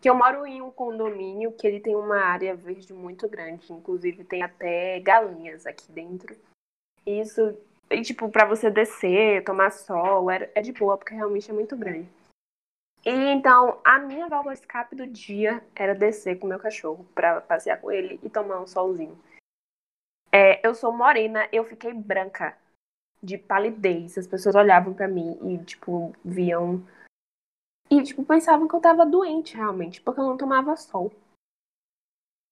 que 0.00 0.08
eu 0.08 0.14
moro 0.14 0.46
em 0.46 0.62
um 0.62 0.70
condomínio 0.70 1.52
que 1.52 1.66
ele 1.66 1.80
tem 1.80 1.94
uma 1.94 2.18
área 2.18 2.54
verde 2.54 2.92
muito 2.92 3.28
grande, 3.28 3.72
inclusive 3.72 4.24
tem 4.24 4.42
até 4.42 4.98
galinhas 5.00 5.66
aqui 5.66 5.90
dentro. 5.92 6.34
Isso, 7.06 7.56
e, 7.90 8.02
tipo, 8.02 8.28
para 8.30 8.46
você 8.46 8.70
descer, 8.70 9.44
tomar 9.44 9.70
sol, 9.70 10.30
é, 10.30 10.50
é 10.54 10.62
de 10.62 10.72
boa, 10.72 10.96
porque 10.96 11.14
realmente 11.14 11.50
é 11.50 11.54
muito 11.54 11.76
grande. 11.76 12.08
E 13.04 13.10
então, 13.10 13.80
a 13.84 13.98
minha 13.98 14.28
válvula 14.28 14.54
escape 14.54 14.94
do 14.94 15.06
dia 15.06 15.62
era 15.74 15.94
descer 15.94 16.38
com 16.38 16.46
o 16.46 16.50
meu 16.50 16.58
cachorro 16.58 17.06
para 17.14 17.40
passear 17.40 17.80
com 17.80 17.90
ele 17.90 18.20
e 18.22 18.28
tomar 18.28 18.60
um 18.60 18.66
solzinho. 18.66 19.18
É, 20.32 20.64
eu 20.66 20.74
sou 20.74 20.92
morena, 20.92 21.48
eu 21.50 21.64
fiquei 21.64 21.92
branca 21.92 22.56
de 23.22 23.38
palidez. 23.38 24.16
As 24.16 24.26
pessoas 24.26 24.54
olhavam 24.54 24.94
para 24.94 25.08
mim 25.08 25.38
e, 25.42 25.58
tipo, 25.64 26.14
viam. 26.24 26.82
E, 27.90 28.02
tipo, 28.02 28.24
pensavam 28.24 28.68
que 28.68 28.74
eu 28.74 28.80
tava 28.80 29.04
doente 29.04 29.56
realmente, 29.56 30.00
porque 30.00 30.20
eu 30.20 30.24
não 30.24 30.36
tomava 30.36 30.76
sol. 30.76 31.12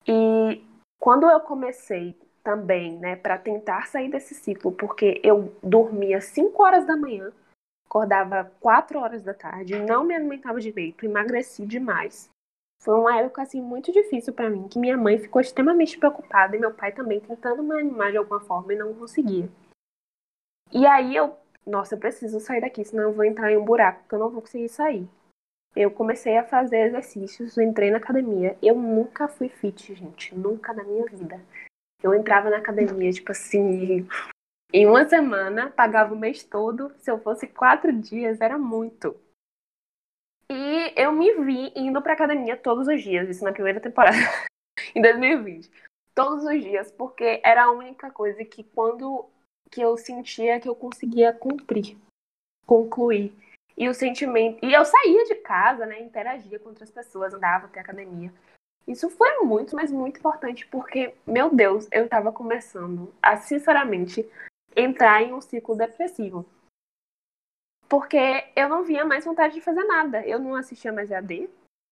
E 0.06 0.64
quando 0.98 1.28
eu 1.28 1.40
comecei 1.40 2.16
também, 2.42 2.98
né, 2.98 3.14
para 3.14 3.38
tentar 3.38 3.86
sair 3.86 4.10
desse 4.10 4.34
ciclo, 4.34 4.72
porque 4.72 5.20
eu 5.22 5.54
dormia 5.62 6.20
5 6.20 6.62
horas 6.62 6.86
da 6.86 6.96
manhã, 6.96 7.30
acordava 7.86 8.50
4 8.58 8.98
horas 8.98 9.22
da 9.22 9.34
tarde, 9.34 9.78
não 9.78 10.04
me 10.04 10.14
alimentava 10.14 10.60
direito, 10.60 11.04
emagreci 11.04 11.66
demais. 11.66 12.30
Foi 12.80 12.94
uma 12.94 13.18
época 13.18 13.42
assim 13.42 13.60
muito 13.60 13.92
difícil 13.92 14.32
para 14.32 14.48
mim, 14.48 14.68
que 14.68 14.78
minha 14.78 14.96
mãe 14.96 15.18
ficou 15.18 15.40
extremamente 15.40 15.98
preocupada 15.98 16.56
e 16.56 16.60
meu 16.60 16.72
pai 16.72 16.92
também 16.92 17.20
tentando 17.20 17.62
me 17.62 17.78
animar 17.78 18.12
de 18.12 18.18
alguma 18.18 18.40
forma 18.40 18.72
e 18.72 18.76
não 18.76 18.94
conseguia. 18.94 19.48
E 20.72 20.86
aí 20.86 21.16
eu, 21.16 21.36
nossa, 21.66 21.94
eu 21.94 21.98
preciso 21.98 22.40
sair 22.40 22.60
daqui, 22.60 22.84
senão 22.84 23.04
eu 23.04 23.12
vou 23.12 23.24
entrar 23.24 23.50
em 23.50 23.56
um 23.56 23.64
buraco, 23.64 24.06
que 24.08 24.14
eu 24.14 24.18
não 24.18 24.30
vou 24.30 24.42
conseguir 24.42 24.68
sair. 24.68 25.08
Eu 25.74 25.90
comecei 25.90 26.36
a 26.36 26.44
fazer 26.44 26.88
exercícios, 26.88 27.56
entrei 27.56 27.90
na 27.90 27.98
academia. 27.98 28.56
Eu 28.62 28.74
nunca 28.74 29.28
fui 29.28 29.48
fit, 29.48 29.94
gente, 29.94 30.34
nunca 30.34 30.72
na 30.72 30.82
minha 30.82 31.04
vida. 31.06 31.40
Eu 32.02 32.14
entrava 32.14 32.50
na 32.50 32.58
academia, 32.58 33.12
tipo 33.12 33.32
assim, 33.32 34.06
em 34.72 34.86
uma 34.86 35.08
semana, 35.08 35.70
pagava 35.70 36.14
o 36.14 36.18
mês 36.18 36.42
todo. 36.42 36.92
Se 36.98 37.10
eu 37.10 37.18
fosse 37.20 37.46
quatro 37.46 37.92
dias, 37.92 38.40
era 38.40 38.58
muito. 38.58 39.16
E 40.50 40.92
eu 40.96 41.12
me 41.12 41.32
vi 41.44 41.72
indo 41.76 42.00
pra 42.00 42.14
academia 42.14 42.56
todos 42.56 42.88
os 42.88 43.02
dias, 43.02 43.28
isso 43.28 43.44
na 43.44 43.52
primeira 43.52 43.80
temporada, 43.80 44.16
em 44.94 45.02
2020. 45.02 45.70
Todos 46.14 46.44
os 46.44 46.62
dias, 46.62 46.90
porque 46.90 47.40
era 47.44 47.64
a 47.64 47.70
única 47.70 48.10
coisa 48.10 48.44
que 48.44 48.64
quando 48.64 49.28
que 49.70 49.80
eu 49.80 49.96
sentia 49.96 50.60
que 50.60 50.68
eu 50.68 50.74
conseguia 50.74 51.32
cumprir, 51.32 51.96
concluir. 52.66 53.32
E 53.76 53.88
o 53.88 53.94
sentimento. 53.94 54.58
E 54.64 54.72
eu 54.72 54.84
saía 54.84 55.24
de 55.24 55.36
casa, 55.36 55.86
né? 55.86 56.00
Interagia 56.00 56.58
com 56.58 56.70
outras 56.70 56.90
pessoas, 56.90 57.32
andava 57.32 57.66
até 57.66 57.78
a 57.78 57.82
academia. 57.82 58.32
Isso 58.88 59.08
foi 59.10 59.38
muito, 59.40 59.76
mas 59.76 59.92
muito 59.92 60.18
importante, 60.18 60.66
porque, 60.66 61.14
meu 61.26 61.54
Deus, 61.54 61.86
eu 61.92 62.06
estava 62.06 62.32
começando 62.32 63.14
a, 63.22 63.36
sinceramente, 63.36 64.28
entrar 64.74 65.22
em 65.22 65.32
um 65.32 65.40
ciclo 65.40 65.76
depressivo. 65.76 66.44
Porque 67.88 68.50
eu 68.56 68.68
não 68.68 68.82
via 68.82 69.04
mais 69.04 69.24
vontade 69.24 69.54
de 69.54 69.60
fazer 69.60 69.84
nada. 69.84 70.26
Eu 70.26 70.38
não 70.38 70.54
assistia 70.54 70.92
mais 70.92 71.10
EAD. 71.10 71.48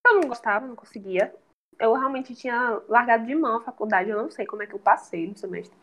Eu 0.06 0.14
não 0.14 0.28
gostava, 0.28 0.66
não 0.66 0.76
conseguia. 0.76 1.34
Eu 1.78 1.92
realmente 1.94 2.34
tinha 2.34 2.82
largado 2.88 3.26
de 3.26 3.34
mão 3.34 3.58
a 3.58 3.64
faculdade. 3.64 4.10
Eu 4.10 4.22
não 4.22 4.30
sei 4.30 4.44
como 4.44 4.62
é 4.62 4.66
que 4.66 4.74
eu 4.74 4.78
passei 4.78 5.26
no 5.26 5.36
semestre. 5.36 5.78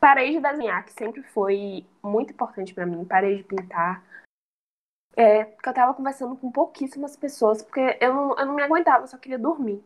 Parei 0.00 0.32
de 0.32 0.40
desenhar, 0.40 0.84
que 0.84 0.92
sempre 0.92 1.22
foi 1.22 1.86
muito 2.02 2.32
importante 2.32 2.72
para 2.72 2.86
mim. 2.86 3.04
Parei 3.04 3.36
de 3.36 3.44
pintar. 3.44 4.04
É, 5.16 5.44
porque 5.44 5.68
eu 5.68 5.74
tava 5.74 5.94
conversando 5.94 6.36
com 6.36 6.52
pouquíssimas 6.52 7.16
pessoas, 7.16 7.62
porque 7.62 7.98
eu 8.00 8.14
não, 8.14 8.38
eu 8.38 8.46
não 8.46 8.54
me 8.54 8.62
aguentava, 8.62 9.02
eu 9.02 9.08
só 9.08 9.18
queria 9.18 9.38
dormir. 9.38 9.82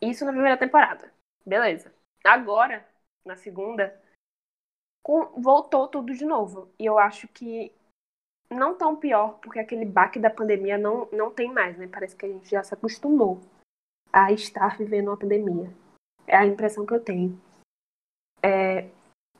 Isso 0.00 0.24
na 0.24 0.32
primeira 0.32 0.56
temporada. 0.56 1.12
Beleza. 1.44 1.94
Agora, 2.24 2.86
na 3.24 3.36
segunda, 3.36 4.00
com, 5.02 5.40
voltou 5.40 5.86
tudo 5.88 6.14
de 6.14 6.24
novo. 6.24 6.72
E 6.78 6.86
eu 6.86 6.98
acho 6.98 7.28
que 7.28 7.72
não 8.50 8.76
tão 8.76 8.96
pior, 8.96 9.38
porque 9.40 9.58
aquele 9.58 9.84
baque 9.84 10.18
da 10.18 10.30
pandemia 10.30 10.78
não, 10.78 11.08
não 11.12 11.30
tem 11.30 11.52
mais, 11.52 11.76
né? 11.76 11.86
Parece 11.86 12.16
que 12.16 12.26
a 12.26 12.28
gente 12.28 12.48
já 12.48 12.62
se 12.62 12.72
acostumou 12.72 13.40
a 14.12 14.32
estar 14.32 14.78
vivendo 14.78 15.08
uma 15.08 15.16
pandemia. 15.16 15.70
É 16.26 16.36
a 16.36 16.46
impressão 16.46 16.86
que 16.86 16.94
eu 16.94 17.04
tenho. 17.04 17.40
É, 18.42 18.88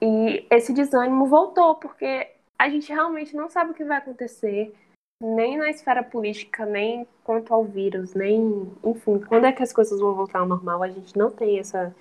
e 0.00 0.46
esse 0.50 0.72
desânimo 0.72 1.26
voltou, 1.26 1.76
porque 1.76 2.30
a 2.58 2.68
gente 2.68 2.92
realmente 2.92 3.36
não 3.36 3.48
sabe 3.48 3.70
o 3.70 3.74
que 3.74 3.84
vai 3.84 3.98
acontecer. 3.98 4.74
nem 5.22 5.56
na 5.56 5.70
esfera 5.70 6.02
política, 6.02 6.66
nem 6.66 7.06
quanto 7.24 7.52
ao 7.52 7.64
vírus, 7.64 8.14
nem. 8.14 8.70
Enfim, 8.84 9.20
quando 9.20 9.46
é 9.46 9.52
que 9.52 9.62
as 9.62 9.72
coisas 9.72 9.98
vão 10.00 10.14
voltar 10.14 10.40
ao 10.40 10.46
normal? 10.46 10.82
A 10.82 10.88
gente 10.88 11.16
não 11.16 11.30
tem 11.30 11.58
essa, 11.58 11.94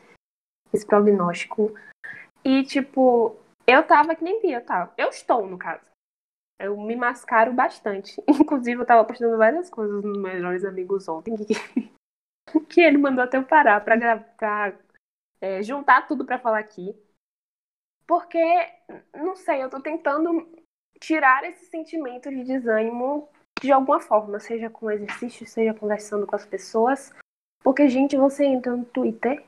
esse 0.73 0.85
prognóstico. 0.85 1.73
E, 2.43 2.63
tipo, 2.63 3.35
eu 3.65 3.83
tava 3.83 4.15
que 4.15 4.23
nem 4.23 4.41
Bia, 4.41 4.57
eu 4.57 4.65
tava. 4.65 4.93
Eu 4.97 5.09
estou, 5.09 5.47
no 5.47 5.57
caso. 5.57 5.83
Eu 6.59 6.77
me 6.77 6.95
mascaro 6.95 7.53
bastante. 7.53 8.21
Inclusive, 8.27 8.81
eu 8.81 8.85
tava 8.85 9.03
postando 9.05 9.37
várias 9.37 9.69
coisas 9.69 10.03
nos 10.03 10.17
Melhores 10.17 10.63
Amigos 10.63 11.07
ontem. 11.07 11.35
Que, 11.37 12.59
que 12.69 12.81
ele 12.81 12.97
mandou 12.97 13.23
até 13.23 13.37
eu 13.37 13.43
parar 13.43 13.83
pra, 13.83 14.17
pra 14.17 14.73
é, 15.41 15.61
juntar 15.61 16.07
tudo 16.07 16.25
pra 16.25 16.39
falar 16.39 16.59
aqui. 16.59 16.95
Porque, 18.07 18.39
não 19.13 19.35
sei, 19.35 19.63
eu 19.63 19.69
tô 19.69 19.79
tentando 19.79 20.47
tirar 20.99 21.43
esse 21.43 21.65
sentimento 21.65 22.29
de 22.29 22.43
desânimo 22.43 23.29
de 23.61 23.71
alguma 23.71 23.99
forma, 23.99 24.39
seja 24.39 24.69
com 24.69 24.91
exercício, 24.91 25.45
seja 25.45 25.73
conversando 25.73 26.27
com 26.27 26.35
as 26.35 26.45
pessoas. 26.45 27.13
Porque, 27.63 27.87
gente, 27.87 28.15
você 28.15 28.45
entra 28.45 28.75
no 28.75 28.85
Twitter 28.85 29.43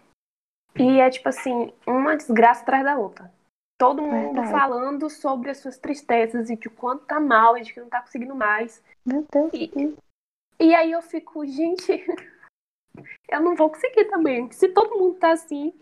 e 0.75 0.99
é 0.99 1.09
tipo 1.09 1.29
assim, 1.29 1.73
uma 1.85 2.15
desgraça 2.15 2.61
atrás 2.61 2.83
da 2.83 2.97
outra. 2.97 3.31
Todo 3.77 4.01
mundo 4.01 4.41
Verdade. 4.41 4.51
falando 4.51 5.09
sobre 5.09 5.51
as 5.51 5.59
suas 5.59 5.77
tristezas 5.77 6.49
e 6.49 6.55
de 6.55 6.67
quanto 6.67 7.05
tá 7.05 7.19
mal 7.19 7.55
e 7.57 7.61
de 7.61 7.73
que 7.73 7.79
não 7.79 7.89
tá 7.89 8.01
conseguindo 8.01 8.33
mais. 8.33 8.83
Meu 9.05 9.23
Deus. 9.31 9.51
E, 9.53 9.95
e 10.59 10.73
aí 10.73 10.91
eu 10.91 11.01
fico, 11.03 11.45
gente, 11.45 11.85
eu 13.29 13.41
não 13.41 13.55
vou 13.55 13.69
conseguir 13.69 14.05
também. 14.05 14.51
Se 14.51 14.69
todo 14.69 14.97
mundo 14.97 15.19
tá 15.19 15.31
assim. 15.31 15.73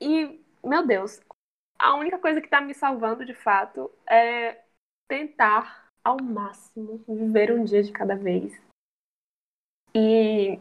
E, 0.00 0.40
meu 0.64 0.86
Deus, 0.86 1.20
a 1.78 1.94
única 1.96 2.18
coisa 2.18 2.40
que 2.40 2.48
tá 2.48 2.60
me 2.60 2.74
salvando 2.74 3.24
de 3.24 3.34
fato 3.34 3.90
é 4.08 4.62
tentar 5.08 5.90
ao 6.04 6.22
máximo 6.22 7.02
viver 7.08 7.52
um 7.52 7.64
dia 7.64 7.82
de 7.82 7.92
cada 7.92 8.16
vez. 8.16 8.52
E 9.94 10.60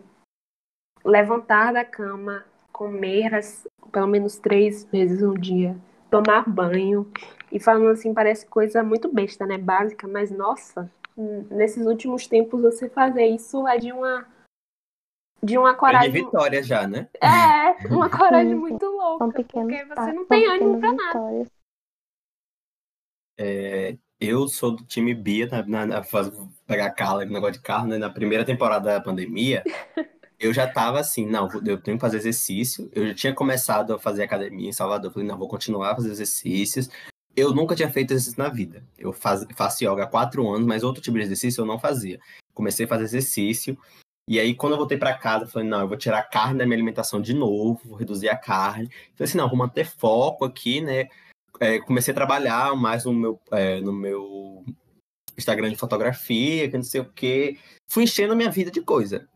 levantar 1.03 1.73
da 1.73 1.83
cama, 1.83 2.45
comer 2.71 3.35
as, 3.35 3.67
pelo 3.91 4.07
menos 4.07 4.37
três 4.37 4.85
vezes 4.85 5.21
no 5.21 5.37
dia 5.37 5.75
tomar 6.09 6.47
banho. 6.47 7.11
E 7.51 7.59
falando 7.59 7.89
assim, 7.89 8.13
parece 8.13 8.45
coisa 8.45 8.83
muito 8.83 9.11
besta, 9.11 9.45
né? 9.45 9.57
Básica, 9.57 10.07
mas 10.07 10.31
nossa, 10.31 10.89
nesses 11.49 11.85
últimos 11.85 12.27
tempos 12.27 12.61
você 12.61 12.89
fazer 12.89 13.25
isso 13.25 13.67
é 13.67 13.77
de 13.77 13.91
uma. 13.91 14.25
De 15.45 15.57
uma 15.57 15.75
coragem. 15.75 16.09
É 16.09 16.11
de 16.11 16.19
vitória 16.19 16.63
já, 16.63 16.87
né? 16.87 17.07
É, 17.21 17.85
uma 17.93 18.09
coragem 18.09 18.55
muito 18.55 18.85
louca. 18.85 19.27
Porque 19.27 19.85
você 19.85 20.13
não 20.13 20.25
tem 20.25 20.47
ânimo 20.47 20.79
pra 20.79 20.91
nada. 20.91 21.45
É, 23.37 23.95
eu 24.19 24.47
sou 24.47 24.71
do 24.71 24.83
time 24.85 25.13
Bia, 25.13 25.47
na, 25.47 25.65
na, 25.65 25.85
na 25.85 26.01
pegar 26.65 26.89
Carla, 26.91 27.25
negócio 27.25 27.53
de 27.53 27.61
carro, 27.61 27.87
né? 27.87 27.97
Na 27.97 28.09
primeira 28.09 28.43
temporada 28.43 28.93
da 28.93 29.01
pandemia, 29.01 29.63
eu 30.39 30.53
já 30.53 30.67
tava 30.67 30.99
assim, 30.99 31.27
não, 31.27 31.47
eu 31.65 31.79
tenho 31.79 31.97
que 31.97 32.01
fazer 32.01 32.17
exercício. 32.17 32.89
Eu 32.93 33.07
já 33.07 33.13
tinha 33.13 33.33
começado 33.33 33.93
a 33.93 33.99
fazer 33.99 34.23
academia 34.23 34.69
em 34.69 34.73
Salvador. 34.73 35.09
Eu 35.09 35.13
falei, 35.13 35.27
não, 35.27 35.37
vou 35.37 35.47
continuar 35.47 35.91
a 35.91 35.95
fazer 35.95 36.09
exercícios. 36.09 36.89
Eu 37.35 37.53
nunca 37.53 37.75
tinha 37.75 37.91
feito 37.91 38.11
exercício 38.11 38.41
na 38.41 38.49
vida. 38.49 38.83
Eu 38.97 39.13
faz, 39.13 39.45
faço 39.55 39.83
yoga 39.83 40.05
há 40.05 40.07
quatro 40.07 40.47
anos, 40.49 40.65
mas 40.65 40.83
outro 40.83 41.03
tipo 41.03 41.17
de 41.17 41.23
exercício 41.23 41.61
eu 41.61 41.65
não 41.65 41.77
fazia. 41.77 42.19
Comecei 42.53 42.85
a 42.85 42.89
fazer 42.89 43.03
exercício. 43.03 43.77
E 44.27 44.39
aí, 44.39 44.55
quando 44.55 44.73
eu 44.73 44.77
voltei 44.77 44.97
para 44.97 45.17
casa, 45.17 45.45
falei, 45.45 45.67
não, 45.67 45.81
eu 45.81 45.87
vou 45.87 45.97
tirar 45.97 46.19
a 46.19 46.23
carne 46.23 46.57
da 46.57 46.65
minha 46.65 46.75
alimentação 46.75 47.21
de 47.21 47.33
novo, 47.33 47.81
vou 47.85 47.97
reduzir 47.97 48.27
a 48.27 48.35
carne. 48.35 48.89
Falei 49.15 49.29
assim, 49.29 49.37
não, 49.37 49.47
vou 49.47 49.57
manter 49.57 49.85
foco 49.85 50.45
aqui, 50.45 50.81
né? 50.81 51.07
É, 51.59 51.79
comecei 51.79 52.11
a 52.11 52.15
trabalhar 52.15 52.75
mais 52.75 53.05
no 53.05 53.13
meu, 53.13 53.39
é, 53.51 53.79
no 53.81 53.93
meu 53.93 54.65
Instagram 55.37 55.69
de 55.69 55.77
fotografia, 55.77 56.69
que 56.69 56.75
não 56.75 56.83
sei 56.83 57.01
o 57.01 57.11
quê. 57.13 57.57
Fui 57.87 58.03
enchendo 58.03 58.33
a 58.33 58.35
minha 58.35 58.49
vida 58.49 58.71
de 58.71 58.81
coisa. 58.81 59.27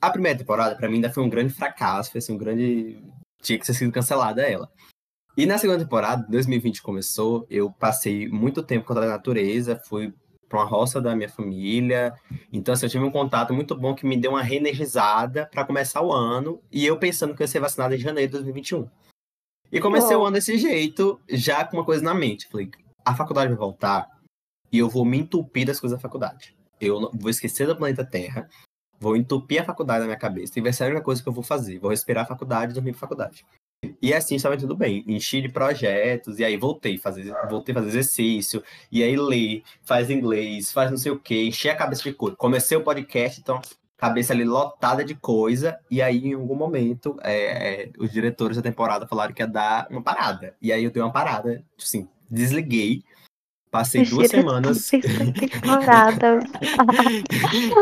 A 0.00 0.10
primeira 0.10 0.38
temporada, 0.38 0.76
para 0.76 0.88
mim, 0.88 0.96
ainda 0.96 1.12
foi 1.12 1.22
um 1.22 1.30
grande 1.30 1.54
fracasso, 1.54 2.10
foi 2.10 2.18
assim, 2.18 2.32
um 2.34 2.38
grande. 2.38 3.00
Tinha 3.40 3.58
que 3.58 3.64
ter 3.64 3.72
sido 3.72 3.92
cancelada 3.92 4.42
ela. 4.42 4.70
E 5.36 5.46
na 5.46 5.58
segunda 5.58 5.80
temporada, 5.80 6.26
2020 6.28 6.82
começou, 6.82 7.46
eu 7.50 7.70
passei 7.72 8.28
muito 8.28 8.62
tempo 8.62 8.86
com 8.86 8.92
a 8.92 9.06
natureza, 9.06 9.80
fui 9.86 10.12
para 10.48 10.60
uma 10.60 10.64
roça 10.64 11.00
da 11.00 11.14
minha 11.14 11.28
família. 11.28 12.14
Então, 12.52 12.72
assim, 12.72 12.86
eu 12.86 12.90
tive 12.90 13.04
um 13.04 13.10
contato 13.10 13.52
muito 13.52 13.74
bom 13.74 13.94
que 13.94 14.06
me 14.06 14.16
deu 14.16 14.32
uma 14.32 14.42
reenergizada 14.42 15.48
para 15.52 15.64
começar 15.64 16.02
o 16.02 16.12
ano, 16.12 16.60
e 16.70 16.84
eu 16.84 16.98
pensando 16.98 17.34
que 17.34 17.42
eu 17.42 17.44
ia 17.44 17.48
ser 17.48 17.60
vacinado 17.60 17.94
em 17.94 17.98
janeiro 17.98 18.30
de 18.30 18.38
2021. 18.38 18.88
E 19.72 19.80
comecei 19.80 20.14
oh. 20.16 20.20
o 20.20 20.24
ano 20.24 20.34
desse 20.34 20.56
jeito, 20.56 21.20
já 21.28 21.64
com 21.64 21.76
uma 21.76 21.84
coisa 21.84 22.02
na 22.02 22.14
mente. 22.14 22.46
Falei, 22.48 22.70
a 23.04 23.14
faculdade 23.14 23.48
vai 23.48 23.58
voltar 23.58 24.08
e 24.70 24.78
eu 24.78 24.88
vou 24.88 25.04
me 25.04 25.18
entupir 25.18 25.66
das 25.66 25.80
coisas 25.80 25.98
da 25.98 26.02
faculdade. 26.02 26.56
Eu 26.80 27.10
vou 27.14 27.30
esquecer 27.30 27.66
do 27.66 27.76
planeta 27.76 28.04
Terra, 28.04 28.48
Vou 29.04 29.18
entupir 29.18 29.60
a 29.60 29.64
faculdade 29.64 30.00
na 30.00 30.06
minha 30.06 30.18
cabeça 30.18 30.58
e 30.58 30.62
vai 30.62 30.72
ser 30.72 30.84
a 30.84 30.86
única 30.86 31.02
coisa 31.02 31.22
que 31.22 31.28
eu 31.28 31.32
vou 31.32 31.44
fazer. 31.44 31.78
Vou 31.78 31.90
respirar 31.90 32.24
a 32.24 32.26
faculdade 32.26 32.72
e 32.72 32.74
dormir 32.74 32.92
pra 32.92 33.00
faculdade. 33.00 33.44
E 34.00 34.14
assim 34.14 34.36
estava 34.36 34.56
tudo 34.56 34.74
bem. 34.74 35.04
Enchi 35.06 35.42
de 35.42 35.50
projetos, 35.50 36.38
e 36.38 36.44
aí 36.44 36.56
voltei 36.56 36.96
a 36.96 36.98
fazer, 36.98 37.34
voltei 37.50 37.74
a 37.74 37.76
fazer 37.76 37.88
exercício, 37.88 38.62
e 38.90 39.02
aí 39.02 39.14
ler, 39.14 39.62
faz 39.82 40.08
inglês, 40.08 40.72
faz 40.72 40.90
não 40.90 40.96
sei 40.96 41.12
o 41.12 41.20
quê, 41.20 41.44
enchi 41.44 41.68
a 41.68 41.76
cabeça 41.76 42.02
de 42.02 42.14
coisa. 42.14 42.34
Comecei 42.34 42.78
o 42.78 42.82
podcast, 42.82 43.38
então, 43.38 43.60
cabeça 43.98 44.32
ali 44.32 44.42
lotada 44.42 45.04
de 45.04 45.14
coisa, 45.14 45.78
e 45.90 46.00
aí 46.00 46.28
em 46.28 46.32
algum 46.32 46.54
momento 46.54 47.14
é, 47.22 47.82
é, 47.82 47.90
os 47.98 48.10
diretores 48.10 48.56
da 48.56 48.62
temporada 48.62 49.06
falaram 49.06 49.34
que 49.34 49.42
ia 49.42 49.46
dar 49.46 49.86
uma 49.90 50.02
parada. 50.02 50.56
E 50.62 50.72
aí 50.72 50.82
eu 50.82 50.90
dei 50.90 51.02
uma 51.02 51.12
parada, 51.12 51.62
assim, 51.78 52.08
desliguei, 52.30 53.04
Passei 53.74 54.04
duas 54.04 54.30
semanas. 54.30 54.88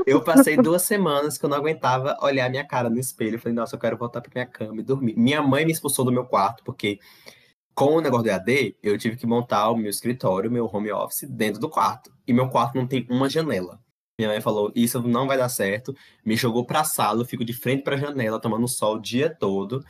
eu 0.07 0.23
passei 0.23 0.57
duas 0.57 0.81
semanas 0.81 1.37
que 1.37 1.45
eu 1.45 1.51
não 1.51 1.59
aguentava 1.59 2.17
olhar 2.23 2.49
minha 2.49 2.67
cara 2.67 2.89
no 2.89 2.99
espelho. 2.99 3.35
Eu 3.35 3.39
falei, 3.39 3.55
nossa, 3.55 3.77
eu 3.77 3.79
quero 3.79 3.99
voltar 3.99 4.23
pra 4.23 4.31
minha 4.35 4.47
cama 4.47 4.81
e 4.81 4.83
dormir. 4.83 5.15
Minha 5.19 5.43
mãe 5.43 5.67
me 5.67 5.73
expulsou 5.73 6.03
do 6.03 6.11
meu 6.11 6.25
quarto, 6.25 6.65
porque 6.65 6.99
com 7.75 7.97
o 7.97 8.01
negócio 8.01 8.25
do 8.25 8.31
EAD, 8.31 8.75
eu 8.83 8.97
tive 8.97 9.17
que 9.17 9.27
montar 9.27 9.69
o 9.69 9.77
meu 9.77 9.91
escritório, 9.91 10.51
meu 10.51 10.65
home 10.65 10.91
office, 10.91 11.29
dentro 11.29 11.61
do 11.61 11.69
quarto. 11.69 12.11
E 12.27 12.33
meu 12.33 12.49
quarto 12.49 12.75
não 12.75 12.87
tem 12.87 13.07
uma 13.11 13.29
janela. 13.29 13.79
Minha 14.19 14.31
mãe 14.31 14.41
falou, 14.41 14.73
isso 14.75 15.07
não 15.07 15.27
vai 15.27 15.37
dar 15.37 15.51
certo. 15.51 15.95
Me 16.25 16.37
jogou 16.37 16.65
pra 16.65 16.85
sala, 16.85 17.21
eu 17.21 17.27
fico 17.27 17.45
de 17.45 17.53
frente 17.53 17.83
pra 17.83 17.99
janela, 17.99 18.41
tomando 18.41 18.67
sol 18.67 18.97
o 18.97 19.03
dia 19.03 19.29
todo. 19.29 19.85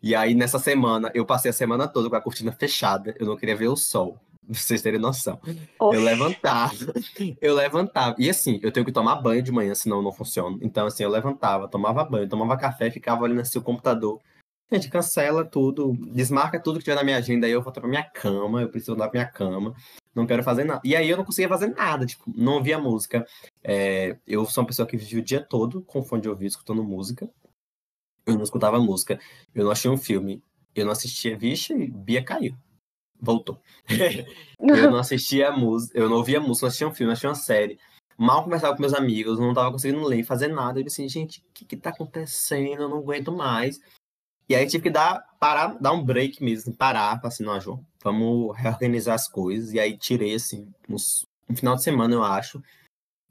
E 0.00 0.14
aí, 0.14 0.36
nessa 0.36 0.60
semana, 0.60 1.10
eu 1.14 1.26
passei 1.26 1.50
a 1.50 1.54
semana 1.54 1.88
toda 1.88 2.08
com 2.08 2.14
a 2.14 2.20
cortina 2.20 2.52
fechada. 2.52 3.12
Eu 3.18 3.26
não 3.26 3.36
queria 3.36 3.56
ver 3.56 3.66
o 3.66 3.76
sol 3.76 4.20
pra 4.52 4.60
vocês 4.60 4.82
terem 4.82 4.98
noção. 4.98 5.38
Oxi. 5.78 5.96
Eu 5.96 6.02
levantava, 6.02 6.74
eu 7.40 7.54
levantava. 7.54 8.16
E 8.18 8.30
assim, 8.30 8.58
eu 8.62 8.72
tenho 8.72 8.86
que 8.86 8.92
tomar 8.92 9.16
banho 9.16 9.42
de 9.42 9.52
manhã, 9.52 9.74
senão 9.74 10.02
não 10.02 10.12
funciona. 10.12 10.58
Então, 10.62 10.86
assim, 10.86 11.02
eu 11.02 11.10
levantava, 11.10 11.68
tomava 11.68 12.04
banho, 12.04 12.28
tomava 12.28 12.56
café, 12.56 12.90
ficava 12.90 13.22
olhando 13.22 13.40
assim 13.40 13.58
o 13.58 13.62
computador. 13.62 14.20
Gente, 14.70 14.90
cancela 14.90 15.44
tudo, 15.44 15.94
desmarca 16.12 16.60
tudo 16.60 16.78
que 16.78 16.84
tiver 16.84 16.96
na 16.96 17.04
minha 17.04 17.16
agenda, 17.16 17.46
aí 17.46 17.52
eu 17.52 17.62
volto 17.62 17.80
pra 17.80 17.88
minha 17.88 18.02
cama, 18.02 18.60
eu 18.60 18.68
preciso 18.68 18.92
voltar 18.92 19.08
pra 19.08 19.20
minha 19.20 19.32
cama, 19.32 19.74
não 20.14 20.26
quero 20.26 20.42
fazer 20.42 20.64
nada. 20.64 20.80
E 20.84 20.94
aí 20.94 21.08
eu 21.08 21.16
não 21.16 21.24
conseguia 21.24 21.48
fazer 21.48 21.68
nada, 21.68 22.04
tipo, 22.04 22.24
não 22.36 22.54
ouvia 22.54 22.78
música. 22.78 23.26
É, 23.64 24.18
eu 24.26 24.44
sou 24.44 24.62
uma 24.62 24.68
pessoa 24.68 24.86
que 24.86 24.96
vive 24.96 25.18
o 25.18 25.22
dia 25.22 25.40
todo 25.40 25.80
com 25.82 26.02
fone 26.02 26.20
de 26.20 26.28
ouvido, 26.28 26.48
escutando 26.48 26.84
música. 26.84 27.30
Eu 28.26 28.34
não 28.34 28.42
escutava 28.42 28.78
música, 28.78 29.18
eu 29.54 29.64
não 29.64 29.70
achei 29.70 29.90
um 29.90 29.96
filme, 29.96 30.42
eu 30.74 30.84
não 30.84 30.92
assistia, 30.92 31.36
vixe, 31.36 31.74
Bia 31.88 32.22
caiu 32.22 32.54
voltou. 33.20 33.60
eu 34.58 34.90
não 34.90 34.98
assistia 34.98 35.50
música, 35.50 35.98
eu 35.98 36.08
não 36.08 36.16
ouvia 36.16 36.40
música, 36.40 36.64
não 36.64 36.68
assistia 36.68 36.88
um 36.88 36.94
filme, 36.94 37.06
não 37.08 37.12
assistia 37.12 37.30
uma 37.30 37.34
série. 37.34 37.78
Mal 38.16 38.42
conversava 38.42 38.74
com 38.74 38.80
meus 38.80 38.94
amigos, 38.94 39.38
não 39.38 39.54
tava 39.54 39.70
conseguindo 39.70 40.04
ler, 40.04 40.24
fazer 40.24 40.48
nada. 40.48 40.80
Eu 40.80 40.84
disse 40.84 41.02
assim, 41.02 41.08
gente, 41.08 41.40
o 41.40 41.44
que 41.54 41.64
que 41.64 41.76
tá 41.76 41.90
acontecendo? 41.90 42.82
Eu 42.82 42.88
não 42.88 42.98
aguento 42.98 43.30
mais. 43.30 43.80
E 44.48 44.54
aí 44.54 44.66
tive 44.66 44.84
que 44.84 44.90
dar, 44.90 45.22
parar, 45.38 45.78
dar 45.80 45.92
um 45.92 46.02
break 46.02 46.42
mesmo, 46.42 46.74
parar, 46.74 47.16
falar 47.16 47.28
assim, 47.28 47.44
não, 47.44 47.60
João, 47.60 47.84
vamos 48.02 48.56
reorganizar 48.56 49.14
as 49.14 49.28
coisas. 49.28 49.72
E 49.72 49.78
aí 49.78 49.96
tirei, 49.96 50.34
assim, 50.34 50.72
uns, 50.88 51.26
um 51.48 51.54
final 51.54 51.76
de 51.76 51.82
semana, 51.82 52.14
eu 52.14 52.22
acho, 52.24 52.62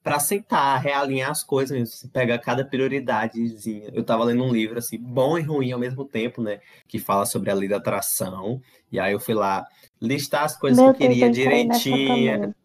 para 0.08 0.16
aceitar, 0.16 0.78
realinhar 0.78 1.30
as 1.30 1.44
coisas 1.44 1.78
mesmo, 1.78 1.94
assim, 1.94 2.08
pegar 2.08 2.40
cada 2.40 2.64
prioridadezinha. 2.64 3.90
Eu 3.94 4.04
estava 4.04 4.24
lendo 4.24 4.42
um 4.42 4.54
livro 4.54 4.80
assim, 4.80 4.98
bom 4.98 5.38
e 5.38 5.42
ruim 5.42 5.74
ao 5.74 5.80
mesmo 5.80 6.06
tempo, 6.06 6.42
né, 6.42 6.62
que 6.88 6.98
fala 6.98 7.26
sobre 7.26 7.52
a 7.52 7.54
lei 7.54 7.68
da 7.68 7.76
atração. 7.76 8.62
E 8.90 9.02
aí 9.02 9.12
eu 9.12 9.20
fui 9.20 9.34
lá 9.34 9.68
listar 10.00 10.46
as 10.46 10.56
coisas 10.58 10.82
Meu 10.82 10.94
que 10.94 11.04
eu 11.04 11.10
queria 11.10 11.30
direitinho. 11.30 12.56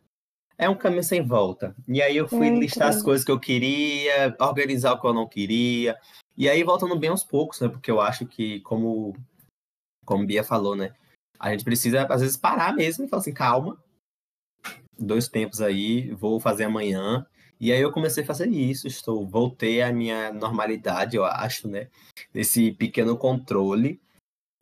É 0.56 0.68
um 0.68 0.76
caminho 0.76 1.02
sem 1.02 1.20
volta. 1.20 1.74
E 1.88 2.00
aí 2.00 2.16
eu 2.16 2.28
fui 2.28 2.48
listar 2.48 2.90
as 2.90 3.02
coisas 3.02 3.24
que 3.24 3.32
eu 3.32 3.40
queria, 3.40 4.36
organizar 4.38 4.92
o 4.92 5.00
que 5.00 5.06
eu 5.08 5.12
não 5.12 5.26
queria. 5.26 5.98
E 6.36 6.48
aí 6.48 6.62
voltando 6.62 6.96
bem 6.96 7.10
aos 7.10 7.24
poucos, 7.24 7.60
né? 7.60 7.68
Porque 7.68 7.90
eu 7.90 8.00
acho 8.00 8.24
que, 8.24 8.60
como, 8.60 9.16
como 10.06 10.24
Bia 10.24 10.44
falou, 10.44 10.76
né? 10.76 10.94
A 11.40 11.50
gente 11.50 11.64
precisa, 11.64 12.06
às 12.06 12.20
vezes, 12.20 12.36
parar 12.36 12.72
mesmo 12.72 13.04
e 13.04 13.08
falar 13.08 13.20
assim, 13.20 13.34
calma. 13.34 13.82
Dois 14.96 15.26
tempos 15.26 15.60
aí, 15.60 16.12
vou 16.12 16.38
fazer 16.38 16.62
amanhã. 16.62 17.26
E 17.62 17.70
aí 17.70 17.80
eu 17.80 17.92
comecei 17.92 18.24
a 18.24 18.26
fazer 18.26 18.48
isso, 18.48 18.88
estou, 18.88 19.24
voltei 19.24 19.82
à 19.82 19.92
minha 19.92 20.32
normalidade, 20.32 21.16
eu 21.16 21.24
acho, 21.24 21.68
né? 21.68 21.88
Nesse 22.34 22.72
pequeno 22.72 23.16
controle. 23.16 24.02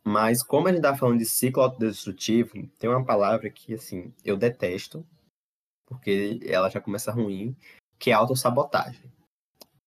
Mas 0.05 0.43
como 0.43 0.69
a 0.69 0.71
gente 0.71 0.83
tá 0.83 0.95
falando 0.95 1.17
de 1.17 1.25
ciclo 1.25 1.63
autodestrutivo, 1.63 2.53
tem 2.79 2.91
uma 2.91 3.03
palavra 3.03 3.49
que, 3.49 3.73
assim, 3.73 4.13
eu 4.23 4.37
detesto, 4.37 5.03
porque 5.87 6.41
ela 6.45 6.69
já 6.69 6.79
começa 6.79 7.11
ruim, 7.11 7.57
que 7.99 8.11
é 8.11 8.13
autossabotagem. 8.13 9.11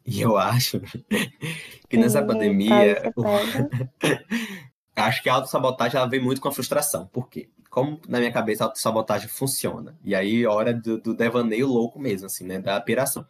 E 0.03 0.19
eu 0.19 0.35
acho 0.35 0.81
que 1.87 1.97
nessa 1.97 2.19
Sim, 2.19 2.25
pandemia, 2.25 3.13
acho 4.95 5.21
que 5.21 5.29
a 5.29 5.35
autossabotagem 5.35 5.99
ela 5.99 6.09
vem 6.09 6.19
muito 6.19 6.41
com 6.41 6.47
a 6.47 6.51
frustração. 6.51 7.05
Por 7.05 7.29
quê? 7.29 7.47
Como 7.73 7.99
na 8.07 8.19
minha 8.19 8.31
cabeça 8.31 8.63
a 8.63 8.67
autossabotagem 8.67 9.27
funciona. 9.27 9.97
E 10.03 10.13
aí, 10.13 10.45
hora 10.45 10.71
do, 10.71 11.01
do 11.01 11.11
devaneio 11.11 11.65
louco 11.65 11.99
mesmo, 11.99 12.27
assim, 12.27 12.45
né? 12.45 12.59
Da 12.59 12.79
piração. 12.79 13.25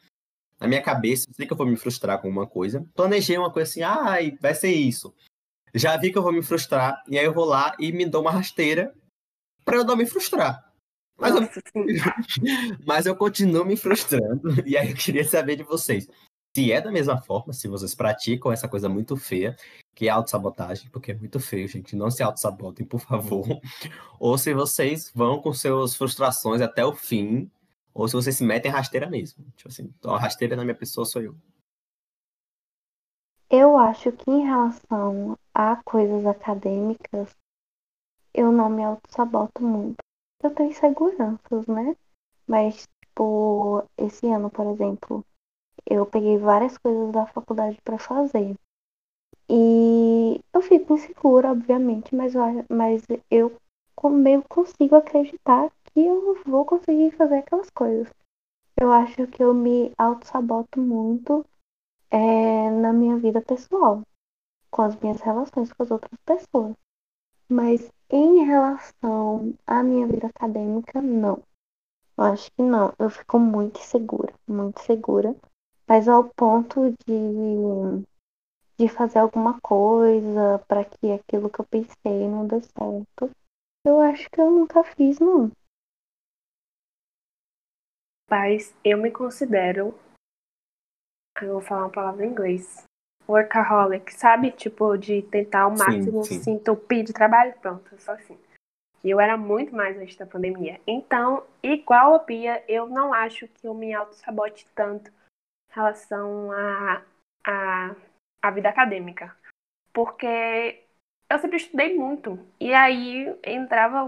Na 0.60 0.68
minha 0.68 0.82
cabeça, 0.82 1.26
eu 1.30 1.34
sei 1.34 1.48
que 1.48 1.54
eu 1.54 1.58
vou 1.58 1.66
me 1.66 1.78
frustrar 1.78 2.22
com 2.22 2.28
uma 2.28 2.46
coisa. 2.46 2.86
Planejei 2.94 3.38
uma 3.38 3.50
coisa 3.50 3.70
assim, 3.70 3.84
ai, 3.84 4.38
vai 4.41 4.54
ser 4.54 4.74
isso. 4.74 5.16
Já 5.74 5.96
vi 5.96 6.12
que 6.12 6.18
eu 6.18 6.22
vou 6.22 6.34
me 6.34 6.44
frustrar, 6.44 7.02
e 7.08 7.18
aí 7.18 7.24
eu 7.24 7.34
vou 7.34 7.46
lá 7.46 7.74
e 7.80 7.94
me 7.94 8.06
dou 8.06 8.20
uma 8.20 8.32
rasteira 8.32 8.94
pra 9.64 9.78
eu 9.78 9.86
não 9.86 9.96
me 9.96 10.06
frustrar. 10.06 10.74
Mas 11.18 11.36
eu, 11.36 11.39
Nossa, 11.39 11.62
sim. 11.72 11.86
mas 12.86 13.06
eu 13.06 13.16
continuo 13.16 13.64
me 13.64 13.78
frustrando. 13.78 14.50
E 14.68 14.76
aí 14.76 14.89
eu 14.89 14.96
queria 14.98 15.24
saber 15.24 15.56
de 15.56 15.64
vocês. 15.64 16.06
Se 16.54 16.70
é 16.70 16.82
da 16.82 16.91
mesma 16.91 17.22
forma, 17.22 17.54
se 17.54 17.70
vocês 17.70 17.96
praticam 17.96 18.52
essa 18.52 18.68
coisa 18.68 18.89
muito 18.89 19.16
feia, 19.16 19.56
que 19.96 20.08
é 20.08 20.12
autossabotagem, 20.12 20.89
porque 20.89 21.12
é 21.12 21.16
muito 21.16 21.39
feio, 21.39 21.68
gente. 21.68 21.96
Não 21.96 22.10
se 22.10 22.24
autossabotem, 22.24 22.86
por 22.86 23.00
favor. 23.00 23.46
Ou 24.20 24.38
se 24.38 24.54
vocês 24.54 25.12
vão 25.14 25.41
com 25.41 25.54
suas 25.54 25.96
frustrações 25.96 26.62
até 26.62 26.84
o 26.86 26.94
fim, 26.94 27.50
ou 27.94 28.08
se 28.08 28.16
vocês 28.16 28.36
se 28.38 28.44
metem 28.44 28.72
rasteira 28.72 29.08
mesmo. 29.08 29.46
Tipo 29.56 29.70
assim, 29.70 29.94
a 30.06 30.18
rasteira 30.18 30.56
na 30.56 30.64
minha 30.64 30.76
pessoa 30.76 31.06
sou 31.06 31.22
eu. 31.22 31.36
Eu 33.50 33.78
acho 33.78 34.12
que 34.12 34.32
em 34.32 34.46
relação 34.46 35.38
a 35.54 35.76
coisas 35.84 36.26
acadêmicas, 36.26 37.36
eu 38.34 38.52
não 38.52 38.68
me 38.68 38.84
auto-saboto 38.84 39.62
muito. 39.62 39.98
Eu 40.41 40.50
tenho 40.56 40.72
inseguranças, 40.72 41.68
né? 41.68 41.96
Mas, 42.48 42.88
tipo, 43.06 43.88
esse 43.96 44.26
ano, 44.28 44.50
por 44.50 44.66
exemplo, 44.74 45.24
eu 45.86 46.04
peguei 46.06 46.38
várias 46.39 46.78
coisas 46.80 47.12
da 47.12 47.28
faculdade 47.28 47.80
pra 47.84 48.00
fazer. 48.00 48.56
E 49.56 50.41
eu 50.51 50.64
fico 50.64 50.95
insegura, 50.95 51.51
obviamente, 51.51 52.16
mas 52.16 52.34
mas 52.68 53.06
eu 53.30 53.56
meio 54.10 54.41
consigo 54.49 54.95
acreditar 54.95 55.70
que 55.86 55.99
eu 55.99 56.41
vou 56.43 56.66
conseguir 56.66 57.12
fazer 57.12 57.36
aquelas 57.36 57.70
coisas. 57.70 58.12
Eu 58.76 58.91
acho 58.91 59.28
que 59.28 59.43
eu 59.43 59.54
me 59.54 59.93
auto-saboto 59.95 60.82
muito 60.82 61.45
é, 62.10 62.72
na 62.72 62.91
minha 62.91 63.16
vida 63.18 63.41
pessoal, 63.43 64.01
com 64.72 64.82
as 64.82 64.95
minhas 64.99 65.22
relações 65.22 65.72
com 65.72 65.84
as 65.84 65.91
outras 65.91 66.20
pessoas. 66.26 66.76
Mas 67.47 67.91
em 68.10 68.45
relação 68.45 69.54
à 69.68 69.84
minha 69.84 70.08
vida 70.08 70.26
acadêmica, 70.26 70.99
não. 70.99 71.43
Eu 72.18 72.24
acho 72.24 72.51
que 72.54 72.64
não. 72.64 72.91
Eu 72.97 73.12
fico 73.12 73.38
muito 73.38 73.80
insegura, 73.80 74.34
muito 74.47 74.80
segura. 74.82 75.36
Mas 75.88 76.08
ao 76.08 76.24
ponto 76.24 76.89
de, 77.06 78.04
de 78.78 78.88
fazer 78.88 79.19
alguma 79.19 79.59
coisa 79.61 80.59
para 80.67 80.84
que 80.84 81.11
aquilo 81.11 81.49
que 81.49 81.59
eu 81.59 81.65
pensei 81.65 82.28
não 82.28 82.47
dê 82.47 82.61
certo, 82.61 83.32
eu 83.86 83.99
acho 83.99 84.30
que 84.30 84.39
eu 84.39 84.49
nunca 84.49 84.84
fiz, 84.84 85.19
não. 85.19 85.51
Mas 88.30 88.74
eu 88.84 88.97
me 88.97 89.11
considero. 89.11 89.93
Eu 91.41 91.53
vou 91.53 91.61
falar 91.61 91.84
uma 91.84 91.91
palavra 91.91 92.26
em 92.26 92.30
inglês. 92.30 92.84
Workaholic, 93.28 94.13
sabe? 94.13 94.51
Tipo, 94.51 94.97
de 94.97 95.21
tentar 95.24 95.61
ao 95.61 95.76
Sim, 95.76 95.84
máximo 95.84 96.24
sim. 96.24 96.41
se 96.41 96.49
entupir 96.49 97.03
de 97.03 97.13
trabalho. 97.13 97.53
Pronto, 97.59 97.97
só 97.99 98.13
assim. 98.13 98.38
E 99.03 99.09
eu 99.09 99.19
era 99.19 99.38
muito 99.38 99.76
mais 99.76 99.97
antes 99.97 100.15
da 100.15 100.26
pandemia. 100.26 100.80
Então, 100.88 101.43
igual 101.61 102.15
a 102.15 102.19
Pia, 102.19 102.63
eu 102.67 102.88
não 102.88 103.13
acho 103.13 103.47
que 103.47 103.67
eu 103.67 103.74
me 103.74 103.93
auto-sabote 103.93 104.65
tanto 104.74 105.11
em 105.11 105.76
relação 105.76 106.51
a, 106.53 107.01
a, 107.45 107.95
a 108.44 108.52
vida 108.52 108.68
acadêmica. 108.68 109.34
Porque 109.94 110.84
eu 111.30 111.39
sempre 111.39 111.58
estudei 111.58 111.98
muito. 111.98 112.38
E 112.60 112.74
aí 112.74 113.34
entrava, 113.41 114.04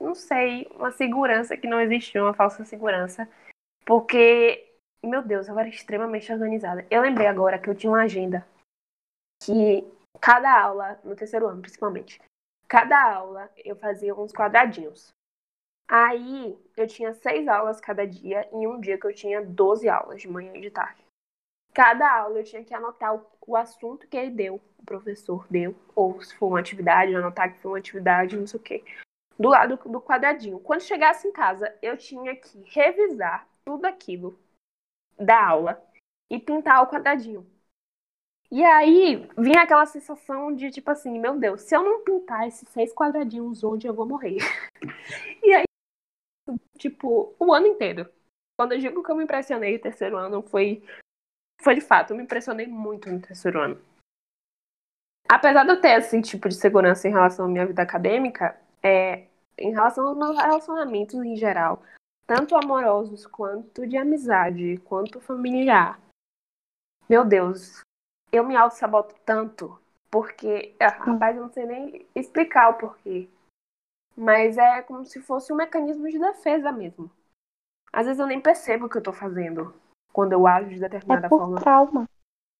não 0.00 0.14
sei, 0.14 0.66
uma 0.74 0.90
segurança 0.90 1.56
que 1.56 1.68
não 1.68 1.80
existia, 1.80 2.22
uma 2.22 2.32
falsa 2.32 2.64
segurança. 2.64 3.28
Porque, 3.84 4.74
meu 5.02 5.22
Deus, 5.22 5.46
eu 5.48 5.58
era 5.58 5.68
extremamente 5.68 6.32
organizada. 6.32 6.86
Eu 6.90 7.02
lembrei 7.02 7.26
agora 7.26 7.58
que 7.58 7.68
eu 7.68 7.74
tinha 7.74 7.92
uma 7.92 8.02
agenda 8.02 8.46
que 9.42 9.84
cada 10.18 10.58
aula, 10.58 10.98
no 11.04 11.14
terceiro 11.14 11.46
ano 11.46 11.60
principalmente, 11.60 12.18
cada 12.66 13.12
aula 13.12 13.50
eu 13.62 13.76
fazia 13.76 14.14
uns 14.14 14.32
quadradinhos. 14.32 15.12
Aí 15.86 16.58
eu 16.74 16.86
tinha 16.86 17.12
seis 17.12 17.46
aulas 17.46 17.78
cada 17.78 18.06
dia, 18.06 18.48
em 18.50 18.66
um 18.66 18.80
dia 18.80 18.98
que 18.98 19.06
eu 19.06 19.14
tinha 19.14 19.44
12 19.44 19.86
aulas, 19.86 20.22
de 20.22 20.28
manhã 20.28 20.54
e 20.54 20.62
de 20.62 20.70
tarde. 20.70 21.03
Cada 21.74 22.10
aula 22.20 22.38
eu 22.38 22.44
tinha 22.44 22.64
que 22.64 22.72
anotar 22.72 23.16
o, 23.16 23.26
o 23.46 23.56
assunto 23.56 24.06
que 24.06 24.16
ele 24.16 24.30
deu, 24.30 24.60
o 24.78 24.84
professor 24.84 25.44
deu, 25.50 25.74
ou 25.94 26.22
se 26.22 26.34
for 26.36 26.46
uma 26.46 26.60
atividade, 26.60 27.14
anotar 27.14 27.52
que 27.52 27.60
foi 27.60 27.72
uma 27.72 27.78
atividade, 27.78 28.36
não 28.36 28.46
sei 28.46 28.60
o 28.60 28.62
quê, 28.62 28.84
do 29.38 29.48
lado 29.48 29.76
do 29.76 30.00
quadradinho. 30.00 30.60
Quando 30.60 30.82
chegasse 30.82 31.26
em 31.26 31.32
casa, 31.32 31.76
eu 31.82 31.96
tinha 31.96 32.36
que 32.36 32.62
revisar 32.66 33.48
tudo 33.64 33.86
aquilo 33.86 34.38
da 35.18 35.44
aula 35.44 35.82
e 36.30 36.38
pintar 36.38 36.82
o 36.82 36.86
quadradinho. 36.86 37.44
E 38.50 38.62
aí 38.62 39.28
vinha 39.36 39.62
aquela 39.62 39.86
sensação 39.86 40.54
de 40.54 40.70
tipo 40.70 40.90
assim, 40.90 41.18
meu 41.18 41.36
Deus, 41.36 41.62
se 41.62 41.74
eu 41.74 41.82
não 41.82 42.04
pintar 42.04 42.46
esses 42.46 42.68
seis 42.68 42.92
quadradinhos 42.94 43.64
onde 43.64 43.86
eu 43.86 43.94
vou 43.94 44.06
morrer. 44.06 44.38
e 45.42 45.52
aí, 45.52 45.64
tipo, 46.78 47.34
o 47.38 47.52
ano 47.52 47.66
inteiro. 47.66 48.08
Quando 48.56 48.72
eu 48.72 48.78
digo 48.78 49.02
que 49.02 49.10
eu 49.10 49.16
me 49.16 49.24
impressionei 49.24 49.72
no 49.72 49.80
terceiro 49.80 50.16
ano, 50.16 50.40
foi, 50.40 50.84
foi 51.64 51.74
de 51.74 51.80
fato, 51.80 52.10
eu 52.10 52.16
me 52.16 52.22
impressionei 52.22 52.66
muito 52.66 53.10
no 53.10 53.20
terceiro 53.20 53.58
ano. 53.58 53.80
Apesar 55.26 55.64
de 55.64 55.70
eu 55.70 55.80
ter 55.80 55.98
esse 55.98 56.20
tipo 56.20 56.48
de 56.48 56.54
segurança 56.54 57.08
em 57.08 57.10
relação 57.10 57.46
à 57.46 57.48
minha 57.48 57.66
vida 57.66 57.82
acadêmica, 57.82 58.60
é, 58.82 59.26
em 59.58 59.72
relação 59.72 60.06
aos 60.06 60.16
meus 60.16 60.36
relacionamentos 60.36 61.14
em 61.14 61.34
geral, 61.34 61.82
tanto 62.26 62.54
amorosos 62.54 63.26
quanto 63.26 63.86
de 63.86 63.96
amizade, 63.96 64.76
quanto 64.84 65.20
familiar. 65.20 65.98
Meu 67.08 67.24
Deus, 67.24 67.80
eu 68.30 68.44
me 68.44 68.54
auto-saboto 68.54 69.14
tanto, 69.24 69.80
porque, 70.10 70.74
ah, 70.78 70.88
rapaz, 70.88 71.36
eu 71.36 71.42
não 71.42 71.52
sei 71.52 71.64
nem 71.64 72.06
explicar 72.14 72.68
o 72.68 72.74
porquê. 72.74 73.28
Mas 74.14 74.58
é 74.58 74.82
como 74.82 75.04
se 75.06 75.20
fosse 75.20 75.52
um 75.52 75.56
mecanismo 75.56 76.08
de 76.08 76.18
defesa 76.18 76.70
mesmo. 76.70 77.10
Às 77.90 78.06
vezes 78.06 78.20
eu 78.20 78.26
nem 78.26 78.40
percebo 78.40 78.86
o 78.86 78.88
que 78.88 78.98
eu 78.98 79.02
tô 79.02 79.12
fazendo 79.12 79.74
quando 80.14 80.32
eu 80.32 80.46
ajo 80.46 80.70
de 80.70 80.76
É 80.76 80.88
determinada 80.88 81.28
por 81.28 81.40
forma. 81.40 81.60
trauma. 81.60 82.08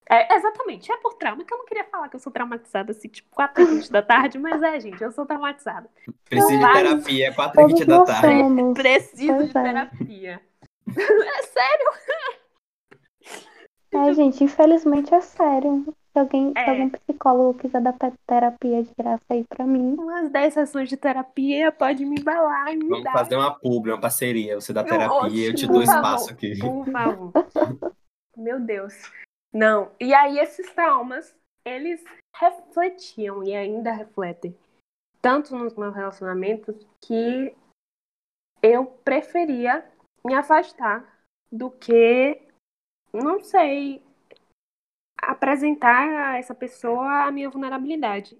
É, 0.07 0.35
exatamente, 0.35 0.91
é 0.91 0.97
por 0.97 1.15
trauma, 1.15 1.43
que 1.43 1.51
eu 1.51 1.57
não 1.57 1.65
queria 1.65 1.83
falar 1.85 2.09
que 2.09 2.15
eu 2.15 2.19
sou 2.19 2.31
traumatizada 2.31 2.91
assim, 2.91 3.07
tipo, 3.07 3.27
4 3.33 3.63
e 3.63 3.65
20 3.65 3.91
da 3.91 4.03
tarde, 4.03 4.37
mas 4.37 4.61
é, 4.61 4.79
gente, 4.79 5.01
eu 5.03 5.11
sou 5.11 5.25
traumatizada. 5.25 5.89
Preciso 6.29 6.51
de 6.51 6.59
Vai. 6.59 6.73
terapia, 6.83 7.33
4h20 7.33 7.53
Todos 7.55 7.85
da 7.87 8.03
tarde. 8.03 8.27
somos. 8.27 8.73
Preciso 8.77 9.33
Pois 9.33 9.51
de 9.51 9.57
é. 9.57 9.63
terapia. 9.63 10.41
é 10.87 11.41
sério? 11.41 11.91
É, 13.93 14.13
gente, 14.13 14.43
infelizmente 14.43 15.11
é 15.13 15.21
sério. 15.21 15.85
Se 16.15 16.19
alguém, 16.19 16.53
se 16.53 16.59
É. 16.59 16.69
algum 16.69 16.89
psicólogo 16.89 17.59
quiser 17.59 17.81
dar 17.81 17.93
terapia 18.25 18.81
de 18.81 18.89
graça 18.97 19.21
aí 19.29 19.43
pra 19.43 19.67
mim, 19.67 19.95
Umas 19.99 20.31
10 20.31 20.53
sessões 20.53 20.87
de 20.87 20.95
terapia 20.95 21.73
pode 21.73 22.05
me 22.05 22.17
embalar 22.21 22.71
e 22.71 22.77
me 22.77 22.87
Vamos 22.87 23.03
dar. 23.03 23.11
fazer 23.11 23.35
uma 23.35 23.53
publi, 23.59 23.91
uma 23.91 23.99
parceria. 23.99 24.55
Você 24.55 24.71
dá 24.71 24.81
terapia, 24.81 25.49
eu 25.49 25.53
te 25.53 25.67
dou 25.67 25.81
por 25.81 25.85
favor, 25.85 25.97
espaço 25.97 26.31
aqui. 26.31 26.57
Por 26.57 26.85
favor. 26.89 27.33
Meu 28.37 28.61
Deus. 28.61 28.93
Não. 29.53 29.91
E 29.99 30.13
aí 30.13 30.39
esses 30.39 30.71
traumas, 30.71 31.35
eles 31.65 32.01
refletiam 32.33 33.43
e 33.43 33.53
ainda 33.53 33.91
refletem 33.91 34.55
tanto 35.21 35.53
nos 35.53 35.75
meus 35.75 35.93
relacionamentos 35.93 36.75
que 37.01 37.53
eu 38.63 38.85
preferia 39.03 39.83
me 40.25 40.33
afastar 40.33 41.03
do 41.51 41.69
que, 41.69 42.41
não 43.13 43.41
sei, 43.41 44.01
apresentar 45.31 46.07
a 46.07 46.37
essa 46.37 46.55
pessoa 46.55 47.25
a 47.25 47.31
minha 47.31 47.49
vulnerabilidade. 47.49 48.37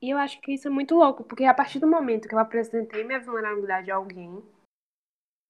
E 0.00 0.10
eu 0.10 0.18
acho 0.18 0.40
que 0.40 0.52
isso 0.52 0.66
é 0.66 0.70
muito 0.70 0.96
louco, 0.96 1.22
porque 1.22 1.44
a 1.44 1.54
partir 1.54 1.78
do 1.78 1.86
momento 1.86 2.28
que 2.28 2.34
eu 2.34 2.38
apresentei 2.38 3.04
minha 3.04 3.20
vulnerabilidade 3.20 3.90
a 3.90 3.96
alguém, 3.96 4.42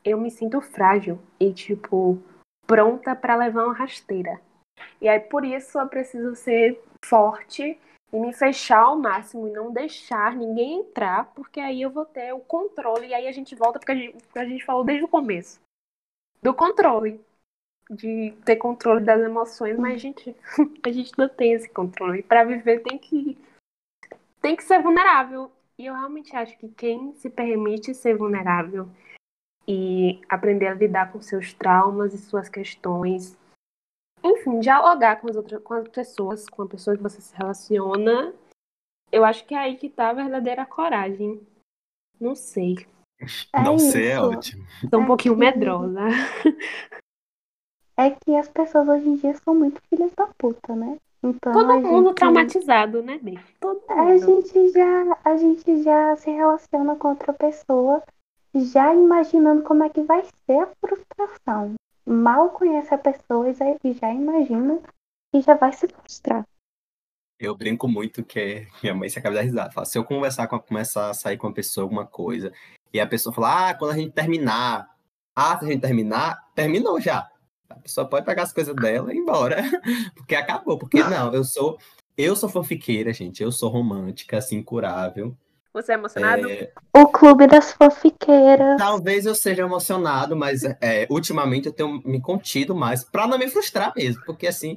eu 0.05 0.19
me 0.19 0.31
sinto 0.31 0.61
frágil 0.61 1.19
e, 1.41 1.53
tipo, 1.53 2.19
pronta 2.67 3.17
pra 3.17 3.37
levar 3.37 3.65
uma 3.65 3.75
rasteira. 3.75 4.41
E 5.01 5.09
aí, 5.09 5.21
por 5.21 5.45
isso, 5.45 5.79
eu 5.79 5.89
preciso 5.89 6.35
ser 6.35 6.83
forte 7.05 7.79
e 8.13 8.19
me 8.19 8.33
fechar 8.33 8.83
ao 8.83 8.99
máximo 8.99 9.49
e 9.49 9.53
não 9.53 9.73
deixar 9.73 10.37
ninguém 10.37 10.81
entrar, 10.81 11.33
porque 11.35 11.59
aí 11.59 11.81
eu 11.81 11.91
vou 11.91 12.05
ter 12.05 12.35
o 12.35 12.41
controle. 12.41 13.07
E 13.07 13.15
aí 13.15 13.27
a 13.27 13.33
gente 13.33 13.55
volta 13.55 13.79
porque 13.79 13.93
a 13.93 13.95
gente, 13.95 14.17
a 14.35 14.45
gente 14.45 14.65
falou 14.65 14.85
desde 14.85 15.05
o 15.05 15.09
começo. 15.09 15.61
Do 16.43 16.53
controle. 16.53 17.19
De 17.91 18.33
ter 18.45 18.57
controle 18.57 19.05
das 19.05 19.21
emoções, 19.21 19.79
mas 19.79 19.95
a 19.95 19.99
gente, 19.99 20.35
a 20.85 20.91
gente 20.93 21.13
não 21.19 21.29
tem 21.29 21.53
esse 21.53 21.69
controle. 21.69 22.23
Pra 22.23 22.45
viver 22.45 22.81
tem 22.81 22.97
que, 22.99 23.37
tem 24.41 24.57
que 24.57 24.65
ser 24.65 24.81
vulnerável. 24.83 25.51
E 25.79 25.87
eu 25.87 25.95
realmente 25.95 26.35
acho 26.37 26.57
que 26.59 26.69
quem 26.69 27.15
se 27.17 27.29
permite 27.29 27.95
ser 27.95 28.17
vulnerável 28.17 28.89
e 29.67 30.21
aprender 30.29 30.67
a 30.69 30.75
lidar 30.75 31.13
com 31.13 31.21
seus 31.21 31.53
traumas 31.53 32.15
e 32.15 32.19
suas 32.19 32.49
questões. 32.49 33.37
Enfim, 34.25 34.61
dialogar 34.61 35.17
com 35.21 35.29
as 35.29 35.37
outras 35.37 35.61
com 35.63 35.75
as 35.75 35.89
pessoas, 35.89 36.49
com 36.49 36.63
a 36.63 36.69
pessoa 36.69 36.97
que 36.97 37.03
você 37.03 37.21
se 37.21 37.35
relaciona. 37.37 38.33
Eu 39.11 39.25
acho 39.25 39.45
que 39.45 39.55
é 39.55 39.59
aí 39.59 39.77
que 39.77 39.91
tá 39.91 40.11
a 40.11 40.15
verdadeira 40.15 40.65
coragem. 40.65 41.45
Não 42.21 42.35
sei. 42.35 42.87
É 43.53 43.63
Não 43.63 43.79
sei, 43.79 44.07
é 44.09 44.15
isso. 44.15 44.25
ótimo. 44.31 44.65
Tô 44.91 44.99
um 44.99 45.03
É 45.03 45.07
pouquinho 45.07 45.35
que- 45.35 45.41
medrosa. 45.41 46.01
É 47.97 48.11
que 48.11 48.35
as 48.37 48.49
pessoas 48.49 48.89
hoje 48.89 49.09
em 49.09 49.17
dia 49.17 49.35
são 49.45 49.55
muito 49.55 49.81
filhas 49.89 50.13
da 50.17 50.27
puta, 50.39 50.75
né? 50.75 50.97
Então 51.23 51.53
Todo 51.53 51.71
a 51.71 51.77
mundo 51.79 52.09
gente- 52.09 52.17
traumatizado, 52.17 53.03
né, 53.03 53.19
Bê? 53.23 53.39
Todo 53.61 53.81
A 53.89 53.97
mundo. 53.97 54.19
gente 54.27 54.73
já, 54.73 55.19
a 55.25 55.37
gente 55.37 55.83
já 55.83 56.17
se 56.17 56.31
relaciona 56.31 56.97
com 56.97 57.09
outra 57.09 57.33
pessoa, 57.33 58.03
já 58.55 58.93
imaginando 58.95 59.63
como 59.63 59.85
é 59.85 59.89
que 59.89 60.03
vai 60.03 60.25
ser 60.47 60.59
a 60.59 60.69
frustração. 60.81 61.75
Mal 62.05 62.51
conhece 62.51 62.93
a 62.93 62.99
pessoa 62.99 63.49
e 63.51 63.55
já- 63.55 64.13
imagina 64.13 64.81
e 65.35 65.41
já 65.41 65.55
vai 65.55 65.73
se 65.73 65.87
frustrar. 65.87 66.45
Eu 67.39 67.57
brinco 67.57 67.87
muito 67.89 68.25
que 68.25 68.67
minha 68.83 68.95
mãe 68.95 69.09
se 69.09 69.19
acaba 69.19 69.37
de 69.37 69.43
risada. 69.43 69.71
Fala, 69.71 69.85
se 69.87 69.97
eu 69.99 70.05
conversar 70.05 70.47
com, 70.49 70.59
começar 70.59 71.11
a 71.11 71.15
sair 71.15 71.37
com 71.37 71.47
uma 71.47 71.55
pessoa, 71.55 71.85
alguma 71.85 72.07
coisa, 72.07 72.53
e 72.93 73.01
a 73.01 73.07
pessoa 73.07 73.33
fala, 73.35 73.71
ah, 73.71 73.75
quando 73.75 73.93
a 73.93 73.97
gente 73.97 74.13
terminar. 74.13 74.91
Ah, 75.37 75.57
se 75.59 75.65
a 75.65 75.69
gente 75.69 75.81
terminar, 75.81 76.51
terminou 76.55 77.01
já. 77.01 77.31
A 77.77 77.81
pessoa 77.83 78.07
pode 78.09 78.25
pegar 78.27 78.43
as 78.45 78.53
coisas 78.53 78.75
dela 78.75 79.13
e 79.13 79.17
ir 79.17 79.21
embora. 79.21 79.57
Porque 80.17 80.35
acabou. 80.35 80.79
Porque 80.79 81.03
não, 81.03 81.33
eu 81.35 81.45
sou. 81.45 81.79
Eu 82.17 82.37
sou 82.37 82.49
fanfiqueira, 82.49 83.13
gente. 83.13 83.43
Eu 83.43 83.51
sou 83.51 83.71
romântica, 83.71 84.39
assim, 84.39 84.57
incurável. 84.57 85.37
Você 85.73 85.93
é 85.93 85.95
emocionado? 85.95 86.51
É, 86.51 86.71
O 86.95 87.07
clube 87.07 87.47
das 87.47 87.73
fofiqueiras. 87.73 88.77
talvez 88.77 89.25
eu 89.25 89.35
seja 89.35 89.63
emocionado, 89.63 90.37
mas 90.37 90.63
é, 90.83 91.07
ultimamente 91.09 91.67
eu 91.69 91.73
tenho 91.73 92.03
me 92.05 92.21
contido 92.21 92.75
mais 92.75 93.03
pra 93.03 93.27
não 93.27 93.39
me 93.39 93.49
frustrar 93.49 93.93
mesmo. 93.97 94.23
Porque 94.27 94.47
assim, 94.47 94.77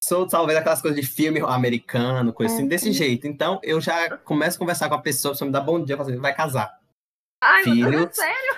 sou 0.00 0.26
talvez 0.26 0.58
aquelas 0.58 0.80
coisas 0.80 0.98
de 0.98 1.06
filme 1.06 1.40
americano, 1.40 2.32
coisa 2.32 2.54
assim, 2.54 2.64
É, 2.64 2.68
desse 2.68 2.86
sim. 2.86 2.92
jeito. 2.94 3.26
Então 3.26 3.60
eu 3.62 3.78
já 3.82 4.16
começo 4.16 4.56
a 4.56 4.58
conversar 4.60 4.88
com 4.88 4.94
a 4.94 5.00
pessoa, 5.02 5.32
a 5.32 5.34
pessoa 5.34 5.46
me 5.46 5.52
dá 5.52 5.60
bom 5.60 5.84
dia, 5.84 5.92
eu 5.92 5.98
falo 5.98 6.08
assim, 6.10 6.18
vai 6.18 6.34
casar. 6.34 6.72
Ai, 7.44 7.64
meu 7.66 7.90
Deus, 7.90 7.90
filhos. 7.90 8.18
é 8.18 8.22
sério? 8.22 8.56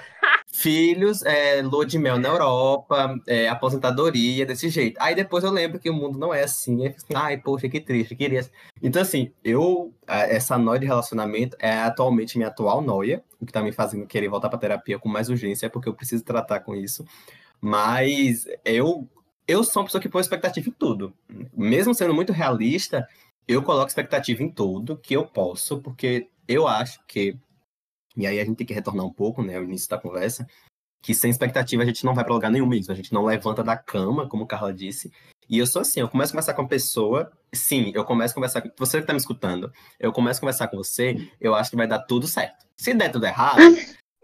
Filhos, 0.48 1.22
é, 1.24 1.60
lua 1.60 1.84
de 1.84 1.98
mel 1.98 2.18
na 2.18 2.28
Europa, 2.28 3.14
é, 3.26 3.48
aposentadoria, 3.48 4.46
desse 4.46 4.68
jeito. 4.68 4.96
Aí 5.00 5.14
depois 5.14 5.44
eu 5.44 5.50
lembro 5.50 5.78
que 5.78 5.90
o 5.90 5.94
mundo 5.94 6.18
não 6.18 6.32
é 6.32 6.44
assim. 6.44 6.86
Assim, 6.86 7.14
Ai, 7.14 7.36
poxa, 7.36 7.68
que 7.68 7.80
triste, 7.80 8.14
queria. 8.14 8.48
Então, 8.82 9.02
assim, 9.02 9.32
eu. 9.44 9.92
Essa 10.06 10.56
noia 10.56 10.80
de 10.80 10.86
relacionamento 10.86 11.56
é 11.60 11.72
atualmente 11.78 12.38
minha 12.38 12.48
atual 12.48 12.80
noia, 12.80 13.22
o 13.40 13.44
que 13.44 13.52
tá 13.52 13.60
me 13.60 13.72
fazendo 13.72 14.06
querer 14.06 14.28
voltar 14.28 14.48
pra 14.48 14.58
terapia 14.58 14.98
com 14.98 15.08
mais 15.08 15.28
urgência, 15.28 15.68
porque 15.68 15.88
eu 15.88 15.94
preciso 15.94 16.24
tratar 16.24 16.60
com 16.60 16.74
isso. 16.74 17.04
Mas 17.60 18.46
eu. 18.64 19.08
Eu 19.48 19.62
sou 19.62 19.82
uma 19.82 19.86
pessoa 19.86 20.00
que 20.00 20.08
põe 20.08 20.20
expectativa 20.20 20.68
em 20.68 20.72
tudo. 20.72 21.14
Mesmo 21.56 21.94
sendo 21.94 22.12
muito 22.12 22.32
realista, 22.32 23.06
eu 23.46 23.62
coloco 23.62 23.86
expectativa 23.86 24.42
em 24.42 24.50
tudo 24.50 24.96
que 24.96 25.14
eu 25.14 25.24
posso, 25.24 25.80
porque 25.80 26.28
eu 26.48 26.66
acho 26.66 27.00
que 27.06 27.38
e 28.16 28.26
aí 28.26 28.40
a 28.40 28.44
gente 28.44 28.56
tem 28.56 28.66
que 28.66 28.74
retornar 28.74 29.04
um 29.04 29.12
pouco, 29.12 29.42
né, 29.42 29.56
ao 29.56 29.64
início 29.64 29.88
da 29.88 29.98
conversa, 29.98 30.46
que 31.02 31.14
sem 31.14 31.30
expectativa 31.30 31.82
a 31.82 31.86
gente 31.86 32.04
não 32.04 32.14
vai 32.14 32.24
pra 32.24 32.34
lugar 32.34 32.50
nenhum 32.50 32.66
mesmo, 32.66 32.92
a 32.92 32.96
gente 32.96 33.12
não 33.12 33.24
levanta 33.24 33.62
da 33.62 33.76
cama, 33.76 34.28
como 34.28 34.46
Carla 34.46 34.72
disse. 34.72 35.12
E 35.48 35.58
eu 35.58 35.66
sou 35.66 35.82
assim, 35.82 36.00
eu 36.00 36.08
começo 36.08 36.30
a 36.30 36.32
conversar 36.32 36.54
com 36.54 36.62
a 36.62 36.68
pessoa, 36.68 37.32
sim, 37.54 37.92
eu 37.94 38.04
começo 38.04 38.32
a 38.32 38.34
conversar 38.34 38.62
com 38.62 38.70
você 38.76 39.00
que 39.00 39.06
tá 39.06 39.12
me 39.12 39.18
escutando, 39.18 39.72
eu 40.00 40.12
começo 40.12 40.38
a 40.38 40.40
conversar 40.40 40.68
com 40.68 40.76
você, 40.76 41.30
eu 41.40 41.54
acho 41.54 41.70
que 41.70 41.76
vai 41.76 41.86
dar 41.86 42.00
tudo 42.00 42.26
certo. 42.26 42.66
Se 42.76 42.92
der 42.92 43.10
tudo 43.10 43.26
errado, 43.26 43.60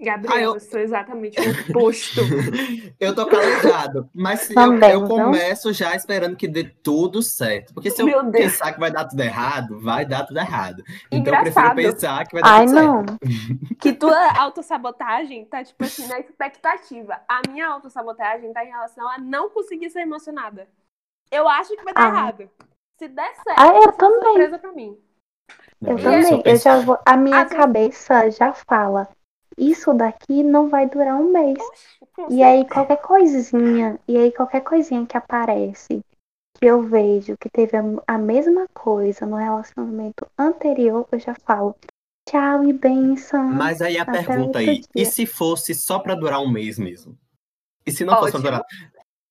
Gabriel, 0.02 0.34
Ah, 0.36 0.40
eu- 0.40 0.54
eu 0.54 0.60
sou 0.60 0.80
exatamente 0.80 1.38
o 1.40 1.70
oposto. 1.70 2.20
eu 2.98 3.14
tô 3.14 3.24
calejado. 3.26 4.08
Mas 4.14 4.40
se 4.40 4.54
eu, 4.54 4.60
eu 4.62 4.74
então. 4.74 5.06
começo 5.06 5.72
já 5.72 5.94
esperando 5.94 6.36
que 6.36 6.48
dê 6.48 6.64
tudo 6.64 7.22
certo. 7.22 7.72
Porque 7.72 7.90
se 7.90 8.02
eu 8.02 8.06
Meu 8.06 8.22
Deus. 8.24 8.44
pensar 8.52 8.72
que 8.72 8.80
vai 8.80 8.90
dar 8.90 9.04
tudo 9.04 9.20
errado, 9.20 9.78
vai 9.80 10.04
dar 10.04 10.26
tudo 10.26 10.38
errado. 10.38 10.82
Então 11.06 11.12
eu 11.12 11.18
Engraçado. 11.40 11.74
prefiro 11.74 11.92
pensar 11.94 12.26
que 12.26 12.32
vai 12.34 12.42
dar 12.42 12.50
Ai, 12.50 12.66
tudo 12.66 12.74
certo. 12.74 12.86
não. 12.86 13.04
Que 13.80 13.92
tua 13.92 14.38
autossabotagem 14.40 15.44
tá, 15.46 15.62
tipo 15.64 15.82
assim, 15.84 16.06
na 16.08 16.18
expectativa. 16.20 17.20
A 17.28 17.40
minha 17.48 17.66
autossabotagem 17.68 18.52
tá 18.52 18.64
em 18.64 18.68
relação 18.70 19.08
a 19.08 19.18
não 19.18 19.50
conseguir 19.50 19.90
ser 19.90 20.00
emocionada. 20.00 20.68
Eu 21.30 21.48
acho 21.48 21.74
que 21.76 21.82
vai 21.84 21.94
dar 21.94 22.04
Ah. 22.04 22.08
errado. 22.08 22.50
Se 22.98 23.08
der 23.08 23.34
certo, 23.36 23.58
Ah, 23.58 23.66
eu 23.68 23.72
vai 23.72 23.82
ser 23.82 23.88
uma 23.88 23.92
também. 23.96 24.22
surpresa 24.24 24.58
pra 24.58 24.72
mim. 24.72 24.98
Eu 25.84 25.96
também. 25.96 26.42
Eu 26.44 26.56
já 26.56 26.78
vou. 26.80 26.98
A 27.04 27.16
minha 27.16 27.44
cabeça 27.46 28.30
já 28.30 28.52
fala. 28.52 29.08
Isso 29.56 29.92
daqui 29.92 30.42
não 30.42 30.68
vai 30.68 30.88
durar 30.88 31.16
um 31.16 31.30
mês. 31.30 31.58
E 32.30 32.42
aí 32.42 32.66
qualquer 32.68 33.00
coisinha, 33.00 33.98
e 34.06 34.16
aí 34.16 34.32
qualquer 34.32 34.60
coisinha 34.60 35.06
que 35.06 35.16
aparece, 35.16 36.00
que 36.58 36.66
eu 36.66 36.82
vejo 36.82 37.36
que 37.38 37.48
teve 37.50 37.76
a, 38.06 38.18
mesma 38.18 38.66
coisa 38.72 39.26
no 39.26 39.36
relacionamento 39.36 40.26
anterior, 40.38 41.06
eu 41.10 41.18
já 41.18 41.34
falo. 41.34 41.74
Tchau 42.28 42.64
e 42.64 42.72
benção. 42.72 43.50
Mas 43.50 43.82
aí 43.82 43.98
a 43.98 44.02
Até 44.02 44.22
pergunta 44.22 44.60
aí, 44.60 44.82
e 44.94 45.02
dia. 45.02 45.10
se 45.10 45.26
fosse 45.26 45.74
só 45.74 45.98
pra 45.98 46.14
durar 46.14 46.40
um 46.40 46.48
mês 46.48 46.78
mesmo? 46.78 47.18
E 47.84 47.90
se 47.90 48.04
não 48.04 48.16
fosse 48.16 48.30
pra 48.30 48.40
Ótimo. 48.40 48.50
durar. 48.50 48.64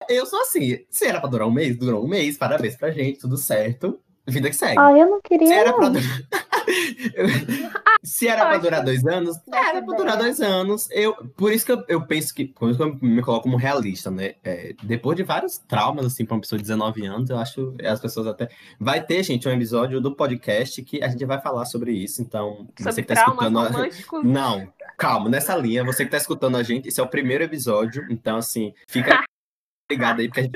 Eu 0.10 0.26
sou 0.26 0.42
assim, 0.42 0.86
se 0.90 1.06
era 1.06 1.22
pra 1.22 1.30
durar 1.30 1.48
um 1.48 1.52
mês, 1.52 1.78
durou 1.78 2.04
um 2.04 2.08
mês, 2.08 2.38
parabéns 2.38 2.76
pra 2.76 2.92
gente, 2.92 3.20
tudo 3.20 3.38
certo. 3.38 4.00
Vida 4.28 4.50
que 4.50 4.56
segue. 4.56 4.78
Ah, 4.78 4.92
eu 4.92 5.10
não 5.10 5.22
queria. 5.22 5.48
se 5.48 5.54
era 5.54 5.72
não. 5.72 5.78
pra 5.80 5.90
durar. 5.90 6.22
se 8.04 8.28
era 8.28 8.46
pra 8.46 8.58
durar 8.58 8.84
dois 8.84 9.06
anos, 9.06 9.38
era 9.52 9.82
pra 9.82 9.96
durar 9.96 10.18
dois 10.18 10.40
anos. 10.42 10.90
Eu, 10.92 11.14
por 11.36 11.52
isso 11.52 11.66
que 11.66 11.72
eu, 11.72 11.84
eu 11.88 12.06
penso 12.06 12.34
que. 12.34 12.46
Por 12.46 12.70
isso 12.70 12.78
que 12.78 12.84
eu 12.84 12.98
me 13.02 13.22
coloco 13.22 13.44
como 13.44 13.58
realista, 13.58 14.10
né? 14.10 14.36
É, 14.44 14.74
depois 14.84 15.18
de 15.18 15.24
vários 15.24 15.58
traumas, 15.58 16.06
assim, 16.06 16.26
pra 16.26 16.36
uma 16.36 16.42
pessoa 16.42 16.58
de 16.58 16.64
19 16.64 17.06
anos, 17.06 17.30
eu 17.30 17.38
acho 17.38 17.76
as 17.84 18.00
pessoas 18.00 18.28
até. 18.28 18.50
Vai 18.80 19.04
ter, 19.04 19.24
gente, 19.24 19.48
um 19.48 19.52
episódio 19.52 20.02
do 20.02 20.16
podcast 20.16 20.82
que 20.84 21.04
a 21.04 21.08
gente 21.08 21.26
vai 21.26 21.42
falar 21.42 21.66
sobre 21.66 21.92
isso. 21.92 22.22
Então, 22.22 22.68
você 22.78 22.90
Sobre 22.90 23.02
que 23.04 23.14
tá 23.14 23.22
escutando. 23.22 23.60
românticos. 23.60 24.24
Não, 24.26 24.72
calma, 24.98 25.30
nessa 25.30 25.56
linha, 25.56 25.84
você 25.84 26.06
que 26.06 26.12
tá 26.12 26.18
escutando 26.18 26.58
a 26.58 26.64
gente, 26.64 26.88
esse 26.88 27.00
é 27.00 27.04
o 27.04 27.08
primeiro 27.08 27.44
episódio, 27.44 28.06
então 28.10 28.38
assim, 28.38 28.74
fica 28.88 29.24
ligado 29.90 30.20
aí, 30.20 30.28
porque 30.28 30.40
a 30.40 30.44
gente... 30.44 30.54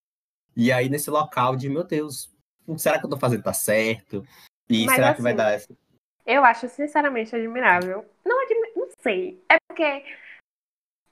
E 0.56 0.72
aí, 0.72 0.88
nesse 0.88 1.10
local 1.10 1.56
de, 1.56 1.68
meu 1.68 1.84
Deus, 1.84 2.32
será 2.78 2.98
que 2.98 3.06
eu 3.06 3.10
tô 3.10 3.18
fazendo 3.18 3.44
tá 3.44 3.54
certo? 3.54 4.24
E 4.70 4.86
Mas 4.86 4.96
será 4.96 5.14
que 5.14 5.22
vai 5.22 5.34
assim, 5.34 5.38
dar 5.38 5.52
essa? 5.52 5.78
Eu 6.26 6.44
acho 6.44 6.68
sinceramente 6.68 7.36
admirável. 7.36 8.06
Não, 8.26 8.42
admi... 8.42 8.72
não 8.76 8.90
sei. 9.02 9.44
É 9.50 9.58
porque 9.68 10.04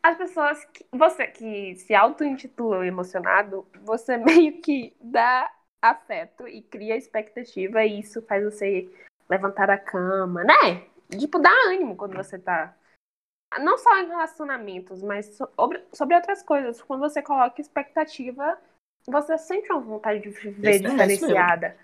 as 0.01 0.17
pessoas. 0.17 0.65
Que... 0.65 0.85
Você 0.91 1.27
que 1.27 1.75
se 1.75 1.93
auto-intitula 1.93 2.85
emocionado, 2.85 3.67
você 3.81 4.17
meio 4.17 4.61
que 4.61 4.95
dá 4.99 5.51
afeto 5.81 6.47
e 6.47 6.61
cria 6.61 6.97
expectativa, 6.97 7.83
e 7.83 7.99
isso 7.99 8.21
faz 8.23 8.43
você 8.43 8.89
levantar 9.29 9.67
da 9.67 9.77
cama, 9.77 10.43
né? 10.43 10.87
Tipo, 11.09 11.39
dá 11.39 11.51
ânimo 11.67 11.95
quando 11.95 12.15
você 12.15 12.39
tá. 12.39 12.75
Não 13.59 13.77
só 13.77 13.97
em 13.97 14.07
relacionamentos, 14.07 15.03
mas 15.03 15.37
sobre, 15.37 15.83
sobre 15.93 16.15
outras 16.15 16.41
coisas. 16.41 16.81
Quando 16.81 17.01
você 17.01 17.21
coloca 17.21 17.61
expectativa, 17.61 18.57
você 19.05 19.37
sente 19.37 19.71
uma 19.71 19.81
vontade 19.81 20.21
de 20.21 20.29
viver 20.29 20.75
é 20.75 20.79
diferenciada. 20.79 21.77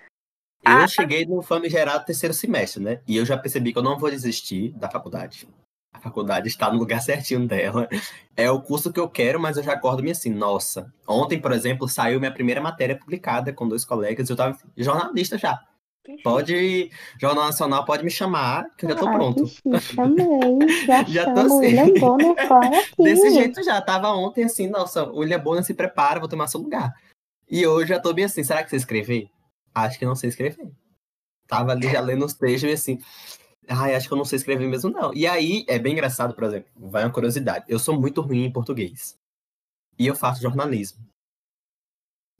Eu 0.63 0.71
Ah, 0.71 0.87
cheguei 0.87 1.25
no 1.25 1.41
famigerado 1.41 2.05
terceiro 2.05 2.33
semestre, 2.33 2.81
né? 2.83 3.01
E 3.07 3.15
eu 3.17 3.25
já 3.25 3.37
percebi 3.37 3.71
que 3.71 3.79
eu 3.79 3.83
não 3.83 3.97
vou 3.97 4.09
desistir 4.09 4.71
da 4.73 4.89
faculdade. 4.89 5.47
A 5.93 5.99
faculdade 5.99 6.47
está 6.47 6.71
no 6.71 6.77
lugar 6.77 7.01
certinho 7.01 7.47
dela. 7.47 7.87
É 8.35 8.49
o 8.51 8.61
curso 8.61 8.91
que 8.91 8.99
eu 8.99 9.09
quero, 9.09 9.39
mas 9.39 9.57
eu 9.57 9.63
já 9.63 9.73
acordo 9.73 10.03
me 10.03 10.11
assim, 10.11 10.29
nossa. 10.29 10.93
Ontem, 11.07 11.39
por 11.39 11.51
exemplo, 11.51 11.87
saiu 11.87 12.19
minha 12.19 12.31
primeira 12.33 12.61
matéria 12.61 12.97
publicada 12.97 13.51
com 13.53 13.67
dois 13.67 13.85
colegas. 13.85 14.29
Eu 14.29 14.35
tava 14.35 14.57
jornalista 14.77 15.37
já. 15.37 15.59
Pode, 16.23 16.89
Jornal 17.19 17.45
Nacional 17.45 17.85
pode 17.85 18.03
me 18.03 18.09
chamar, 18.09 18.65
que 18.75 18.85
eu 18.85 18.89
já 18.89 18.95
tô 18.95 19.07
Ah, 19.07 19.11
pronto. 19.11 19.43
que 19.43 19.49
chique, 19.79 19.95
chamei. 19.95 20.85
Já, 20.85 21.03
Já 21.07 21.25
tô 21.33 21.41
chamo 21.41 21.53
o 21.53 21.57
assim. 21.59 21.77
William 21.77 21.93
Bonner. 21.99 22.35
Desse 22.97 23.29
jeito 23.31 23.63
já, 23.63 23.79
tava 23.79 24.09
ontem 24.13 24.43
assim, 24.43 24.67
nossa, 24.67 25.03
o 25.03 25.19
William 25.19 25.39
Bonner 25.39 25.63
se 25.63 25.73
prepara, 25.73 26.19
vou 26.19 26.27
tomar 26.27 26.47
seu 26.47 26.59
lugar. 26.59 26.93
E 27.49 27.65
hoje 27.67 27.89
já 27.89 27.99
tô 27.99 28.11
bem 28.11 28.25
assim, 28.25 28.43
será 28.43 28.63
que 28.63 28.69
você 28.71 28.77
escrever? 28.77 29.29
Acho 29.73 29.99
que 29.99 30.05
não 30.05 30.15
sei 30.15 30.29
escrever. 30.29 30.71
Tava 31.47 31.71
ali 31.71 31.89
já 31.89 31.99
lendo 31.99 32.25
os 32.25 32.33
textos 32.33 32.69
e 32.69 32.73
assim, 32.73 32.99
ai, 33.67 33.95
acho 33.95 34.07
que 34.07 34.13
eu 34.13 34.17
não 34.17 34.25
sei 34.25 34.37
escrever 34.37 34.67
mesmo 34.67 34.89
não. 34.89 35.13
E 35.13 35.25
aí, 35.25 35.65
é 35.67 35.79
bem 35.79 35.93
engraçado, 35.93 36.33
por 36.33 36.43
exemplo, 36.43 36.69
vai 36.75 37.03
uma 37.03 37.11
curiosidade. 37.11 37.65
Eu 37.67 37.79
sou 37.79 37.99
muito 37.99 38.21
ruim 38.21 38.45
em 38.45 38.51
português. 38.51 39.17
E 39.97 40.07
eu 40.07 40.15
faço 40.15 40.41
jornalismo. 40.41 41.05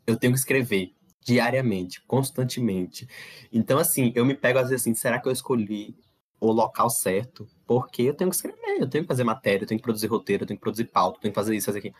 Eu 0.06 0.16
tenho 0.16 0.34
que 0.34 0.40
escrever 0.40 0.94
diariamente, 1.22 2.02
constantemente. 2.06 3.08
Então, 3.52 3.78
assim, 3.78 4.12
eu 4.16 4.26
me 4.26 4.34
pego 4.34 4.60
às 4.60 4.70
vezes 4.70 4.84
assim, 4.84 4.96
será 4.96 5.20
que 5.20 5.28
eu 5.28 5.32
escolhi 5.32 5.96
o 6.40 6.52
local 6.52 6.90
certo? 6.90 7.48
Porque 7.68 8.04
eu 8.04 8.14
tenho 8.14 8.30
que 8.30 8.36
escrever, 8.36 8.80
eu 8.80 8.90
tenho 8.90 9.04
que 9.04 9.08
fazer 9.08 9.24
matéria, 9.24 9.64
eu 9.64 9.68
tenho 9.68 9.80
que 9.80 9.84
produzir 9.84 10.08
roteiro, 10.08 10.44
eu 10.44 10.48
tenho 10.48 10.58
que 10.58 10.64
produzir 10.64 10.86
pauta, 10.86 11.18
eu 11.18 11.22
tenho 11.22 11.34
que 11.34 11.40
fazer 11.40 11.56
isso, 11.56 11.66
fazer 11.66 11.80
aquilo. 11.80 11.96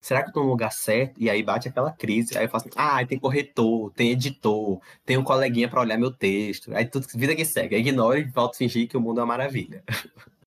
Será 0.00 0.22
que 0.22 0.28
eu 0.28 0.32
tô 0.32 0.42
no 0.42 0.50
lugar 0.50 0.70
certo? 0.72 1.20
E 1.20 1.28
aí 1.28 1.42
bate 1.42 1.68
aquela 1.68 1.90
crise. 1.90 2.38
Aí 2.38 2.44
eu 2.44 2.48
faço 2.48 2.68
assim, 2.68 2.78
ah, 2.78 3.04
tem 3.04 3.18
corretor, 3.18 3.92
tem 3.94 4.12
editor, 4.12 4.80
tem 5.04 5.16
um 5.16 5.24
coleguinha 5.24 5.68
pra 5.68 5.80
olhar 5.80 5.98
meu 5.98 6.12
texto. 6.12 6.72
Aí 6.74 6.84
tudo, 6.86 7.06
vida 7.14 7.34
que 7.34 7.44
segue. 7.44 7.74
Eu 7.74 7.80
ignoro 7.80 8.18
e 8.18 8.24
volto 8.24 8.54
a 8.54 8.58
fingir 8.58 8.88
que 8.88 8.96
o 8.96 9.00
mundo 9.00 9.18
é 9.18 9.22
uma 9.22 9.26
maravilha. 9.28 9.82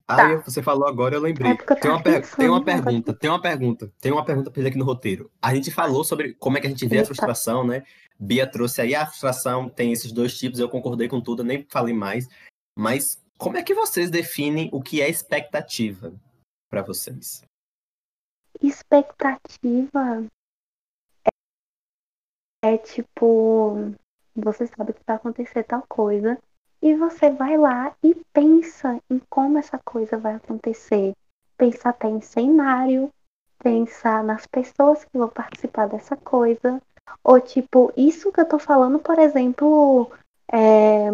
Aí 0.07 0.37
você 0.37 0.61
falou 0.61 0.87
agora, 0.87 1.15
eu 1.15 1.21
lembrei. 1.21 1.51
É 1.51 1.75
tem, 1.75 1.91
uma 1.91 2.01
per- 2.01 2.35
tem 2.35 2.49
uma 2.49 2.63
pergunta, 2.63 3.13
tem 3.13 3.29
uma 3.29 3.41
pergunta, 3.41 3.93
tem 4.01 4.11
uma 4.11 4.25
pergunta 4.25 4.51
pra 4.51 4.67
aqui 4.67 4.77
no 4.77 4.85
roteiro. 4.85 5.31
A 5.41 5.53
gente 5.53 5.71
falou 5.71 6.03
sobre 6.03 6.33
como 6.33 6.57
é 6.57 6.61
que 6.61 6.67
a 6.67 6.69
gente 6.69 6.85
vê 6.85 6.95
a 6.95 6.99
Eita. 6.99 7.07
frustração, 7.07 7.65
né? 7.65 7.83
Bia 8.19 8.45
trouxe 8.45 8.81
aí 8.81 8.93
a 8.93 9.05
frustração, 9.05 9.69
tem 9.69 9.91
esses 9.91 10.11
dois 10.11 10.37
tipos, 10.37 10.59
eu 10.59 10.69
concordei 10.69 11.07
com 11.07 11.21
tudo, 11.21 11.43
nem 11.43 11.65
falei 11.69 11.93
mais. 11.93 12.27
Mas 12.77 13.21
como 13.37 13.57
é 13.57 13.63
que 13.63 13.73
vocês 13.73 14.09
definem 14.11 14.69
o 14.71 14.81
que 14.81 15.01
é 15.01 15.09
expectativa 15.09 16.13
pra 16.69 16.81
vocês? 16.81 17.41
Expectativa 18.61 20.23
é, 22.63 22.73
é 22.73 22.77
tipo, 22.77 23.91
você 24.35 24.67
sabe 24.67 24.93
que 24.93 25.01
vai 25.05 25.15
acontecer 25.15 25.63
tal 25.63 25.83
coisa 25.89 26.37
e 26.81 26.95
você 26.95 27.29
vai 27.31 27.57
lá 27.57 27.95
e 28.03 28.15
pensa 28.31 28.99
em 29.09 29.19
como 29.29 29.57
essa 29.57 29.79
coisa 29.79 30.17
vai 30.17 30.35
acontecer. 30.35 31.13
Pensa 31.57 31.89
até 31.89 32.07
em 32.07 32.21
cenário, 32.21 33.11
pensar 33.63 34.23
nas 34.23 34.45
pessoas 34.45 35.03
que 35.03 35.17
vão 35.17 35.29
participar 35.29 35.87
dessa 35.87 36.15
coisa. 36.17 36.81
Ou 37.23 37.39
tipo, 37.39 37.91
isso 37.97 38.31
que 38.31 38.41
eu 38.41 38.47
tô 38.47 38.59
falando, 38.59 38.99
por 38.99 39.17
exemplo, 39.19 40.11
é, 40.51 41.09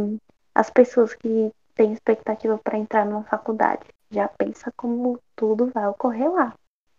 as 0.54 0.70
pessoas 0.70 1.14
que 1.14 1.52
têm 1.76 1.94
expectativa 1.94 2.58
para 2.58 2.78
entrar 2.78 3.06
numa 3.06 3.24
faculdade. 3.24 3.86
Já 4.10 4.28
pensa 4.28 4.72
como 4.76 5.20
tudo 5.36 5.72
vai 5.74 5.88
ocorrer 5.88 6.32
lá. 6.32 6.54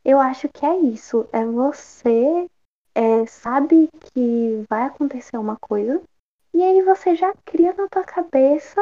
Eu 0.08 0.18
acho 0.18 0.48
que 0.48 0.64
é 0.64 0.74
isso. 0.74 1.28
É 1.34 1.44
você 1.44 2.48
é, 2.94 3.26
sabe 3.26 3.90
que 4.00 4.64
vai 4.66 4.84
acontecer 4.84 5.36
uma 5.36 5.58
coisa 5.58 6.02
e 6.54 6.62
aí 6.62 6.80
você 6.80 7.14
já 7.14 7.34
cria 7.44 7.74
na 7.74 7.86
tua 7.90 8.02
cabeça 8.04 8.80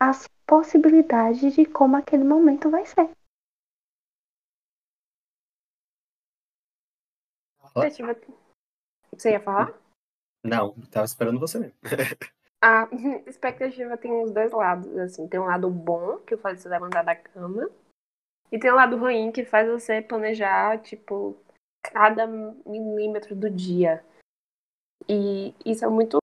as 0.00 0.26
possibilidades 0.46 1.54
de 1.54 1.66
como 1.66 1.98
aquele 1.98 2.24
momento 2.24 2.70
vai 2.70 2.86
ser. 2.86 3.10
Você 9.12 9.32
ia 9.32 9.40
falar? 9.40 9.78
Não, 10.42 10.72
tava 10.90 11.04
esperando 11.04 11.38
você 11.38 11.58
mesmo. 11.58 11.76
A 12.64 12.88
expectativa 13.28 13.98
tem 13.98 14.10
os 14.22 14.32
dois 14.32 14.50
lados, 14.50 14.96
assim. 14.96 15.28
Tem 15.28 15.38
um 15.38 15.44
lado 15.44 15.68
bom, 15.68 16.16
que 16.20 16.38
faz 16.38 16.62
você 16.62 16.70
levantar 16.70 17.02
da 17.02 17.14
cama. 17.14 17.68
E 18.52 18.58
tem 18.58 18.70
o 18.70 18.74
lado 18.74 18.96
ruim, 18.96 19.32
que 19.32 19.44
faz 19.44 19.68
você 19.68 20.00
planejar, 20.00 20.80
tipo, 20.80 21.36
cada 21.82 22.26
milímetro 22.26 23.34
do 23.34 23.50
dia. 23.50 24.04
E 25.08 25.54
isso 25.64 25.84
é 25.84 25.88
muito 25.88 26.18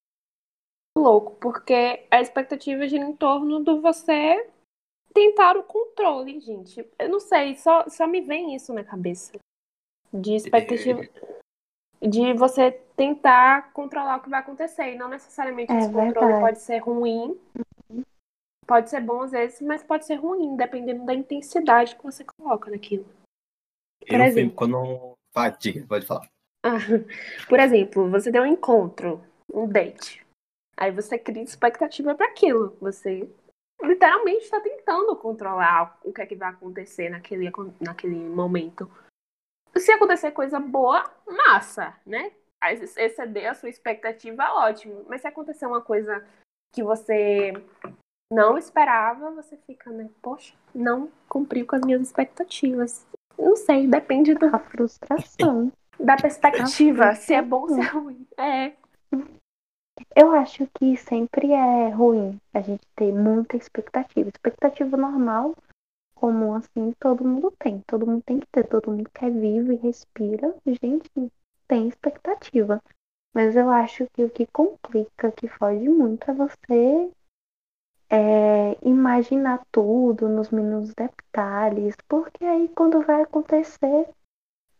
louco, 0.97 1.36
porque 1.39 2.05
a 2.09 2.22
expectativa 2.22 2.88
gira 2.88 3.03
em 3.03 3.15
torno 3.15 3.63
do 3.63 3.82
você 3.82 4.47
tentar 5.13 5.57
o 5.57 5.63
controle, 5.63 6.39
gente. 6.39 6.88
Eu 6.97 7.09
não 7.09 7.19
sei, 7.19 7.55
só, 7.57 7.88
só 7.89 8.07
me 8.07 8.22
vem 8.22 8.55
isso 8.55 8.74
na 8.74 8.84
cabeça. 8.84 9.34
De 10.13 10.36
expectativa. 10.36 11.01
De 12.01 12.34
você 12.34 12.72
tentar 12.95 13.72
controlar 13.74 14.17
o 14.17 14.22
que 14.22 14.30
vai 14.30 14.39
acontecer. 14.39 14.93
E 14.93 14.97
não 14.97 15.07
necessariamente 15.07 15.72
É 15.72 15.78
esse 15.78 15.91
controle 15.91 16.13
verdade. 16.13 16.41
pode 16.41 16.59
ser 16.59 16.78
ruim. 16.80 17.39
Pode 18.72 18.89
ser 18.89 19.01
bom 19.01 19.24
às 19.24 19.32
vezes, 19.32 19.59
mas 19.59 19.84
pode 19.84 20.05
ser 20.05 20.15
ruim, 20.15 20.55
dependendo 20.55 21.05
da 21.05 21.13
intensidade 21.13 21.93
que 21.93 22.03
você 22.03 22.24
coloca 22.24 22.72
naquilo. 22.72 23.03
Por 23.99 24.15
eu 24.15 24.22
exemplo. 24.22 24.55
quando. 24.55 25.17
Diga, 25.59 25.86
pode 25.86 26.05
falar. 26.05 26.26
Ah, 26.63 26.78
Por 27.49 27.59
exemplo, 27.59 28.09
você 28.09 28.32
tem 28.32 28.39
um 28.39 28.45
encontro, 28.45 29.22
um 29.53 29.67
date. 29.67 30.26
Aí 30.78 30.89
você 30.89 31.19
cria 31.19 31.43
expectativa 31.43 32.15
para 32.15 32.28
aquilo. 32.28 32.78
Você 32.80 33.30
literalmente 33.84 34.45
está 34.45 34.61
tentando 34.61 35.17
controlar 35.17 35.99
o 36.05 36.13
que 36.13 36.22
é 36.22 36.26
que 36.26 36.36
vai 36.38 36.51
acontecer 36.51 37.09
naquele, 37.09 37.51
naquele 37.82 38.15
momento. 38.15 38.89
Se 39.76 39.91
acontecer 39.91 40.32
coisa 40.32 40.61
boa, 40.61 41.03
massa, 41.28 41.93
né? 42.05 42.32
Exceder 42.95 43.49
a 43.49 43.53
sua 43.53 43.67
expectativa, 43.67 44.49
ótimo. 44.53 45.03
Mas 45.09 45.19
se 45.19 45.28
acontecer 45.28 45.65
uma 45.65 45.82
coisa 45.82 46.26
que 46.74 46.82
você 46.82 47.51
não 48.32 48.57
esperava, 48.57 49.29
você 49.32 49.57
fica, 49.67 49.89
né? 49.91 50.09
Poxa, 50.21 50.53
não 50.73 51.09
cumpriu 51.27 51.65
com 51.65 51.75
as 51.75 51.82
minhas 51.82 52.01
expectativas. 52.01 53.05
Não 53.38 53.55
sei, 53.55 53.88
depende 53.88 54.34
do, 54.34 54.45
A 54.55 54.59
frustração. 54.59 55.71
da 55.99 56.15
perspectiva, 56.15 57.13
se 57.15 57.34
é 57.34 57.41
bom 57.41 57.61
ou 57.61 57.69
se 57.69 57.79
é 57.79 57.84
ruim. 57.84 58.27
É, 58.38 58.73
Eu 60.15 60.32
acho 60.32 60.67
que 60.75 60.95
sempre 60.97 61.51
é 61.51 61.89
ruim 61.89 62.39
a 62.53 62.61
gente 62.61 62.88
ter 62.95 63.11
muita 63.13 63.57
expectativa. 63.57 64.29
Expectativa 64.29 64.95
normal, 64.95 65.55
comum 66.15 66.53
assim, 66.53 66.93
todo 66.99 67.25
mundo 67.25 67.53
tem. 67.59 67.82
Todo 67.86 68.07
mundo 68.07 68.23
tem 68.25 68.39
que 68.39 68.47
ter. 68.47 68.65
Todo 68.67 68.91
mundo 68.91 69.09
que 69.13 69.25
é 69.25 69.29
vivo 69.29 69.73
e 69.73 69.75
respira, 69.75 70.55
gente, 70.65 71.09
tem 71.67 71.88
expectativa. 71.88 72.82
Mas 73.34 73.55
eu 73.55 73.69
acho 73.69 74.07
que 74.13 74.23
o 74.23 74.29
que 74.29 74.45
complica, 74.47 75.32
que 75.32 75.47
foge 75.47 75.88
muito, 75.88 76.29
é 76.29 76.34
você 76.34 77.11
é, 78.12 78.78
imaginar 78.84 79.66
tudo 79.72 80.28
nos 80.28 80.49
mínimos 80.49 80.93
detalhes. 80.93 81.95
Porque 82.09 82.43
aí 82.43 82.68
quando 82.70 83.01
vai 83.01 83.22
acontecer, 83.22 84.09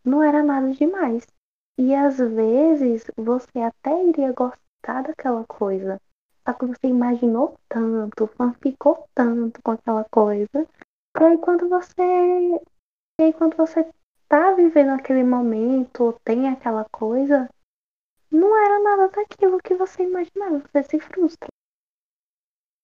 não 0.04 0.22
era 0.22 0.42
nada 0.42 0.70
demais. 0.72 1.26
E 1.78 1.94
às 1.94 2.18
vezes 2.18 3.10
você 3.16 3.60
até 3.60 4.04
iria 4.04 4.32
gostar 4.32 5.02
daquela 5.02 5.44
coisa. 5.46 5.98
Só 6.46 6.52
que 6.52 6.66
você 6.66 6.88
imaginou 6.88 7.56
tanto, 7.68 8.28
ficou 8.60 9.08
tanto 9.14 9.62
com 9.62 9.70
aquela 9.70 10.04
coisa. 10.10 10.68
E 11.18 11.24
aí 11.24 11.38
quando 11.38 11.68
você. 11.68 12.02
E 13.18 13.24
aí 13.24 13.32
quando 13.32 13.56
você 13.56 13.88
tá 14.28 14.52
vivendo 14.52 14.90
aquele 14.90 15.24
momento, 15.24 16.04
ou 16.04 16.12
tem 16.24 16.48
aquela 16.48 16.84
coisa, 16.90 17.48
não 18.30 18.56
era 18.56 18.82
nada 18.82 19.08
daquilo 19.08 19.62
que 19.62 19.74
você 19.74 20.02
imaginava. 20.02 20.58
Você 20.58 20.82
se 20.82 20.98
frustra. 20.98 21.51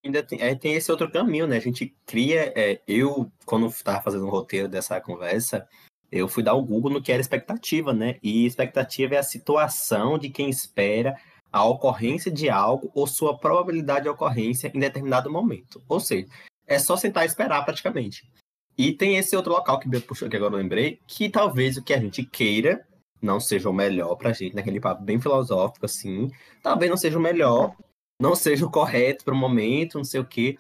Ainda 0.05 0.23
tem, 0.23 0.41
é, 0.41 0.55
tem 0.55 0.75
esse 0.75 0.91
outro 0.91 1.11
caminho, 1.11 1.47
né? 1.47 1.57
A 1.57 1.61
gente 1.61 1.95
cria. 2.07 2.53
é, 2.57 2.81
eu, 2.87 3.31
quando 3.45 3.67
estava 3.67 4.01
fazendo 4.01 4.27
o 4.27 4.31
roteiro 4.31 4.69
dessa 4.69 5.01
conversa, 5.01 5.69
eu 6.11 6.29
fui 6.29 6.43
dar 6.43 6.55
o 6.55 6.63
Google 6.63 6.93
no 6.93 7.03
que 7.03 7.13
era 7.13 7.21
expectativa, 7.21 7.93
né? 7.93 8.17
E 8.23 8.47
expectativa 8.47 9.15
é 9.15 9.19
a 9.19 9.23
situação 9.23 10.19
de 10.19 10.31
quem 10.31 10.49
espera 10.49 11.17
a 11.53 11.65
ocorrência 11.65 12.31
de 12.31 12.49
algo 12.49 12.91
ou 12.95 13.07
sua 13.07 13.37
probabilidade 13.37 14.03
de 14.03 14.09
ocorrência 14.09 14.71
em 14.75 14.81
determinado 14.81 15.31
momento. 15.31 15.83
Ou 15.89 15.99
seja, 15.99 16.29
é 16.67 16.79
só 16.79 16.97
sentar 16.97 17.25
e 17.25 17.27
esperar 17.27 17.65
praticamente. 17.65 18.31
E 18.77 18.93
tem 18.93 19.17
esse 19.17 19.35
outro 19.35 19.53
local 19.53 19.81
que 19.81 20.01
puxou, 20.01 20.29
que 20.29 20.37
agora 20.37 20.55
eu 20.55 20.59
lembrei, 20.59 21.01
que 21.07 21.29
talvez 21.29 21.77
o 21.77 21.83
que 21.83 21.93
a 21.93 21.99
gente 21.99 22.25
queira 22.25 22.87
não 23.21 23.41
seja 23.41 23.69
o 23.69 23.73
melhor 23.73 24.15
pra 24.15 24.33
gente, 24.33 24.55
naquele 24.55 24.79
papo 24.79 25.03
bem 25.03 25.21
filosófico, 25.21 25.85
assim. 25.85 26.31
Talvez 26.63 26.89
não 26.89 26.97
seja 26.97 27.19
o 27.19 27.21
melhor, 27.21 27.75
não 28.21 28.35
seja 28.35 28.67
o 28.67 28.71
correto 28.71 29.25
para 29.25 29.35
o 29.35 29.37
momento, 29.37 29.99
não 29.99 30.05
sei 30.05 30.21
o 30.21 30.27
quê. 30.27 30.59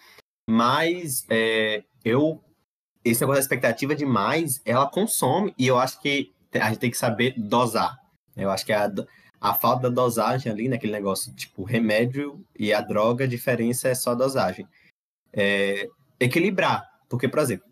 Mas 0.48 1.24
é, 1.28 1.84
eu. 2.04 2.42
Esse 3.04 3.20
negócio 3.20 3.40
da 3.40 3.44
expectativa 3.44 3.94
demais, 3.94 4.60
ela 4.64 4.90
consome, 4.90 5.54
e 5.56 5.66
eu 5.66 5.78
acho 5.78 6.00
que 6.00 6.32
a 6.52 6.68
gente 6.68 6.80
tem 6.80 6.90
que 6.90 6.98
saber 6.98 7.34
dosar. 7.36 7.96
Eu 8.36 8.50
acho 8.50 8.66
que 8.66 8.72
a, 8.72 8.90
a 9.40 9.54
falta 9.54 9.88
da 9.88 10.02
dosagem 10.02 10.50
ali, 10.50 10.68
naquele 10.68 10.92
negócio, 10.92 11.34
tipo, 11.34 11.62
remédio 11.64 12.44
e 12.58 12.72
a 12.72 12.80
droga, 12.80 13.24
a 13.24 13.28
diferença 13.28 13.88
é 13.88 13.94
só 13.94 14.10
a 14.10 14.16
dosagem. 14.16 14.66
É, 15.32 15.88
equilibrar. 16.18 16.88
Porque, 17.08 17.28
por 17.28 17.38
exemplo, 17.38 17.66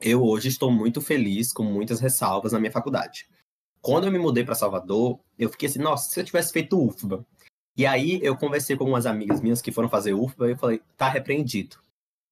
eu 0.00 0.22
hoje 0.24 0.48
estou 0.48 0.70
muito 0.70 1.00
feliz 1.00 1.52
com 1.52 1.62
muitas 1.62 2.00
ressalvas 2.00 2.52
na 2.52 2.58
minha 2.58 2.72
faculdade. 2.72 3.26
Quando 3.80 4.06
eu 4.06 4.12
me 4.12 4.18
mudei 4.18 4.44
para 4.44 4.54
Salvador, 4.54 5.20
eu 5.38 5.48
fiquei 5.48 5.68
assim, 5.68 5.80
nossa, 5.80 6.10
se 6.10 6.20
eu 6.20 6.24
tivesse 6.24 6.52
feito 6.52 6.80
UFBA. 6.80 7.24
E 7.76 7.86
aí 7.86 8.20
eu 8.22 8.36
conversei 8.36 8.76
com 8.76 8.84
umas 8.84 9.06
amigas 9.06 9.40
minhas 9.40 9.62
que 9.62 9.72
foram 9.72 9.88
fazer 9.88 10.12
UFBA 10.12 10.48
e 10.48 10.50
eu 10.52 10.56
falei, 10.58 10.82
tá 10.96 11.08
repreendido. 11.08 11.76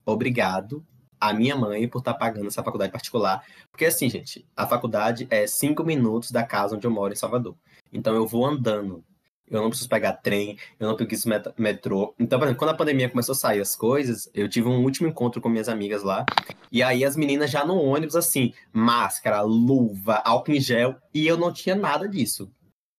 Obrigado 0.04 0.84
a 1.20 1.32
minha 1.32 1.54
mãe 1.54 1.86
por 1.86 1.98
estar 1.98 2.14
pagando 2.14 2.46
essa 2.46 2.62
faculdade 2.62 2.92
particular. 2.92 3.44
Porque 3.70 3.84
assim, 3.84 4.08
gente, 4.08 4.46
a 4.56 4.66
faculdade 4.66 5.26
é 5.30 5.46
cinco 5.46 5.84
minutos 5.84 6.30
da 6.30 6.42
casa 6.42 6.76
onde 6.76 6.86
eu 6.86 6.90
moro 6.90 7.12
em 7.12 7.16
Salvador. 7.16 7.54
Então 7.92 8.14
eu 8.14 8.26
vou 8.26 8.46
andando. 8.46 9.04
Eu 9.50 9.60
não 9.60 9.68
preciso 9.68 9.88
pegar 9.88 10.12
trem, 10.12 10.56
eu 10.78 10.88
não 10.88 10.96
preciso 10.96 11.28
met 11.28 11.52
metrô. 11.58 12.14
Então, 12.20 12.38
por 12.38 12.44
exemplo, 12.44 12.60
quando 12.60 12.70
a 12.70 12.76
pandemia 12.76 13.10
começou 13.10 13.32
a 13.32 13.36
sair 13.36 13.60
as 13.60 13.74
coisas, 13.74 14.30
eu 14.32 14.48
tive 14.48 14.68
um 14.68 14.84
último 14.84 15.08
encontro 15.08 15.40
com 15.40 15.48
minhas 15.48 15.68
amigas 15.68 16.04
lá. 16.04 16.24
E 16.70 16.84
aí 16.84 17.04
as 17.04 17.16
meninas 17.16 17.50
já 17.50 17.64
no 17.64 17.76
ônibus, 17.76 18.14
assim, 18.14 18.54
máscara, 18.72 19.40
luva, 19.40 20.22
álcool 20.24 20.52
em 20.52 20.60
gel. 20.60 20.94
E 21.12 21.26
eu 21.26 21.36
não 21.36 21.52
tinha 21.52 21.74
nada 21.74 22.08
disso. 22.08 22.48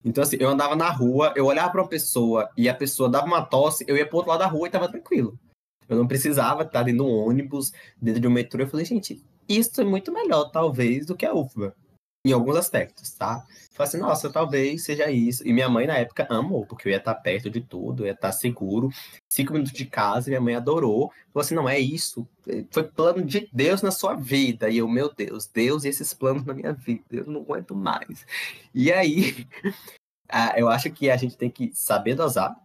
Então, 0.04 0.24
assim, 0.24 0.38
eu 0.40 0.50
andava 0.50 0.76
na 0.76 0.90
rua, 0.90 1.34
eu 1.36 1.46
olhava 1.46 1.72
para 1.72 1.82
uma 1.82 1.88
pessoa 1.88 2.50
e 2.58 2.68
a 2.68 2.74
pessoa 2.74 3.10
dava 3.10 3.26
uma 3.26 3.46
tosse, 3.46 3.86
eu 3.88 3.96
ia 3.96 4.06
pro 4.06 4.18
outro 4.18 4.32
lado 4.32 4.40
da 4.40 4.48
rua 4.48 4.68
e 4.68 4.72
tava 4.72 4.90
tranquilo. 4.90 5.40
Eu 5.88 5.98
não 5.98 6.08
precisava 6.08 6.64
estar 6.64 6.84
dentro 6.84 7.04
de 7.04 7.10
um 7.10 7.14
ônibus, 7.14 7.72
dentro 8.02 8.22
de 8.22 8.28
um 8.28 8.32
metrô. 8.32 8.62
Eu 8.62 8.68
falei, 8.68 8.86
gente, 8.86 9.22
isso 9.48 9.80
é 9.82 9.84
muito 9.84 10.12
melhor, 10.12 10.46
talvez, 10.46 11.06
do 11.06 11.16
que 11.16 11.26
a 11.26 11.34
UFBA. 11.34 11.76
Em 12.24 12.32
alguns 12.32 12.56
aspectos, 12.56 13.12
tá? 13.14 13.46
Falei 13.72 13.88
assim, 13.88 13.98
nossa, 13.98 14.32
talvez 14.32 14.84
seja 14.84 15.10
isso. 15.10 15.48
E 15.48 15.52
minha 15.52 15.68
mãe, 15.68 15.88
na 15.88 15.98
época, 15.98 16.28
amou, 16.30 16.66
porque 16.66 16.88
eu 16.88 16.92
ia 16.92 17.00
estar 17.00 17.16
perto 17.16 17.50
de 17.50 17.62
tudo, 17.62 18.06
ia 18.06 18.12
estar 18.12 18.32
seguro. 18.32 18.90
Cinco 19.28 19.54
minutos 19.54 19.74
de 19.74 19.86
casa, 19.86 20.30
minha 20.30 20.42
mãe 20.42 20.56
adorou. 20.56 21.10
Falou 21.34 21.44
assim, 21.44 21.56
não 21.56 21.68
é 21.68 21.80
isso. 21.80 22.28
Foi 22.70 22.84
plano 22.84 23.24
de 23.24 23.50
Deus 23.52 23.82
na 23.82 23.90
sua 23.90 24.14
vida. 24.14 24.70
E 24.70 24.78
eu, 24.78 24.88
meu 24.88 25.12
Deus, 25.12 25.48
Deus 25.48 25.84
e 25.84 25.88
esses 25.88 26.14
planos 26.14 26.46
na 26.46 26.54
minha 26.54 26.74
vida. 26.74 27.04
Eu 27.10 27.26
não 27.26 27.42
aguento 27.42 27.76
mais. 27.76 28.26
E 28.74 28.92
aí, 28.92 29.48
eu 30.58 30.70
acho 30.70 30.92
que 30.92 31.10
a 31.10 31.18
gente 31.18 31.36
tem 31.36 31.50
que 31.50 31.72
saber 31.74 32.14
dosar. 32.14 32.56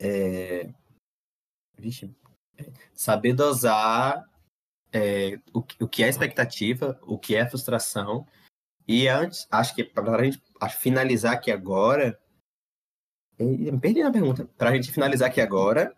É... 0.00 0.68
Vixe. 1.78 2.10
Saber 2.92 3.34
dosar 3.34 4.24
é, 4.92 5.38
o, 5.52 5.58
o 5.80 5.88
que 5.88 6.02
é 6.02 6.08
expectativa, 6.08 6.98
o 7.02 7.18
que 7.18 7.34
é 7.36 7.48
frustração 7.48 8.26
e 8.86 9.08
antes, 9.08 9.46
acho 9.50 9.74
que 9.74 9.82
para 9.82 10.16
a 10.16 10.24
gente 10.24 10.40
finalizar 10.78 11.32
aqui 11.32 11.50
agora. 11.50 12.18
Me 13.38 13.80
perdi 13.80 14.02
na 14.02 14.12
pergunta. 14.12 14.48
Para 14.56 14.70
a 14.70 14.74
gente 14.74 14.92
finalizar 14.92 15.28
aqui 15.28 15.40
agora. 15.40 15.94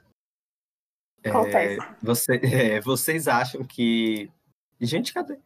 É, 1.22 1.30
você, 2.03 2.37
é, 2.43 2.80
vocês 2.80 3.26
acham 3.26 3.64
que. 3.64 4.30
Gente, 4.80 5.12
cadê? 5.12 5.39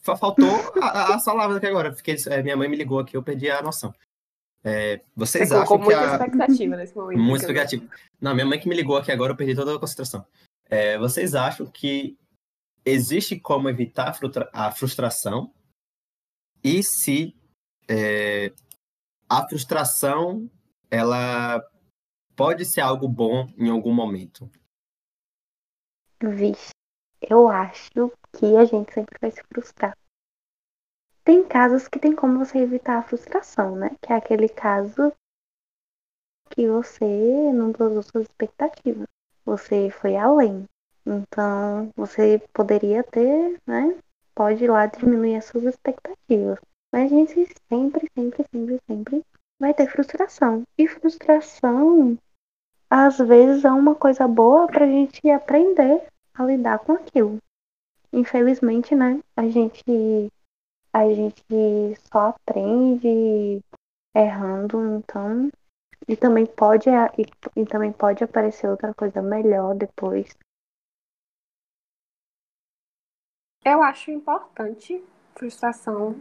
Faltou 0.00 0.44
a, 0.82 1.14
a, 1.14 1.24
palavra 1.24 1.56
aqui 1.56 1.66
agora. 1.66 1.94
Fiquei, 1.94 2.16
é, 2.26 2.42
minha 2.42 2.56
mãe 2.56 2.68
me 2.68 2.76
ligou 2.76 2.98
aqui, 2.98 3.16
eu 3.16 3.22
perdi 3.22 3.50
a 3.50 3.62
noção. 3.62 3.92
É, 4.62 5.00
vocês 5.16 5.48
Você 5.48 5.54
acham 5.54 5.78
que 5.78 5.84
muita 5.84 6.00
a... 6.00 6.12
expectativa 6.12 6.76
nesse 6.76 6.96
momento. 6.96 7.20
Muita 7.20 7.44
expectativa. 7.44 7.86
Não, 8.20 8.34
minha 8.34 8.46
mãe 8.46 8.58
que 8.58 8.68
me 8.68 8.74
ligou 8.74 8.96
aqui 8.96 9.10
agora, 9.10 9.32
eu 9.32 9.36
perdi 9.36 9.54
toda 9.54 9.74
a 9.74 9.78
concentração. 9.78 10.26
É, 10.68 10.98
vocês 10.98 11.34
acham 11.34 11.66
que 11.66 12.18
existe 12.84 13.38
como 13.40 13.68
evitar 13.68 14.14
a 14.52 14.70
frustração 14.70 15.53
e 16.64 16.82
se 16.82 17.36
é, 17.88 18.50
a 19.28 19.46
frustração 19.46 20.50
ela 20.90 21.62
pode 22.34 22.64
ser 22.64 22.80
algo 22.80 23.06
bom 23.06 23.46
em 23.58 23.68
algum 23.68 23.92
momento? 23.92 24.50
Vixe, 26.22 26.70
eu 27.20 27.48
acho 27.48 28.10
que 28.32 28.56
a 28.56 28.64
gente 28.64 28.92
sempre 28.92 29.18
vai 29.20 29.30
se 29.30 29.42
frustrar. 29.44 29.96
Tem 31.22 31.46
casos 31.46 31.88
que 31.88 31.98
tem 31.98 32.14
como 32.14 32.38
você 32.38 32.58
evitar 32.58 32.98
a 32.98 33.02
frustração, 33.02 33.76
né? 33.76 33.90
Que 34.00 34.12
é 34.12 34.16
aquele 34.16 34.48
caso 34.48 35.12
que 36.50 36.68
você 36.68 37.52
não 37.52 37.72
dosou 37.72 38.02
suas 38.02 38.24
expectativas. 38.24 39.06
Você 39.44 39.90
foi 39.90 40.16
além. 40.16 40.66
Então, 41.06 41.90
você 41.96 42.40
poderia 42.52 43.02
ter, 43.02 43.60
né, 43.66 43.98
pode 44.34 44.64
ir 44.64 44.70
lá 44.70 44.86
diminuir 44.86 45.36
as 45.36 45.46
suas 45.46 45.64
expectativas. 45.64 46.58
Mas 46.92 47.12
a 47.12 47.16
gente 47.16 47.46
sempre, 47.68 48.08
sempre, 48.16 48.44
sempre, 48.52 48.80
sempre 48.86 49.24
vai 49.58 49.74
ter 49.74 49.88
frustração. 49.88 50.62
E 50.78 50.86
frustração, 50.86 52.18
às 52.88 53.18
vezes, 53.18 53.64
é 53.64 53.70
uma 53.70 53.94
coisa 53.94 54.28
boa 54.28 54.66
para 54.66 54.84
a 54.84 54.88
gente 54.88 55.28
aprender 55.30 56.06
a 56.34 56.44
lidar 56.44 56.78
com 56.80 56.92
aquilo. 56.92 57.38
Infelizmente, 58.12 58.94
né? 58.94 59.20
A 59.36 59.48
gente, 59.48 60.30
a 60.92 61.08
gente 61.12 61.44
só 62.12 62.28
aprende 62.28 63.60
errando, 64.14 64.96
então. 64.96 65.50
E 66.06 66.16
também 66.16 66.46
pode, 66.46 66.88
e, 66.90 67.60
e 67.60 67.66
também 67.66 67.90
pode 67.92 68.22
aparecer 68.22 68.68
outra 68.68 68.94
coisa 68.94 69.20
melhor 69.22 69.74
depois. 69.74 70.36
Eu 73.64 73.82
acho 73.82 74.10
importante 74.10 75.02
frustração, 75.34 76.14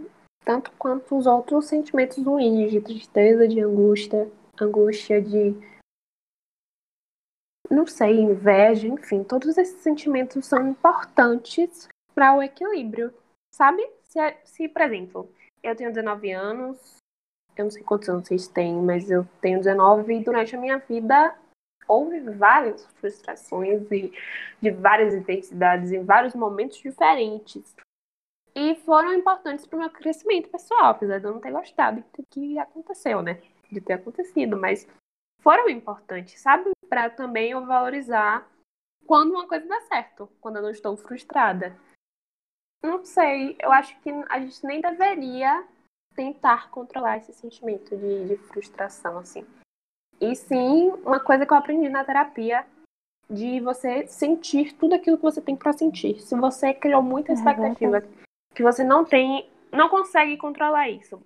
tanto 0.46 0.72
quanto 0.78 1.18
os 1.18 1.28
outros 1.28 1.66
sentimentos 1.66 2.24
ruins, 2.24 2.72
de 2.72 2.80
tristeza, 2.80 3.48
de 3.48 3.60
angústia, 3.60 4.32
angústia 4.60 5.22
de. 5.22 5.54
Não 7.70 7.86
sei, 7.86 8.20
inveja, 8.20 8.88
enfim, 8.88 9.24
todos 9.24 9.58
esses 9.58 9.82
sentimentos 9.82 10.46
são 10.46 10.70
importantes 10.70 11.88
para 12.16 12.36
o 12.36 12.42
equilíbrio, 12.42 13.14
sabe? 13.54 13.86
Se, 14.04 14.20
se, 14.46 14.70
por 14.70 14.82
exemplo, 14.84 15.30
eu 15.62 15.76
tenho 15.76 15.92
19 15.92 16.32
anos, 16.32 16.98
eu 17.58 17.66
não 17.66 17.72
sei 17.72 17.84
quantos 17.84 18.08
anos 18.08 18.28
vocês 18.28 18.48
têm, 18.48 18.76
mas 18.76 19.10
eu 19.10 19.28
tenho 19.42 19.60
19 19.60 20.14
e 20.14 20.24
durante 20.24 20.56
a 20.56 20.60
minha 20.60 20.78
vida 20.78 21.36
houve 21.88 22.20
várias 22.20 22.86
frustrações 22.96 23.90
e 23.92 24.14
de 24.62 24.72
várias 24.72 25.14
intensidades 25.14 25.92
em 25.92 26.04
vários 26.04 26.36
momentos 26.36 26.78
diferentes. 26.78 27.76
E 28.56 28.76
foram 28.76 29.14
importantes 29.14 29.66
para 29.66 29.78
o 29.78 29.80
meu 29.80 29.90
crescimento 29.90 30.50
pessoal, 30.50 30.92
apesar 30.92 31.20
de 31.20 31.26
eu 31.26 31.34
não 31.34 31.40
ter 31.40 31.52
gostado 31.52 32.04
do 32.16 32.24
que 32.30 32.58
aconteceu, 32.60 33.22
né? 33.22 33.42
De 33.72 33.82
ter 33.82 33.94
acontecido, 33.94 34.58
mas 34.58 34.88
foram 35.42 35.68
importantes, 35.70 36.40
sabe? 36.40 36.70
Para 36.88 37.10
também 37.10 37.52
eu 37.52 37.66
valorizar 37.66 38.48
quando 39.06 39.32
uma 39.32 39.48
coisa 39.48 39.68
dá 39.68 39.82
certo, 39.82 40.30
quando 40.40 40.58
eu 40.58 40.62
não 40.62 40.70
estou 40.70 40.96
frustrada. 40.96 41.76
Não 42.84 43.04
sei, 43.04 43.58
eu 43.60 43.72
acho 43.72 44.00
que 44.02 44.10
a 44.30 44.40
gente 44.40 44.66
nem 44.66 44.82
deveria 44.82 45.66
tentar 46.16 46.70
controlar 46.70 47.18
esse 47.18 47.34
sentimento 47.34 47.96
de, 47.98 48.28
de 48.28 48.38
frustração, 48.38 49.18
assim. 49.18 49.46
E 50.24 50.38
sim, 50.38 50.90
uma 51.06 51.20
coisa 51.20 51.46
que 51.46 51.52
eu 51.52 51.58
aprendi 51.58 51.90
na 51.90 52.06
terapia 52.06 52.66
de 53.30 53.60
você 53.60 54.08
sentir 54.08 54.72
tudo 54.74 54.96
aquilo 54.96 55.18
que 55.18 55.24
você 55.24 55.42
tem 55.42 55.54
para 55.54 55.74
sentir. 55.74 56.22
Se 56.22 56.34
você 56.34 56.74
criou 56.74 57.02
muita 57.02 57.34
é 57.34 57.36
expectativa 57.36 58.02
que 58.56 58.64
você 58.64 58.86
não 58.86 59.04
tem, 59.04 59.50
não 59.70 59.90
consegue 59.90 60.38
controlar 60.38 60.88
isso. 60.88 61.22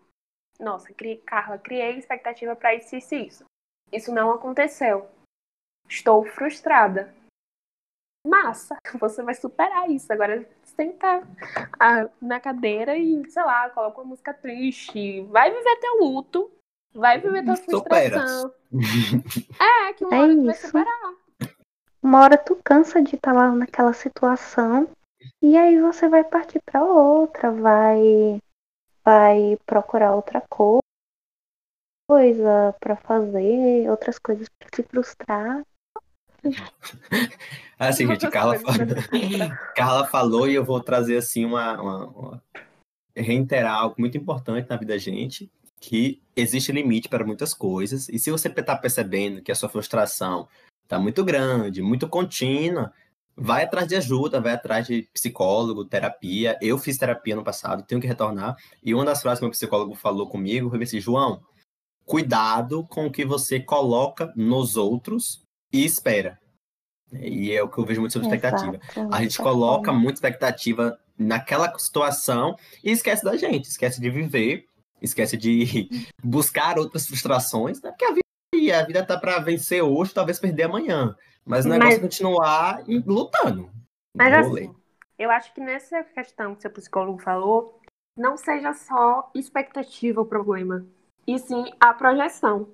Nossa, 0.60 0.92
cri, 0.92 1.18
Carla, 1.18 1.60
criei 1.60 1.96
expectativa 2.00 2.56
para 2.56 2.74
isso 2.74 2.96
e 2.96 2.98
isso, 2.98 3.16
isso. 3.16 3.46
Isso 3.94 4.12
não 4.12 4.32
aconteceu. 4.32 5.08
Estou 5.88 6.26
frustrada. 6.26 7.14
Massa, 8.26 8.78
você 9.00 9.22
vai 9.22 9.36
superar 9.36 9.92
isso. 9.92 10.12
Agora 10.12 10.50
senta 10.64 11.22
ah, 11.80 12.10
na 12.20 12.40
cadeira 12.40 12.98
e, 12.98 13.30
sei 13.30 13.44
lá, 13.44 13.70
coloca 13.70 14.02
uma 14.02 14.10
música 14.10 14.34
triste. 14.34 15.22
Vai 15.26 15.52
viver 15.52 15.80
teu 15.80 16.00
luto 16.00 16.57
Vai 16.98 17.20
viver 17.20 17.46
tua 17.46 17.56
frustração. 17.56 18.52
é, 19.62 19.94
que 19.94 20.04
uma 20.04 20.16
é 20.16 20.20
hora 20.20 20.34
isso. 20.34 20.42
tu 20.42 20.46
vai 20.46 20.56
superar. 20.56 21.14
Uma 22.02 22.22
hora 22.22 22.38
tu 22.38 22.60
cansa 22.64 23.04
de 23.04 23.16
estar 23.16 23.34
tá 23.34 23.38
lá 23.38 23.52
naquela 23.52 23.94
situação 23.94 24.90
e 25.44 25.56
aí 25.56 25.80
você 25.80 26.10
vai 26.10 26.24
partir 26.24 26.60
para 26.66 26.84
outra, 26.84 27.52
vai 27.52 28.40
vai 29.06 29.58
procurar 29.66 30.16
outra 30.16 30.44
coisa 30.50 30.82
para 32.80 32.96
fazer, 32.96 33.90
outras 33.92 34.18
coisas 34.18 34.50
para 34.58 34.70
se 34.74 34.82
frustrar. 34.82 35.64
Assim, 37.78 38.08
gente, 38.08 38.28
Carla, 38.32 38.56
Carla 39.76 40.08
falou 40.08 40.48
e 40.48 40.56
eu 40.56 40.66
vou 40.66 40.82
trazer 40.82 41.18
assim 41.18 41.46
uma, 41.46 41.80
uma, 41.80 42.06
uma, 42.08 42.44
reiterar 43.16 43.76
algo 43.76 43.96
muito 44.00 44.18
importante 44.18 44.68
na 44.68 44.78
vida 44.78 44.94
da 44.94 44.98
gente, 44.98 45.52
que 45.80 46.22
existe 46.36 46.72
limite 46.72 47.10
para 47.10 47.26
muitas 47.26 47.54
coisas, 47.54 48.10
e 48.10 48.20
se 48.20 48.32
você 48.32 48.48
está 48.48 48.76
percebendo 48.76 49.42
que 49.42 49.52
a 49.52 49.56
sua 49.56 49.70
frustração 49.70 50.48
está 50.84 51.00
muito 51.00 51.24
grande, 51.24 51.82
muito 51.82 52.08
contínua, 52.08 52.92
vai 53.36 53.64
atrás 53.64 53.88
de 53.88 53.96
ajuda, 53.96 54.42
vai 54.42 54.54
atrás 54.54 54.88
de 54.88 55.08
psicólogo, 55.14 55.86
terapia. 55.86 56.58
Eu 56.62 56.78
fiz 56.78 56.98
terapia 56.98 57.36
no 57.36 57.44
passado, 57.44 57.84
tenho 57.84 58.02
que 58.02 58.08
retornar, 58.08 58.58
e 58.84 58.94
uma 58.94 59.06
das 59.06 59.22
frases 59.22 59.40
que 59.40 59.46
meu 59.46 59.52
psicólogo 59.52 59.94
falou 59.96 60.28
comigo 60.28 60.70
foi 60.70 60.82
assim, 60.82 61.00
João, 61.00 61.42
cuidado 62.06 62.86
com 62.88 63.06
o 63.06 63.12
que 63.12 63.26
você 63.26 63.60
coloca 63.60 64.34
nos 64.36 64.76
outros 64.76 65.44
e 65.72 65.86
espera. 65.86 66.40
E 67.14 67.52
é 67.52 67.62
o 67.62 67.70
que 67.70 67.78
eu 67.78 67.86
vejo 67.86 68.02
muito 68.02 68.14
sobre 68.14 68.28
expectativa. 68.28 68.76
Exato, 68.76 69.14
a 69.14 69.22
gente 69.22 69.38
coloca 69.38 69.94
muita 69.94 70.16
expectativa 70.16 71.00
naquela 71.18 71.78
situação 71.78 72.56
e 72.84 72.92
esquece 72.92 73.24
da 73.24 73.38
gente, 73.38 73.66
esquece 73.66 74.02
de 74.02 74.10
viver 74.10 74.66
esquece 75.02 75.38
de 75.38 75.90
buscar 76.24 76.78
outras 76.78 77.08
frustrações, 77.08 77.82
né? 77.82 77.92
Porque 77.92 78.06
a 78.06 78.14
vida, 78.14 78.80
a 78.80 78.86
vida 78.86 79.06
tá 79.06 79.18
para 79.18 79.40
vencer 79.40 79.84
hoje, 79.84 80.14
talvez 80.14 80.40
perder 80.40 80.64
amanhã. 80.64 81.16
Mas 81.46 81.66
o 81.66 81.70
negócio 81.70 81.92
mas... 81.92 82.00
é 82.00 82.02
continuar 82.02 82.84
lutando. 83.06 83.70
Mas 84.16 84.34
assim, 84.34 84.76
eu 85.18 85.32
acho 85.32 85.54
que 85.54 85.62
nessa 85.62 86.04
questão 86.04 86.56
que 86.56 86.62
seu 86.62 86.72
psicólogo 86.72 87.20
falou, 87.20 87.80
não 88.18 88.36
seja 88.36 88.74
só 88.74 89.32
expectativa 89.34 90.22
o 90.22 90.26
problema, 90.26 90.86
e 91.26 91.38
sim 91.40 91.72
a 91.80 91.94
projeção. 91.94 92.70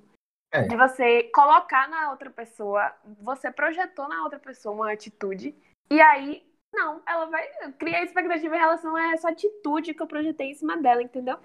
É. 0.52 0.62
De 0.62 0.76
você 0.76 1.24
colocar 1.34 1.88
na 1.88 2.10
outra 2.10 2.30
pessoa, 2.30 2.92
você 3.20 3.50
projetou 3.50 4.08
na 4.08 4.22
outra 4.22 4.38
pessoa 4.38 4.74
uma 4.74 4.92
atitude, 4.92 5.54
e 5.90 6.00
aí, 6.00 6.46
não, 6.72 7.02
ela 7.06 7.26
vai 7.26 7.46
criar 7.78 8.02
expectativa 8.02 8.54
em 8.54 8.60
relação 8.60 8.94
a 8.94 9.12
essa 9.12 9.28
atitude 9.30 9.94
que 9.94 10.02
eu 10.02 10.06
projetei 10.06 10.50
em 10.50 10.54
cima 10.54 10.76
dela, 10.76 11.02
entendeu? 11.02 11.38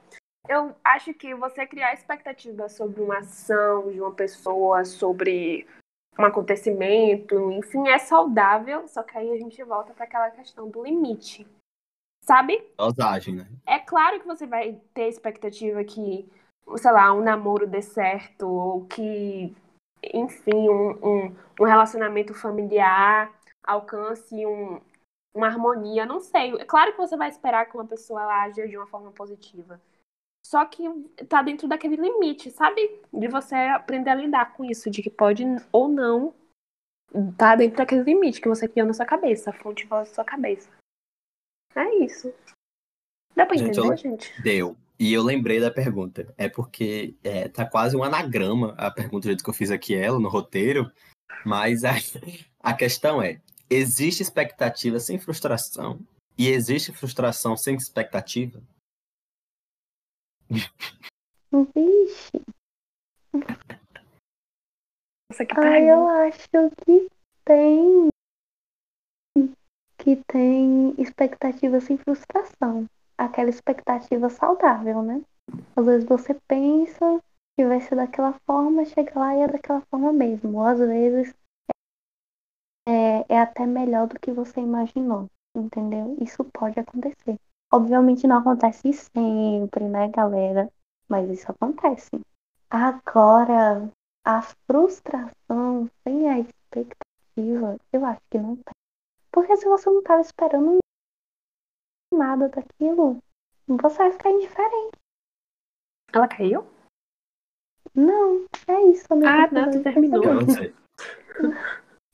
Eu 0.48 0.76
acho 0.84 1.14
que 1.14 1.34
você 1.36 1.66
criar 1.66 1.94
expectativa 1.94 2.70
sobre 2.70 3.02
uma 3.02 3.20
ação 3.20 3.92
de 3.92 4.00
uma 4.00 4.14
pessoa, 4.14 4.86
sobre 4.86 5.68
um 6.18 6.26
acontecimento, 6.26 7.52
enfim, 7.52 7.88
é 7.88 7.98
saudável, 7.98 8.88
só 8.88 9.04
que 9.04 9.18
aí 9.18 9.32
a 9.32 9.38
gente 9.38 9.64
volta 9.64 9.94
para 9.94 10.06
aquela 10.06 10.30
questão 10.32 10.70
do 10.70 10.84
limite. 10.84 11.48
Sabe? 12.24 12.62
Dosagem, 12.78 13.36
né? 13.36 13.48
É 13.66 13.80
claro 13.80 14.20
que 14.20 14.28
você 14.28 14.46
vai 14.46 14.80
ter 14.94 15.08
expectativa 15.08 15.84
que, 15.84 16.30
sei 16.78 16.92
lá, 16.92 17.14
um 17.14 17.22
namoro 17.22 17.66
dê 17.66 17.82
certo, 17.82 18.48
ou 18.48 18.86
que, 18.86 19.56
enfim, 20.14 20.70
um, 20.70 20.90
um, 21.02 21.36
um 21.60 21.64
relacionamento 21.64 22.34
familiar 22.34 23.34
alcance 23.64 24.46
um, 24.46 24.82
uma 25.34 25.48
harmonia, 25.48 26.06
não 26.06 26.20
sei. 26.20 26.54
É 26.56 26.66
claro 26.66 26.92
que 26.92 26.98
você 26.98 27.16
vai 27.16 27.30
esperar 27.30 27.66
que 27.66 27.78
uma 27.78 27.86
pessoa 27.86 28.22
aja 28.26 28.68
de 28.68 28.78
uma 28.78 28.88
forma 28.88 29.12
positiva. 29.12 29.80
Só 30.46 30.66
que 30.66 30.84
tá 31.28 31.42
dentro 31.42 31.68
daquele 31.68 31.96
limite, 31.96 32.50
sabe? 32.52 33.02
De 33.14 33.28
você 33.28 33.56
aprender 33.56 34.10
a 34.10 34.16
lidar 34.16 34.54
com 34.54 34.66
isso, 34.66 34.90
de 34.90 35.04
que 35.04 35.10
pode 35.10 35.44
ou 35.72 35.88
não 35.88 36.34
tá 37.38 37.56
dentro 37.56 37.78
daquele 37.78 38.04
limite 38.04 38.40
que 38.42 38.48
você 38.48 38.68
criou 38.68 38.88
na 38.88 38.94
sua 38.94 39.06
cabeça, 39.06 39.50
a 39.50 39.54
fonte 39.54 39.86
voz 39.86 40.10
da 40.10 40.16
sua 40.16 40.24
cabeça. 40.24 40.70
É 41.76 41.96
isso. 42.04 42.34
Dá 43.36 43.46
pra 43.46 43.58
Gente, 43.58 43.80
entender, 43.80 43.94
eu- 43.94 43.98
gente? 43.98 44.42
Deu. 44.42 44.78
E 45.00 45.14
eu 45.14 45.24
lembrei 45.24 45.60
da 45.62 45.72
pergunta. 45.72 46.34
É 46.38 46.50
porque 46.50 47.16
é, 47.24 47.48
tá 47.48 47.66
quase 47.66 47.96
um 47.96 48.04
anagrama 48.04 48.74
a 48.78 48.92
pergunta 48.92 49.22
do 49.22 49.30
jeito 49.30 49.44
que 49.44 49.50
eu 49.50 49.54
fiz 49.54 49.72
aqui 49.72 49.96
ela 49.96 50.20
no 50.20 50.28
roteiro. 50.30 50.92
Mas 51.46 51.84
a, 51.84 51.92
a 52.60 52.74
questão 52.74 53.22
é: 53.22 53.40
existe 53.70 54.22
expectativa 54.22 55.00
sem 55.00 55.18
frustração? 55.18 56.00
E 56.38 56.50
existe 56.50 56.92
frustração 56.92 57.56
sem 57.56 57.76
expectativa? 57.76 58.62
Vixe, 60.52 62.42
Nossa, 65.30 65.46
que 65.46 65.60
ai, 65.60 65.92
eu 65.92 66.08
acho 66.08 66.50
que 66.86 67.08
tem. 67.46 68.10
Que 69.98 70.16
tem 70.28 70.96
expectativa 70.98 71.80
sem 71.80 71.98
frustração. 71.98 72.88
Aquela 73.18 73.50
expectativa 73.50 74.30
saudável, 74.30 75.04
né? 75.04 75.22
Às 75.76 75.86
vezes 75.86 76.08
você 76.08 76.34
pensa 76.48 77.22
que 77.56 77.66
vai 77.68 77.82
ser 77.82 77.96
daquela 77.96 78.34
forma, 78.46 78.86
chega 78.86 79.20
lá 79.20 79.36
e 79.36 79.42
é 79.42 79.48
daquela 79.48 79.82
forma 79.82 80.12
mesmo. 80.12 80.58
Ou 80.58 80.66
às 80.66 80.80
vezes 80.80 81.34
é, 82.88 83.26
é 83.30 83.40
até 83.40 83.68
melhor 83.68 84.08
do 84.08 84.20
que 84.20 84.32
você 84.32 84.62
imaginou, 84.62 85.28
entendeu? 85.56 86.18
Isso 86.22 86.44
pode 86.46 86.80
acontecer. 86.80 87.38
Obviamente 87.72 88.28
não 88.28 88.38
acontece 88.38 88.92
sempre, 88.94 89.88
né, 89.88 90.10
galera? 90.10 90.72
Mas 91.08 91.30
isso 91.30 91.52
acontece. 91.52 92.10
Agora, 92.70 93.90
a 94.26 94.42
frustração 94.42 95.90
sem 96.04 96.30
a 96.30 96.40
expectativa, 96.40 97.78
eu 97.94 98.06
acho 98.06 98.22
que 98.30 98.38
não 98.38 98.56
tem. 98.56 98.74
Porque 99.32 99.56
se 99.58 99.66
você 99.66 99.90
não 99.90 100.00
estava 100.00 100.22
esperando 100.22 100.78
nada 102.14 102.50
daquilo, 102.50 103.22
você 103.68 103.98
vai 103.98 104.12
ficar 104.12 104.32
indiferente. 104.32 104.98
Ela 106.12 106.28
caiu? 106.28 106.68
Não, 107.94 108.46
é 108.68 108.82
isso. 108.88 109.06
Ah, 109.12 109.48
não, 109.52 109.72
tu 109.72 109.84
terminou. 109.84 110.24
Eu 110.24 110.34
não 110.36 110.50
sei. 110.50 110.74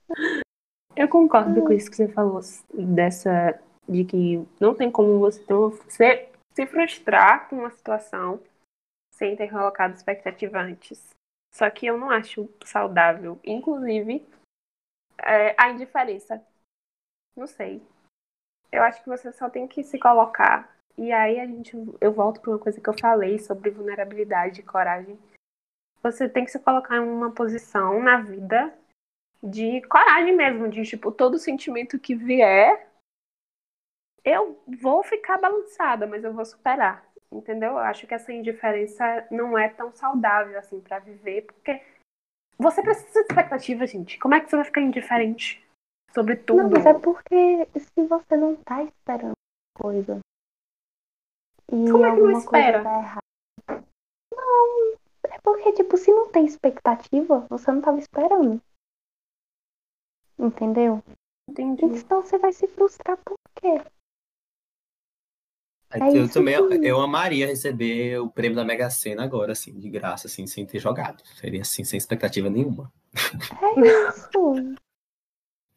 Eu 0.96 1.10
concordo 1.10 1.62
com 1.62 1.74
isso 1.74 1.90
que 1.90 1.98
você 1.98 2.08
falou, 2.08 2.40
dessa. 2.74 3.60
De 3.88 4.04
que 4.06 4.48
não 4.60 4.74
tem 4.74 4.92
como 4.92 5.20
você 5.20 5.44
ter 5.44 5.54
uma- 5.54 5.72
se, 5.90 6.30
se 6.54 6.66
frustrar 6.66 7.48
com 7.50 7.58
uma 7.58 7.72
situação 7.72 8.42
sem 9.14 9.36
ter 9.36 9.50
colocado 9.50 9.96
expectativa 9.96 10.60
antes. 10.60 11.10
Só 11.54 11.70
que 11.70 11.86
eu 11.86 11.98
não 11.98 12.10
acho 12.10 12.50
saudável. 12.66 13.40
Inclusive, 13.44 14.28
é, 15.24 15.56
a 15.58 15.70
indiferença. 15.70 16.46
Não 17.36 17.48
sei. 17.48 17.82
Eu 18.72 18.84
acho 18.84 19.02
que 19.02 19.10
você 19.10 19.32
só 19.32 19.50
tem 19.50 19.68
que 19.68 19.84
se 19.84 19.98
colocar. 19.98 20.76
E 20.98 21.12
aí 21.12 21.40
a 21.40 21.46
gente, 21.46 21.76
eu 22.02 22.12
volto 22.12 22.42
para 22.42 22.52
uma 22.52 22.60
coisa 22.60 22.80
que 22.80 22.90
eu 22.90 22.98
falei 22.98 23.40
sobre 23.40 23.70
vulnerabilidade 23.70 24.62
e 24.62 24.64
coragem. 24.64 25.18
Você 26.02 26.28
tem 26.30 26.46
que 26.46 26.52
se 26.52 26.60
colocar 26.60 26.98
em 26.98 27.00
uma 27.00 27.32
posição 27.32 28.02
na 28.02 28.22
vida 28.22 28.74
de 29.42 29.82
coragem 29.84 30.36
mesmo, 30.36 30.70
de 30.70 30.84
tipo, 30.84 31.12
todo 31.12 31.38
sentimento 31.38 32.00
que 32.00 32.16
vier, 32.16 32.90
eu 34.26 34.60
vou 34.82 35.04
ficar 35.04 35.38
balançada, 35.38 36.08
mas 36.08 36.24
eu 36.24 36.34
vou 36.34 36.44
superar. 36.44 37.06
Entendeu? 37.32 37.72
Eu 37.72 37.78
acho 37.80 38.08
que 38.08 38.14
essa 38.14 38.34
indiferença 38.34 39.28
não 39.30 39.58
é 39.58 39.70
tão 39.70 39.92
saudável 39.92 40.58
assim 40.58 40.80
para 40.80 41.00
viver, 41.00 41.44
porque 41.44 41.82
você 42.58 42.82
precisa 42.82 43.22
de 43.22 43.28
expectativa, 43.28 43.86
gente. 43.86 44.18
Como 44.18 44.34
é 44.34 44.42
que 44.42 44.50
você 44.50 44.56
vai 44.56 44.66
ficar 44.66 44.82
indiferente 44.82 45.66
sobre 46.12 46.36
tudo? 46.38 46.64
Não, 46.64 46.70
mas 46.70 46.86
é 46.86 46.94
porque 46.94 47.68
se 47.78 48.08
você 48.08 48.38
não 48.38 48.56
tá 48.56 48.84
esperando 48.84 49.34
coisa 49.78 50.20
e 51.72 51.92
Como 51.92 52.06
é 52.06 52.16
que 52.16 52.22
não 52.22 52.32
espera? 52.32 52.84
coisa 52.84 53.22
tá. 53.68 53.84
Não, 54.34 54.94
é 55.30 55.40
porque, 55.44 55.74
tipo, 55.74 55.98
se 55.98 56.12
não 56.12 56.32
tem 56.32 56.46
expectativa, 56.46 57.46
você 57.50 57.72
não 57.72 57.82
tava 57.82 58.00
esperando. 58.00 58.62
Entendeu? 60.38 61.04
Entendi. 61.50 61.86
Então 61.86 62.22
você 62.22 62.38
vai 62.38 62.54
se 62.54 62.68
frustrar 62.68 63.18
por 63.26 63.36
quê? 63.56 63.82
É 65.92 66.18
eu 66.18 66.30
também 66.30 66.56
que- 66.68 66.88
eu 66.88 67.00
amaria 67.00 67.48
receber 67.48 68.20
o 68.20 68.30
prêmio 68.30 68.56
da 68.56 68.66
Mega 68.66 68.90
Sena 68.90 69.24
agora, 69.24 69.52
assim, 69.54 69.78
de 69.80 69.90
graça, 69.90 70.28
assim, 70.28 70.46
sem 70.48 70.66
ter 70.66 70.80
jogado. 70.80 71.24
Seria 71.40 71.62
assim, 71.62 71.84
sem 71.84 71.98
expectativa 71.98 72.50
nenhuma. 72.50 72.92
É 73.62 74.08
isso. 74.08 74.78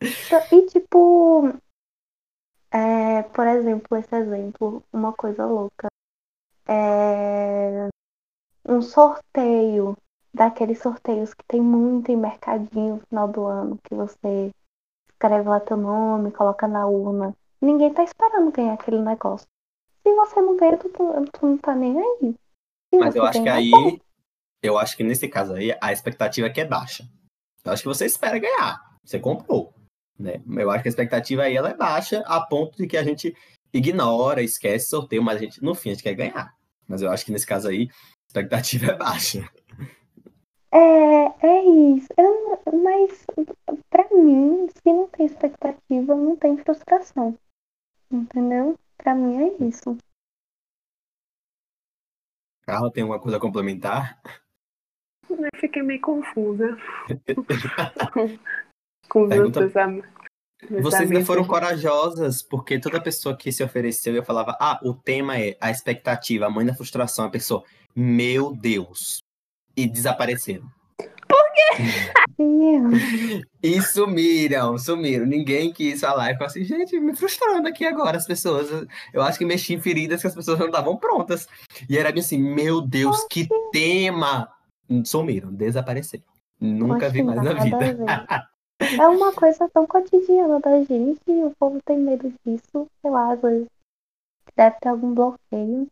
Então, 0.01 0.43
E 0.53 0.67
tipo, 0.67 1.53
é, 2.71 3.23
por 3.23 3.47
exemplo, 3.47 3.97
esse 3.97 4.15
exemplo, 4.15 4.83
uma 4.93 5.13
coisa 5.13 5.45
louca. 5.47 5.89
É 6.67 7.89
um 8.69 8.83
sorteio, 8.83 9.97
daqueles 10.33 10.79
sorteios 10.81 11.33
que 11.33 11.45
tem 11.47 11.61
muito 11.61 12.13
em 12.13 12.17
mercadinho 12.17 12.97
no 12.97 13.01
final 13.09 13.29
do 13.29 13.47
ano, 13.47 13.79
que 13.83 13.95
você 13.95 14.51
escreve 15.11 15.49
lá 15.49 15.59
teu 15.61 15.77
nome, 15.77 16.31
coloca 16.31 16.69
na 16.69 16.87
urna. 16.87 17.35
Ninguém 17.61 17.93
tá 17.93 18.05
esperando 18.05 18.53
ganhar 18.53 18.75
aquele 18.75 19.01
negócio. 19.01 19.47
Se 20.09 20.15
você 20.15 20.41
não 20.41 20.57
ganha, 20.57 20.79
tu, 20.79 20.89
tu 20.89 21.47
não 21.47 21.59
tá 21.59 21.75
nem 21.75 21.99
aí. 21.99 22.35
Se 22.95 22.99
Mas 22.99 23.15
eu 23.15 23.25
acho 23.25 23.41
que 23.41 23.45
ganhar, 23.45 23.57
aí, 23.57 24.01
eu 24.63 24.79
acho 24.79 24.97
que 24.97 25.05
nesse 25.05 25.29
caso 25.29 25.53
aí, 25.53 25.77
a 25.83 25.93
expectativa 25.93 26.47
aqui 26.47 26.63
é 26.63 26.65
baixa. 26.65 27.05
Eu 27.63 27.73
acho 27.73 27.83
que 27.83 27.89
você 27.89 28.07
espera 28.07 28.39
ganhar. 28.39 28.97
Você 29.05 29.21
comprou. 29.21 29.75
Né? 30.19 30.43
Eu 30.57 30.71
acho 30.71 30.83
que 30.83 30.89
a 30.89 30.91
expectativa 30.91 31.43
aí 31.43 31.55
ela 31.55 31.69
é 31.69 31.77
baixa 31.77 32.21
a 32.27 32.41
ponto 32.41 32.79
de 32.79 32.87
que 32.87 32.97
a 32.97 33.03
gente 33.03 33.37
ignora, 33.71 34.41
esquece 34.41 34.87
o 34.87 34.89
sorteio, 34.89 35.23
mas 35.23 35.37
a 35.37 35.41
gente, 35.41 35.63
no 35.63 35.75
fim, 35.75 35.91
a 35.91 35.93
gente 35.93 36.03
quer 36.03 36.15
ganhar. 36.15 36.57
Mas 36.89 37.03
eu 37.03 37.11
acho 37.11 37.27
que 37.27 37.33
nesse 37.33 37.47
caso 37.47 37.69
aí, 37.69 37.91
a 37.91 38.27
expectativa 38.29 38.93
é 38.93 38.97
baixa. 38.97 39.47
É, 40.73 41.47
é 41.47 41.65
isso. 41.65 42.09
Eu, 42.17 42.63
mas 42.83 43.27
pra 43.91 44.09
mim, 44.11 44.69
se 44.71 44.91
não 44.91 45.07
tem 45.09 45.27
expectativa, 45.27 46.15
não 46.15 46.35
tem 46.35 46.57
frustração. 46.57 47.37
Entendeu? 48.11 48.75
Pra 48.99 49.15
mim 49.15 49.43
é 49.43 49.65
isso. 49.65 49.97
Carla 52.67 52.93
tem 52.93 53.03
alguma 53.03 53.21
coisa 53.21 53.39
a 53.39 53.41
complementar? 53.41 54.21
Eu 55.31 55.37
fiquei 55.61 55.83
meio 55.83 56.01
confusa 56.01 56.77
com 59.09 59.23
os 59.23 59.29
Pergunta- 59.29 59.61
meus 59.61 59.77
am- 59.77 60.03
meus 60.71 60.83
Vocês 60.83 61.03
ainda 61.03 61.15
amigos. 61.15 61.27
foram 61.27 61.47
corajosas, 61.47 62.43
porque 62.43 62.81
toda 62.81 63.03
pessoa 63.03 63.37
que 63.37 63.53
se 63.53 63.63
ofereceu, 63.63 64.15
eu 64.15 64.25
falava, 64.25 64.57
ah, 64.61 64.79
o 64.83 64.93
tema 64.93 65.39
é 65.39 65.57
a 65.61 65.71
expectativa, 65.71 66.47
a 66.47 66.51
mãe 66.51 66.67
da 66.67 66.75
frustração. 66.75 67.25
A 67.27 67.31
pessoa, 67.31 67.65
meu 67.95 68.55
Deus. 68.55 69.21
E 69.77 69.89
desapareceram. 69.89 70.69
E 72.39 73.43
E 73.63 73.83
sumiram, 73.83 74.79
sumiram. 74.79 75.27
Ninguém 75.27 75.73
quis 75.73 76.01
falar. 76.01 76.31
E 76.31 76.35
falou 76.35 76.47
assim, 76.47 76.65
gente, 76.65 76.99
me 77.01 77.17
frustrando 77.17 77.67
aqui 77.67 77.85
agora 77.85 78.17
as 78.17 78.27
pessoas. 78.27 78.69
Eu 79.13 79.23
acho 79.23 79.39
que 79.39 79.45
mexi 79.45 79.75
em 79.75 79.81
feridas 79.81 80.21
que 80.21 80.27
as 80.27 80.35
pessoas 80.35 80.59
não 80.59 80.67
estavam 80.67 80.97
prontas. 80.97 81.49
E 81.89 81.99
era 81.99 82.13
bem 82.13 82.21
assim, 82.21 82.39
meu 82.39 82.81
Deus, 82.81 83.25
que 83.29 83.49
tema! 83.73 84.49
Sumiram, 85.05 85.53
desapareceram. 85.53 86.25
Nunca 86.61 87.09
vi 87.09 87.23
mais 87.23 87.43
na 87.43 87.53
vida. 87.55 88.49
é 88.81 89.09
uma 89.09 89.33
coisa 89.33 89.69
tão 89.69 89.87
cotidiana 89.87 90.61
da 90.61 90.83
gente 90.83 91.21
o 91.29 91.53
povo 91.59 91.81
tem 91.85 91.99
medo 91.99 92.33
disso. 92.45 92.87
Sei 93.03 93.11
lá, 93.11 93.33
às 93.33 93.41
vezes 93.41 93.67
deve 94.57 94.77
ter 94.81 94.89
algum 94.89 95.15
bloqueio 95.15 95.89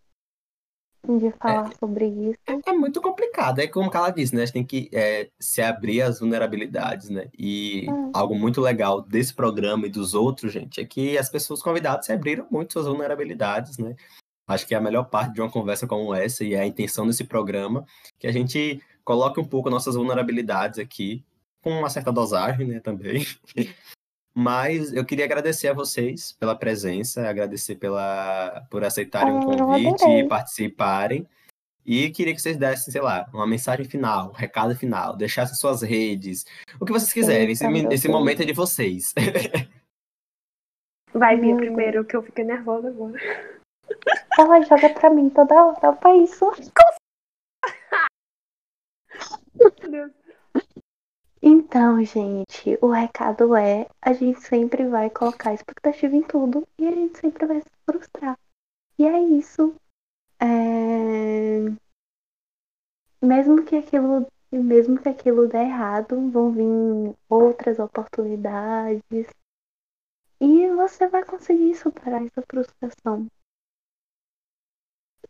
de 1.07 1.31
falar 1.33 1.73
sobre 1.79 2.07
isso. 2.07 2.39
É 2.67 2.73
muito 2.73 3.01
complicado, 3.01 3.61
é 3.61 3.67
como 3.67 3.91
ela 3.93 4.11
disse, 4.11 4.35
né? 4.35 4.43
A 4.43 4.47
gente 4.47 4.55
tem 4.55 4.65
que 4.65 4.91
é, 4.93 5.29
se 5.39 5.63
abrir 5.63 6.03
às 6.03 6.21
vulnerabilidades, 6.21 7.09
né? 7.09 7.29
E 7.39 7.87
Hum. 7.89 8.11
algo 8.15 8.35
muito 8.35 8.61
legal 8.61 9.01
desse 9.01 9.33
programa 9.33 9.87
e 9.87 9.91
dos 9.91 10.15
outros, 10.15 10.53
gente, 10.53 10.81
é 10.81 10.85
que 10.85 11.17
as 11.17 11.29
pessoas 11.29 11.63
convidadas 11.63 12.07
se 12.07 12.13
abriram 12.13 12.47
muito 12.51 12.73
suas 12.73 12.87
vulnerabilidades, 12.87 13.79
né? 13.79 13.95
Acho 14.49 14.67
que 14.67 14.75
é 14.75 14.79
a 14.79 14.81
melhor 14.81 15.05
parte 15.05 15.35
de 15.35 15.41
uma 15.41 15.51
conversa 15.51 15.87
como 15.87 16.15
essa 16.15 16.45
e 16.45 16.55
é 16.55 16.61
a 16.61 16.67
intenção 16.67 17.07
desse 17.07 17.25
programa, 17.25 17.85
que 18.19 18.27
a 18.27 18.33
gente 18.33 18.81
coloque 19.05 19.41
um 19.41 19.45
pouco 19.45 19.71
nossas 19.71 19.95
vulnerabilidades 19.95 20.79
aqui, 20.79 21.25
com 21.63 21.71
uma 21.71 21.91
certa 21.91 22.13
dosagem, 22.13 22.67
né, 22.67 22.81
também. 22.81 23.27
Mas 24.39 24.93
eu 24.93 25.03
queria 25.03 25.25
agradecer 25.25 25.67
a 25.67 25.73
vocês 25.73 26.33
pela 26.33 26.55
presença, 26.55 27.27
agradecer 27.27 27.77
pela, 27.77 28.67
por 28.71 28.85
aceitarem 28.85 29.35
o 29.35 29.41
convite 29.41 30.05
e 30.05 30.29
participarem. 30.29 31.27
E 31.87 32.11
queria 32.11 32.35
que 32.35 32.43
vocês 32.43 32.59
dessem, 32.59 32.93
sei 32.93 33.01
lá, 33.01 33.27
uma 33.33 33.47
mensagem 33.47 33.87
final, 33.87 34.29
um 34.29 34.33
recado 34.33 34.77
final, 34.77 35.17
deixassem 35.17 35.55
suas 35.55 35.81
redes, 35.81 36.45
o 36.79 36.85
que 36.85 36.93
vocês 36.93 37.15
quiserem. 37.15 37.51
Esse, 37.51 37.65
esse 37.91 38.09
momento 38.09 38.43
é 38.43 38.45
de 38.45 38.53
vocês. 38.53 39.15
Vai, 41.15 41.41
Bia, 41.41 41.57
primeiro, 41.57 42.05
que 42.05 42.15
eu 42.15 42.23
fiquei 42.23 42.45
nervosa 42.45 42.89
agora. 42.89 43.19
Ela 44.39 44.61
joga 44.61 44.91
pra 44.91 45.09
mim 45.09 45.31
toda 45.31 45.65
hora 45.65 45.95
pra 45.95 46.15
isso. 46.15 46.45
Meu 49.55 49.71
Deus. 49.91 50.16
Então, 51.49 52.03
gente, 52.03 52.77
o 52.83 52.91
recado 52.91 53.55
é: 53.55 53.87
a 54.03 54.13
gente 54.13 54.41
sempre 54.41 54.85
vai 54.89 55.09
colocar 55.09 55.55
expectativa 55.55 56.17
em 56.17 56.23
tudo 56.25 56.67
e 56.77 56.89
a 56.89 56.91
gente 56.91 57.21
sempre 57.21 57.47
vai 57.47 57.61
se 57.61 57.71
frustrar. 57.89 58.37
E 58.99 59.07
é 59.07 59.21
isso. 59.21 59.73
É... 60.41 61.61
Mesmo 63.23 63.65
que 63.65 63.77
aquilo, 63.77 64.27
mesmo 64.51 65.01
que 65.01 65.09
aquilo 65.09 65.47
dê 65.47 65.59
errado, 65.59 66.17
vão 66.33 66.51
vir 66.51 67.17
outras 67.29 67.79
oportunidades. 67.79 69.29
E 70.41 70.69
você 70.75 71.07
vai 71.07 71.25
conseguir 71.25 71.77
superar 71.77 72.27
essa 72.27 72.43
frustração. 72.43 73.29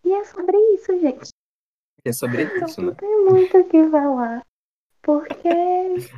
E 0.03 0.15
é 0.15 0.25
sobre 0.25 0.57
isso, 0.77 0.99
gente. 0.99 1.29
É 2.07 2.11
sobre 2.11 2.45
então, 2.45 2.67
isso, 2.67 2.81
né? 2.81 2.87
Não 2.87 2.95
tem 2.95 3.25
muito 3.27 3.59
o 3.59 3.69
que 3.69 3.91
falar. 3.91 4.43
Porque. 5.07 6.11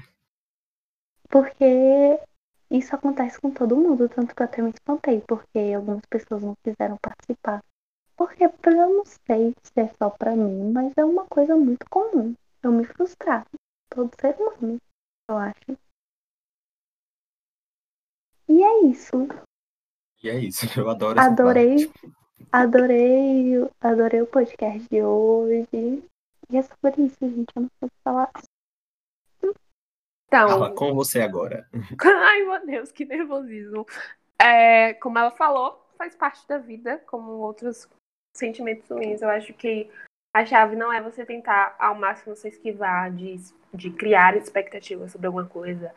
Porque 1.29 2.19
isso 2.71 2.95
acontece 2.97 3.39
com 3.39 3.51
todo 3.51 3.77
mundo, 3.77 4.09
tanto 4.09 4.35
que 4.35 4.41
eu 4.41 4.47
até 4.47 4.63
me 4.63 4.71
espantei, 4.71 5.21
porque 5.29 5.59
algumas 5.77 6.07
pessoas 6.07 6.43
não 6.43 6.55
quiseram 6.65 6.97
participar. 6.97 7.63
Porque 8.17 8.45
eu 8.45 8.51
não 8.65 9.05
sei 9.05 9.55
se 9.63 9.81
é 9.81 9.89
só 9.99 10.09
pra 10.09 10.35
mim, 10.35 10.73
mas 10.73 10.95
é 10.97 11.05
uma 11.05 11.27
coisa 11.27 11.55
muito 11.55 11.85
comum. 11.91 12.35
Eu 12.63 12.73
me 12.73 12.87
frustrar. 12.87 13.47
Todo 13.91 14.11
ser 14.19 14.35
humano, 14.37 14.79
eu 15.29 15.37
acho. 15.37 15.79
E 18.49 18.63
é 18.63 18.85
isso. 18.87 19.29
E 20.23 20.31
é 20.31 20.39
isso, 20.39 20.65
eu 20.81 20.89
adoro 20.89 21.21
Adorei. 21.21 21.93
Adorei, 22.51 23.69
adorei 23.83 24.23
o 24.23 24.27
podcast 24.27 24.89
de 24.89 25.03
hoje. 25.03 26.03
E 26.51 26.57
é 26.57 26.63
sobre 26.63 27.03
isso, 27.03 27.19
gente. 27.21 27.53
Eu 27.55 27.63
não 27.63 27.71
sei 27.79 27.87
o 27.87 27.91
que 27.91 28.03
falar. 28.03 28.31
Então, 30.29 30.49
Fala 30.49 30.75
com 30.75 30.95
você 30.95 31.21
agora. 31.23 31.67
Ai, 32.05 32.43
meu 32.45 32.67
Deus, 32.67 32.93
que 32.93 33.05
nervosismo. 33.05 33.87
É, 34.39 34.95
como 34.95 35.19
ela 35.19 35.31
falou, 35.31 35.85
faz 35.97 36.15
parte 36.15 36.47
da 36.47 36.59
vida, 36.59 37.03
como 37.07 37.33
outros 37.33 37.89
sentimentos 38.37 38.89
ruins. 38.89 39.23
Eu 39.23 39.31
acho 39.31 39.55
que 39.55 39.91
a 40.35 40.45
chave 40.45 40.77
não 40.77 40.93
é 40.93 41.03
você 41.03 41.25
tentar 41.25 41.75
ao 41.79 41.95
máximo 41.95 42.37
se 42.37 42.49
esquivar 42.49 43.11
de, 43.11 43.37
de 43.73 43.91
criar 43.91 44.37
expectativas 44.37 45.11
sobre 45.13 45.27
alguma 45.27 45.47
coisa 45.47 45.93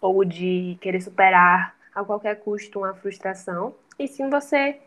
ou 0.00 0.24
de 0.24 0.78
querer 0.80 1.00
superar 1.00 1.76
a 1.94 2.04
qualquer 2.04 2.36
custo 2.40 2.78
uma 2.78 2.94
frustração, 2.94 3.74
e 3.98 4.08
sim 4.08 4.30
você 4.30 4.80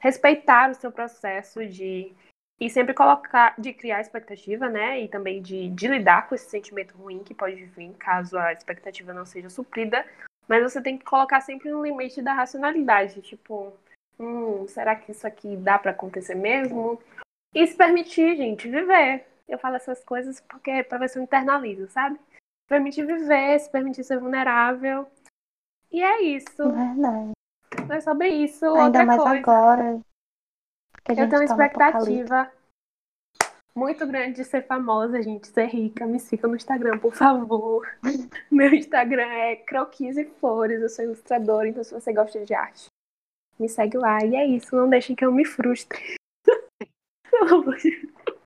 respeitar 0.00 0.70
o 0.70 0.74
seu 0.74 0.90
processo 0.90 1.64
de 1.66 2.12
e 2.60 2.70
sempre 2.70 2.94
colocar, 2.94 3.54
de 3.58 3.72
criar 3.72 4.00
expectativa, 4.00 4.68
né? 4.68 5.00
E 5.00 5.08
também 5.08 5.42
de, 5.42 5.68
de 5.70 5.88
lidar 5.88 6.28
com 6.28 6.34
esse 6.34 6.48
sentimento 6.48 6.96
ruim 6.96 7.24
que 7.24 7.34
pode 7.34 7.64
vir 7.64 7.92
caso 7.94 8.38
a 8.38 8.52
expectativa 8.52 9.12
não 9.12 9.26
seja 9.26 9.50
suprida. 9.50 10.04
Mas 10.46 10.62
você 10.62 10.80
tem 10.80 10.96
que 10.96 11.04
colocar 11.04 11.40
sempre 11.40 11.70
no 11.70 11.84
limite 11.84 12.22
da 12.22 12.32
racionalidade. 12.32 13.20
Tipo, 13.22 13.72
hum, 14.18 14.66
será 14.68 14.94
que 14.94 15.10
isso 15.10 15.26
aqui 15.26 15.56
dá 15.56 15.78
para 15.78 15.90
acontecer 15.90 16.34
mesmo? 16.34 17.00
E 17.54 17.66
se 17.66 17.76
permitir, 17.76 18.36
gente, 18.36 18.68
viver. 18.68 19.26
Eu 19.48 19.58
falo 19.58 19.76
essas 19.76 20.02
coisas 20.04 20.40
porque 20.40 20.70
é 20.70 20.82
pra 20.82 20.98
ver 20.98 21.08
se 21.08 21.18
eu 21.18 21.22
internalizo, 21.22 21.88
sabe? 21.88 22.16
Se 22.16 22.68
permitir 22.68 23.04
viver, 23.04 23.58
se 23.58 23.70
permitir 23.70 24.04
ser 24.04 24.18
vulnerável. 24.18 25.06
E 25.90 26.02
é 26.02 26.22
isso. 26.22 26.70
Verdade. 26.70 27.32
É 27.90 28.00
sobre 28.00 28.28
isso. 28.28 28.64
Ainda 28.74 29.04
mais 29.04 29.22
coisa. 29.22 29.38
agora 29.38 30.00
eu 31.08 31.14
tenho 31.16 31.30
uma 31.30 31.38
tá 31.38 31.44
expectativa 31.44 32.52
muito 33.76 34.06
grande 34.06 34.36
de 34.36 34.44
ser 34.44 34.64
famosa, 34.66 35.20
gente, 35.20 35.48
ser 35.48 35.66
rica. 35.66 36.06
Me 36.06 36.20
siga 36.20 36.46
no 36.46 36.54
Instagram, 36.54 36.98
por 36.98 37.12
favor. 37.12 37.84
Meu 38.50 38.72
Instagram 38.72 39.26
é 39.26 39.56
Croquis 39.56 40.16
e 40.16 40.24
Flores. 40.24 40.80
Eu 40.80 40.88
sou 40.88 41.04
ilustradora, 41.04 41.68
então 41.68 41.82
se 41.82 41.92
você 41.92 42.12
gosta 42.12 42.44
de 42.44 42.54
arte, 42.54 42.86
me 43.58 43.68
segue 43.68 43.98
lá. 43.98 44.24
E 44.24 44.36
é 44.36 44.46
isso, 44.46 44.76
não 44.76 44.88
deixem 44.88 45.16
que 45.16 45.24
eu 45.24 45.32
me 45.32 45.44
frustre. 45.44 46.16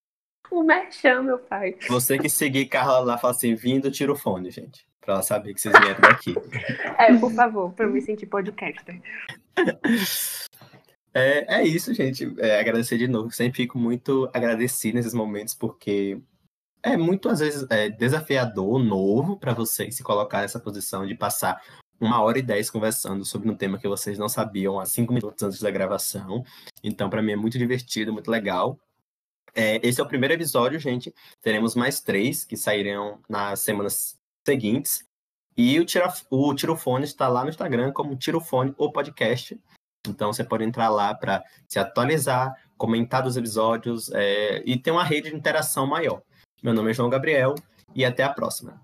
o 0.50 0.62
merchan, 0.62 1.22
meu 1.22 1.38
pai. 1.38 1.76
Você 1.88 2.18
que 2.18 2.30
seguir 2.30 2.66
Carla 2.66 3.00
lá, 3.00 3.18
fala 3.18 3.34
assim, 3.34 3.54
vindo, 3.54 3.90
tira 3.90 4.10
o 4.10 4.16
fone, 4.16 4.50
gente. 4.50 4.86
Pra 5.00 5.14
ela 5.14 5.22
saber 5.22 5.52
que 5.54 5.60
vocês 5.60 5.78
vieram 5.78 6.00
daqui. 6.00 6.34
É, 6.98 7.14
por 7.18 7.32
favor, 7.32 7.72
pra 7.72 7.84
eu 7.84 7.90
me 7.90 8.00
sentir 8.00 8.26
podcaster. 8.26 9.00
É, 11.18 11.60
é 11.60 11.66
isso, 11.66 11.92
gente. 11.92 12.32
É, 12.38 12.60
agradecer 12.60 12.96
de 12.96 13.08
novo. 13.08 13.30
Sempre 13.32 13.62
fico 13.62 13.78
muito 13.78 14.30
agradecido 14.32 14.96
nesses 14.96 15.14
momentos, 15.14 15.52
porque 15.52 16.20
é 16.82 16.96
muito, 16.96 17.28
às 17.28 17.40
vezes, 17.40 17.66
é, 17.70 17.88
desafiador, 17.88 18.78
novo 18.78 19.36
para 19.36 19.52
vocês 19.52 19.96
se 19.96 20.02
colocar 20.02 20.42
nessa 20.42 20.60
posição 20.60 21.06
de 21.06 21.14
passar 21.14 21.60
uma 22.00 22.22
hora 22.22 22.38
e 22.38 22.42
dez 22.42 22.70
conversando 22.70 23.24
sobre 23.24 23.50
um 23.50 23.56
tema 23.56 23.78
que 23.78 23.88
vocês 23.88 24.16
não 24.16 24.28
sabiam 24.28 24.78
há 24.78 24.86
cinco 24.86 25.12
minutos 25.12 25.42
antes 25.42 25.60
da 25.60 25.70
gravação. 25.70 26.44
Então, 26.84 27.10
para 27.10 27.20
mim 27.20 27.32
é 27.32 27.36
muito 27.36 27.58
divertido, 27.58 28.12
muito 28.12 28.30
legal. 28.30 28.78
É, 29.54 29.80
esse 29.82 30.00
é 30.00 30.04
o 30.04 30.08
primeiro 30.08 30.34
episódio, 30.34 30.78
gente. 30.78 31.12
Teremos 31.42 31.74
mais 31.74 32.00
três 32.00 32.44
que 32.44 32.56
sairão 32.56 33.20
nas 33.28 33.60
semanas 33.60 34.16
seguintes. 34.46 35.04
E 35.56 35.80
o, 35.80 35.84
tira, 35.84 36.12
o 36.30 36.54
Tirofone 36.54 37.04
está 37.04 37.26
lá 37.26 37.42
no 37.42 37.50
Instagram 37.50 37.90
como 37.90 38.14
Tirofone 38.14 38.72
ou 38.78 38.92
podcast. 38.92 39.60
Então 40.08 40.32
você 40.32 40.42
pode 40.42 40.64
entrar 40.64 40.88
lá 40.88 41.14
para 41.14 41.42
se 41.66 41.78
atualizar, 41.78 42.54
comentar 42.76 43.22
dos 43.22 43.36
episódios 43.36 44.10
é, 44.12 44.62
e 44.64 44.76
ter 44.76 44.90
uma 44.90 45.04
rede 45.04 45.30
de 45.30 45.36
interação 45.36 45.86
maior. 45.86 46.22
Meu 46.62 46.74
nome 46.74 46.90
é 46.90 46.94
João 46.94 47.08
Gabriel 47.08 47.54
e 47.94 48.04
até 48.04 48.22
a 48.22 48.30
próxima. 48.30 48.80